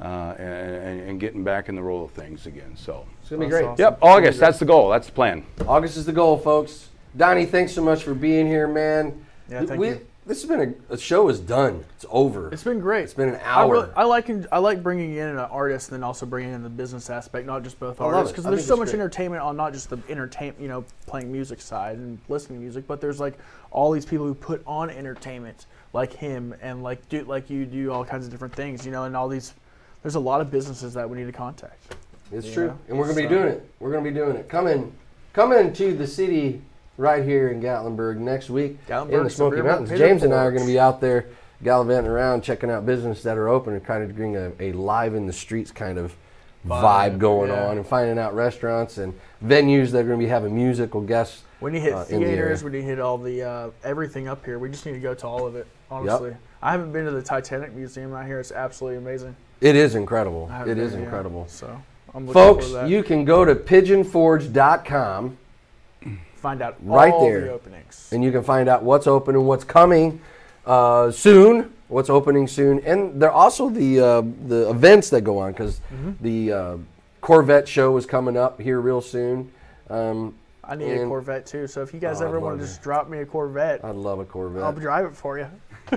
uh, 0.00 0.34
and, 0.38 1.00
and 1.00 1.20
getting 1.20 1.42
back 1.42 1.68
in 1.68 1.74
the 1.74 1.82
roll 1.82 2.04
of 2.04 2.12
things 2.12 2.46
again. 2.46 2.76
So, 2.76 3.04
It's 3.20 3.30
gonna 3.30 3.44
be 3.44 3.50
great. 3.50 3.64
awesome. 3.64 3.82
yep, 3.84 3.98
August, 4.00 4.38
that's 4.38 4.60
the 4.60 4.64
goal, 4.66 4.88
that's 4.90 5.06
the 5.08 5.12
plan. 5.12 5.44
August 5.66 5.96
is 5.96 6.06
the 6.06 6.12
goal, 6.12 6.38
folks. 6.38 6.90
Donnie, 7.16 7.44
thanks 7.46 7.72
so 7.72 7.82
much 7.82 8.04
for 8.04 8.14
being 8.14 8.46
here, 8.46 8.68
man. 8.68 9.26
Yeah, 9.50 9.64
thank 9.64 9.80
We- 9.80 9.88
you. 9.88 10.06
This 10.28 10.42
has 10.42 10.50
been 10.50 10.76
a, 10.90 10.92
a 10.92 10.98
show 10.98 11.30
is 11.30 11.40
done. 11.40 11.86
It's 11.96 12.04
over. 12.10 12.52
It's 12.52 12.62
been 12.62 12.80
great. 12.80 13.04
It's 13.04 13.14
been 13.14 13.30
an 13.30 13.40
I, 13.42 13.66
really, 13.66 13.84
hour. 13.84 13.92
I 13.96 14.04
like 14.04 14.30
I 14.52 14.58
like 14.58 14.82
bringing 14.82 15.14
in 15.14 15.26
an 15.26 15.38
artist 15.38 15.88
and 15.88 15.96
then 15.96 16.04
also 16.04 16.26
bringing 16.26 16.52
in 16.52 16.62
the 16.62 16.68
business 16.68 17.08
aspect, 17.08 17.46
not 17.46 17.62
just 17.62 17.80
both 17.80 17.98
I 17.98 18.04
artists, 18.04 18.32
because 18.32 18.44
there's 18.44 18.66
so 18.66 18.76
much 18.76 18.88
great. 18.88 19.00
entertainment 19.00 19.42
on 19.42 19.56
not 19.56 19.72
just 19.72 19.88
the 19.88 19.98
entertainment, 20.10 20.60
you 20.60 20.68
know, 20.68 20.84
playing 21.06 21.32
music 21.32 21.62
side 21.62 21.96
and 21.96 22.18
listening 22.28 22.58
to 22.58 22.62
music, 22.62 22.86
but 22.86 23.00
there's 23.00 23.18
like 23.18 23.38
all 23.70 23.90
these 23.90 24.04
people 24.04 24.26
who 24.26 24.34
put 24.34 24.62
on 24.66 24.90
entertainment, 24.90 25.64
like 25.94 26.12
him 26.12 26.54
and 26.60 26.82
like 26.82 27.08
do 27.08 27.24
like 27.24 27.48
you 27.48 27.64
do 27.64 27.90
all 27.90 28.04
kinds 28.04 28.26
of 28.26 28.30
different 28.30 28.54
things, 28.54 28.84
you 28.84 28.92
know, 28.92 29.04
and 29.04 29.16
all 29.16 29.28
these. 29.28 29.54
There's 30.02 30.16
a 30.16 30.20
lot 30.20 30.42
of 30.42 30.50
businesses 30.50 30.92
that 30.92 31.08
we 31.08 31.16
need 31.16 31.26
to 31.26 31.32
contact. 31.32 31.94
It's 32.32 32.52
true, 32.52 32.78
and 32.88 32.98
we're 32.98 33.08
gonna 33.08 33.22
be 33.22 33.26
doing 33.26 33.48
it. 33.48 33.66
We're 33.80 33.92
gonna 33.92 34.04
be 34.04 34.10
doing 34.10 34.36
it. 34.36 34.46
Coming, 34.50 34.92
coming 35.32 35.72
to 35.72 35.94
the 35.94 36.06
city 36.06 36.60
right 36.98 37.24
here 37.24 37.48
in 37.48 37.62
Gatlinburg 37.62 38.18
next 38.18 38.50
week 38.50 38.76
in 38.90 39.24
the 39.24 39.30
Smoky 39.30 39.62
Mountains. 39.62 39.88
James 39.88 40.22
and 40.24 40.34
I 40.34 40.44
are 40.44 40.52
gonna 40.52 40.66
be 40.66 40.78
out 40.78 41.00
there 41.00 41.26
gallivanting 41.62 42.10
around, 42.10 42.42
checking 42.42 42.70
out 42.70 42.84
business 42.84 43.22
that 43.22 43.38
are 43.38 43.48
open, 43.48 43.72
and 43.72 43.84
kind 43.84 44.02
of 44.04 44.14
doing 44.14 44.36
a, 44.36 44.52
a 44.60 44.72
live 44.72 45.14
in 45.14 45.26
the 45.26 45.32
streets 45.32 45.70
kind 45.70 45.96
of 45.96 46.14
vibe, 46.66 47.14
Vibe, 47.14 47.18
going 47.18 47.50
yeah. 47.50 47.68
on, 47.68 47.76
and 47.78 47.86
finding 47.86 48.18
out 48.18 48.34
restaurants 48.34 48.98
and 48.98 49.18
venues 49.44 49.90
that 49.92 50.00
are 50.00 50.08
gonna 50.08 50.18
be 50.18 50.26
having 50.26 50.54
musical 50.54 51.00
guests. 51.00 51.44
Need 51.60 51.70
to 51.70 51.80
hit 51.80 51.92
Uh, 51.92 52.04
the 52.04 52.18
theaters. 52.18 52.62
We 52.62 52.70
need 52.70 52.78
to 52.78 52.84
hit 52.84 53.00
all 53.00 53.16
the 53.16 53.42
uh, 53.42 53.70
everything 53.82 54.28
up 54.28 54.44
here. 54.44 54.58
We 54.58 54.68
just 54.68 54.84
need 54.84 54.92
to 54.92 55.00
go 55.00 55.14
to 55.14 55.26
all 55.26 55.46
of 55.46 55.56
it. 55.56 55.66
Honestly, 55.90 56.34
I 56.62 56.72
haven't 56.72 56.92
been 56.92 57.04
to 57.04 57.10
the 57.12 57.22
Titanic 57.22 57.72
Museum 57.74 58.12
out 58.12 58.26
here. 58.26 58.38
It's 58.40 58.52
absolutely 58.52 58.98
amazing. 58.98 59.34
It 59.60 59.74
is 59.74 59.94
incredible. 59.94 60.50
It 60.66 60.78
is 60.78 60.92
yeah. 60.92 61.00
incredible. 61.00 61.46
So, 61.48 61.80
I'm 62.14 62.26
looking 62.26 62.32
Folks, 62.34 62.88
you 62.88 63.02
can 63.02 63.24
go 63.24 63.44
to 63.44 63.54
pigeonforge.com 63.54 65.36
find 66.38 66.62
out 66.62 66.76
right 66.82 67.12
all 67.12 67.24
there. 67.24 67.42
the 67.42 67.52
openings. 67.52 68.08
and 68.12 68.22
you 68.24 68.32
can 68.32 68.42
find 68.42 68.68
out 68.68 68.82
what's 68.82 69.06
open 69.06 69.34
and 69.34 69.46
what's 69.46 69.64
coming 69.64 70.20
uh, 70.66 71.10
soon. 71.10 71.72
What's 71.88 72.10
opening 72.10 72.46
soon, 72.46 72.80
and 72.80 73.18
there 73.20 73.30
are 73.30 73.32
also 73.44 73.70
the 73.70 73.98
uh, 74.00 74.22
the 74.46 74.68
events 74.68 75.08
that 75.10 75.22
go 75.22 75.38
on 75.38 75.52
because 75.52 75.80
Mm-hmm. 75.92 76.10
the 76.20 76.52
uh, 76.52 76.76
Corvette 77.22 77.66
show 77.66 77.96
is 77.96 78.04
coming 78.04 78.36
up 78.36 78.60
here 78.60 78.78
real 78.80 79.00
soon. 79.00 79.50
Um, 79.88 80.34
I 80.62 80.76
need 80.76 80.92
a 80.92 81.06
Corvette 81.06 81.46
too. 81.46 81.66
So 81.66 81.80
if 81.80 81.94
you 81.94 81.98
guys 82.00 82.20
Oh, 82.20 82.26
ever 82.26 82.40
want 82.40 82.60
to 82.60 82.66
just 82.66 82.82
drop 82.82 83.08
me 83.08 83.20
a 83.20 83.24
Corvette, 83.26 83.82
I'd 83.82 83.94
love 83.94 84.18
a 84.18 84.26
Corvette. 84.26 84.62
I'll 84.64 84.72
drive 84.74 85.06
it 85.06 85.16
for 85.16 85.38
you. 85.38 85.46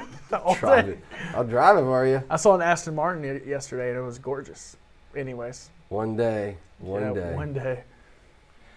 Drive 0.60 0.86
day. 0.86 0.92
it. 0.94 1.00
I'll 1.36 1.44
drive 1.44 1.76
it 1.76 1.82
for 1.82 2.08
you 2.08 2.24
I 2.30 2.38
saw 2.38 2.56
an 2.56 2.62
Aston 2.62 2.96
Martin 2.96 3.42
yesterday 3.46 3.90
and 3.90 3.98
it 4.00 4.02
was 4.02 4.18
gorgeous. 4.18 4.78
Anyways, 5.14 5.70
one 5.90 6.16
day. 6.16 6.56
One 6.80 7.02
yeah, 7.02 7.14
day. 7.14 7.36
One 7.36 7.52
day. 7.54 7.84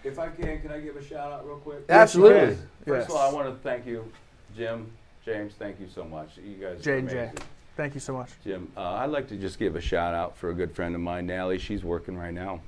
If 0.05 0.19
I 0.19 0.29
can, 0.29 0.61
can 0.61 0.71
I 0.71 0.79
give 0.79 0.95
a 0.95 1.03
shout 1.03 1.31
out 1.31 1.45
real 1.47 1.57
quick? 1.57 1.79
Absolutely. 1.89 2.37
Yes, 2.39 2.57
you 2.85 2.93
First 2.93 3.09
Yes. 3.09 3.09
of 3.09 3.15
all, 3.15 3.29
I 3.31 3.33
want 3.33 3.49
to 3.49 3.55
thank 3.67 3.87
you, 3.87 4.09
Jim, 4.55 4.91
James. 5.25 5.53
Thank 5.57 5.79
you 5.79 5.87
so 5.93 6.03
much. 6.03 6.37
You 6.37 6.55
guys. 6.57 6.79
are 6.79 6.83
J 6.83 6.99
and 6.99 7.09
J. 7.09 7.31
Thank 7.75 7.95
you 7.95 7.99
so 7.99 8.13
much. 8.13 8.29
Jim, 8.43 8.71
uh, 8.77 8.81
I'd 8.81 9.09
like 9.09 9.27
to 9.29 9.35
just 9.35 9.57
give 9.57 9.75
a 9.75 9.81
shout 9.81 10.13
out 10.13 10.37
for 10.37 10.51
a 10.51 10.53
good 10.53 10.73
friend 10.75 10.93
of 10.95 11.01
mine, 11.01 11.25
Nally. 11.25 11.57
She's 11.57 11.83
working 11.83 12.15
right 12.17 12.33
now. 12.33 12.61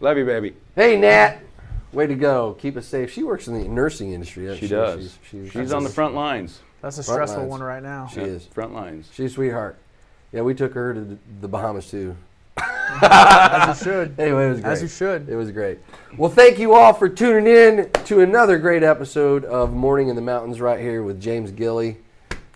Love 0.00 0.18
you, 0.18 0.24
baby. 0.26 0.54
Hey 0.74 0.98
Nat, 0.98 1.38
way 1.92 2.06
to 2.08 2.14
go. 2.14 2.56
Keep 2.58 2.76
us 2.76 2.86
safe. 2.86 3.10
She 3.12 3.22
works 3.22 3.46
in 3.48 3.54
the 3.60 3.68
nursing 3.68 4.12
industry. 4.12 4.46
doesn't 4.46 4.60
She 4.60 4.68
does. 4.68 5.18
She's, 5.30 5.42
She's, 5.44 5.52
she's- 5.52 5.72
on 5.72 5.84
the 5.84 5.90
front 5.90 6.14
lines. 6.14 6.60
That's 6.82 6.98
a 6.98 7.02
Front 7.02 7.16
stressful 7.16 7.38
lines. 7.40 7.50
one 7.50 7.62
right 7.62 7.82
now. 7.82 8.06
She 8.12 8.20
Yep, 8.20 8.28
is. 8.28 8.46
Front 8.46 8.74
lines. 8.74 9.08
She's 9.12 9.30
a 9.32 9.34
sweetheart. 9.34 9.76
Yeah, 10.32 10.42
we 10.42 10.54
took 10.54 10.74
her 10.74 10.92
to 10.94 11.00
the- 11.00 11.18
the 11.40 11.48
Bahamas 11.48 11.88
too. 11.90 12.16
As 13.02 13.78
you 13.78 13.84
should. 13.84 14.14
Anyway, 14.18 14.46
it 14.46 14.50
was 14.50 14.60
great. 14.60 14.72
As 14.72 14.82
you 14.82 14.88
should. 14.88 15.28
It 15.28 15.36
was 15.36 15.50
great. 15.50 15.78
Well, 16.16 16.30
thank 16.30 16.58
you 16.58 16.74
all 16.74 16.92
for 16.92 17.08
tuning 17.08 17.46
in 17.46 17.90
to 18.06 18.20
another 18.20 18.58
great 18.58 18.82
episode 18.82 19.44
of 19.44 19.72
Morning 19.72 20.08
in 20.08 20.16
the 20.16 20.22
Mountains 20.22 20.60
right 20.60 20.80
here 20.80 21.02
with 21.02 21.20
James 21.20 21.50
Gilly, 21.50 21.98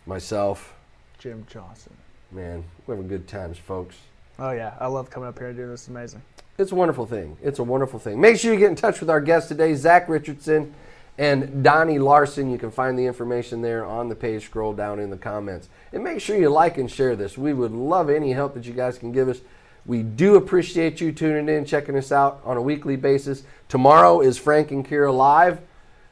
myself. 0.06 0.74
Jim 1.18 1.46
Johnson. 1.48 1.92
Man, 2.30 2.64
we're 2.86 2.96
having 2.96 3.08
good 3.08 3.28
times, 3.28 3.58
folks. 3.58 3.96
Oh 4.38 4.50
yeah, 4.50 4.74
I 4.80 4.86
love 4.86 5.10
coming 5.10 5.28
up 5.28 5.38
here 5.38 5.48
and 5.48 5.56
doing 5.56 5.70
this. 5.70 5.82
It's 5.82 5.88
amazing. 5.88 6.22
It's 6.58 6.72
a 6.72 6.74
wonderful 6.74 7.06
thing. 7.06 7.36
It's 7.42 7.58
a 7.58 7.62
wonderful 7.64 7.98
thing. 7.98 8.20
Make 8.20 8.38
sure 8.38 8.52
you 8.52 8.58
get 8.58 8.70
in 8.70 8.76
touch 8.76 9.00
with 9.00 9.10
our 9.10 9.20
guest 9.20 9.48
today, 9.48 9.74
Zach 9.74 10.08
Richardson 10.08 10.74
and 11.18 11.62
Donnie 11.62 11.98
Larson. 11.98 12.50
You 12.50 12.58
can 12.58 12.70
find 12.70 12.98
the 12.98 13.04
information 13.06 13.62
there 13.62 13.84
on 13.84 14.08
the 14.08 14.14
page. 14.14 14.44
Scroll 14.44 14.72
down 14.72 14.98
in 14.98 15.10
the 15.10 15.16
comments. 15.16 15.68
And 15.92 16.02
make 16.02 16.20
sure 16.20 16.36
you 16.36 16.48
like 16.48 16.78
and 16.78 16.90
share 16.90 17.16
this. 17.16 17.38
We 17.38 17.52
would 17.52 17.72
love 17.72 18.10
any 18.10 18.32
help 18.32 18.54
that 18.54 18.64
you 18.64 18.72
guys 18.72 18.98
can 18.98 19.12
give 19.12 19.28
us. 19.28 19.40
We 19.84 20.02
do 20.02 20.36
appreciate 20.36 21.00
you 21.00 21.10
tuning 21.12 21.48
in, 21.54 21.64
checking 21.64 21.96
us 21.96 22.12
out 22.12 22.40
on 22.44 22.56
a 22.56 22.62
weekly 22.62 22.96
basis. 22.96 23.42
Tomorrow 23.68 24.20
is 24.20 24.38
Frank 24.38 24.70
and 24.70 24.86
Kira 24.86 25.14
Live. 25.14 25.60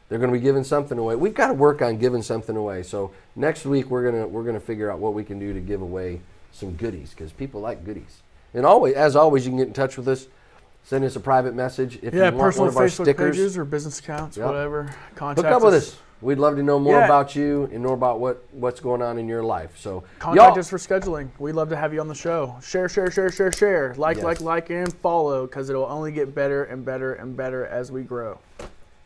They're 0.09 0.19
going 0.19 0.33
to 0.33 0.37
be 0.37 0.43
giving 0.43 0.65
something 0.65 0.99
away. 0.99 1.15
We've 1.15 1.35
got 1.35 1.49
to 1.49 1.55
work 1.55 1.81
on 1.83 1.97
giving 1.99 2.23
something 2.23 2.57
away. 2.57 2.83
So 2.83 3.13
next 3.37 3.65
week 3.65 3.87
we're 3.87 4.11
gonna 4.11 4.27
we're 4.27 4.43
gonna 4.43 4.59
figure 4.59 4.91
out 4.91 4.99
what 4.99 5.15
we 5.15 5.23
can 5.23 5.39
do 5.39 5.53
to 5.55 5.61
give 5.61 5.83
away 5.83 6.21
some 6.51 6.73
goodies 6.73 7.11
because 7.11 7.31
people 7.33 7.61
like 7.61 7.85
goodies. 7.85 8.23
And 8.53 8.67
always, 8.67 8.95
as 8.95 9.15
always, 9.15 9.45
you 9.47 9.53
can 9.53 9.59
get 9.59 9.69
in 9.69 9.73
touch 9.73 9.97
with 9.97 10.09
us. 10.09 10.27
Send 10.83 11.05
us 11.05 11.15
a 11.15 11.21
private 11.21 11.55
message 11.55 12.01
if 12.03 12.13
Yeah, 12.13 12.31
you 12.31 12.37
want 12.37 12.57
one 12.57 12.67
of 12.69 12.77
our 12.77 12.87
Facebook 12.87 13.05
stickers. 13.05 13.37
pages 13.37 13.57
or 13.57 13.65
business 13.65 14.01
accounts, 14.01 14.37
Yep. 14.37 14.47
whatever. 14.47 14.93
Contact 15.15 15.47
Hook 15.47 15.55
up 15.57 15.63
with 15.63 15.75
us. 15.75 15.97
We'd 16.23 16.39
love 16.39 16.57
to 16.57 16.63
know 16.63 16.79
more 16.79 16.99
Yeah. 16.99 17.05
about 17.07 17.35
you 17.35 17.69
and 17.73 17.83
more 17.83 17.95
about 17.95 18.21
what, 18.21 18.45
what's 18.53 18.79
going 18.81 19.01
on 19.01 19.19
in 19.19 19.27
your 19.27 19.43
life. 19.43 19.79
So 19.79 20.05
Contact 20.19 20.37
y'all, 20.51 20.59
us 20.59 20.69
for 20.69 20.77
scheduling. 20.79 21.29
We'd 21.39 21.53
love 21.53 21.71
to 21.71 21.77
have 21.77 21.95
you 21.95 22.01
on 22.01 22.09
the 22.09 22.15
show. 22.15 22.57
Share, 22.63 22.89
share, 22.91 23.11
share, 23.11 23.31
share, 23.31 23.51
share. 23.53 23.95
Like, 23.97 24.17
Yes. 24.19 24.25
like, 24.25 24.41
like, 24.43 24.71
and 24.71 24.93
follow 24.93 25.47
because 25.47 25.71
it'll 25.71 25.87
only 25.87 26.13
get 26.13 26.35
better 26.35 26.65
and 26.65 26.85
better 26.85 27.15
and 27.15 27.37
better 27.37 27.65
as 27.67 27.91
we 27.91 28.03
grow. 28.03 28.39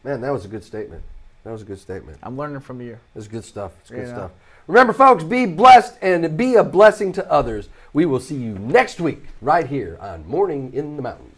man, 0.02 0.20
that 0.20 0.30
was 0.32 0.44
a 0.44 0.48
good 0.48 0.64
statement. 0.64 1.02
That 1.44 1.52
was 1.52 1.62
a 1.62 1.64
good 1.64 1.78
statement. 1.78 2.18
I'm 2.22 2.36
learning 2.36 2.60
from 2.60 2.80
you. 2.80 2.98
It's 3.14 3.28
good 3.28 3.44
stuff. 3.44 3.72
It's 3.82 3.90
good 3.90 4.08
stuff. 4.08 4.30
Remember, 4.66 4.92
folks, 4.94 5.22
be 5.24 5.44
blessed 5.44 5.94
and 6.00 6.36
be 6.38 6.54
a 6.56 6.64
blessing 6.64 7.12
to 7.12 7.30
others. 7.30 7.68
We 7.92 8.06
will 8.06 8.18
see 8.20 8.34
you 8.36 8.54
next 8.58 8.98
week 8.98 9.22
right 9.42 9.66
here 9.66 9.98
on 10.00 10.26
Morning 10.26 10.72
in 10.72 10.96
the 10.96 11.02
Mountains. 11.02 11.34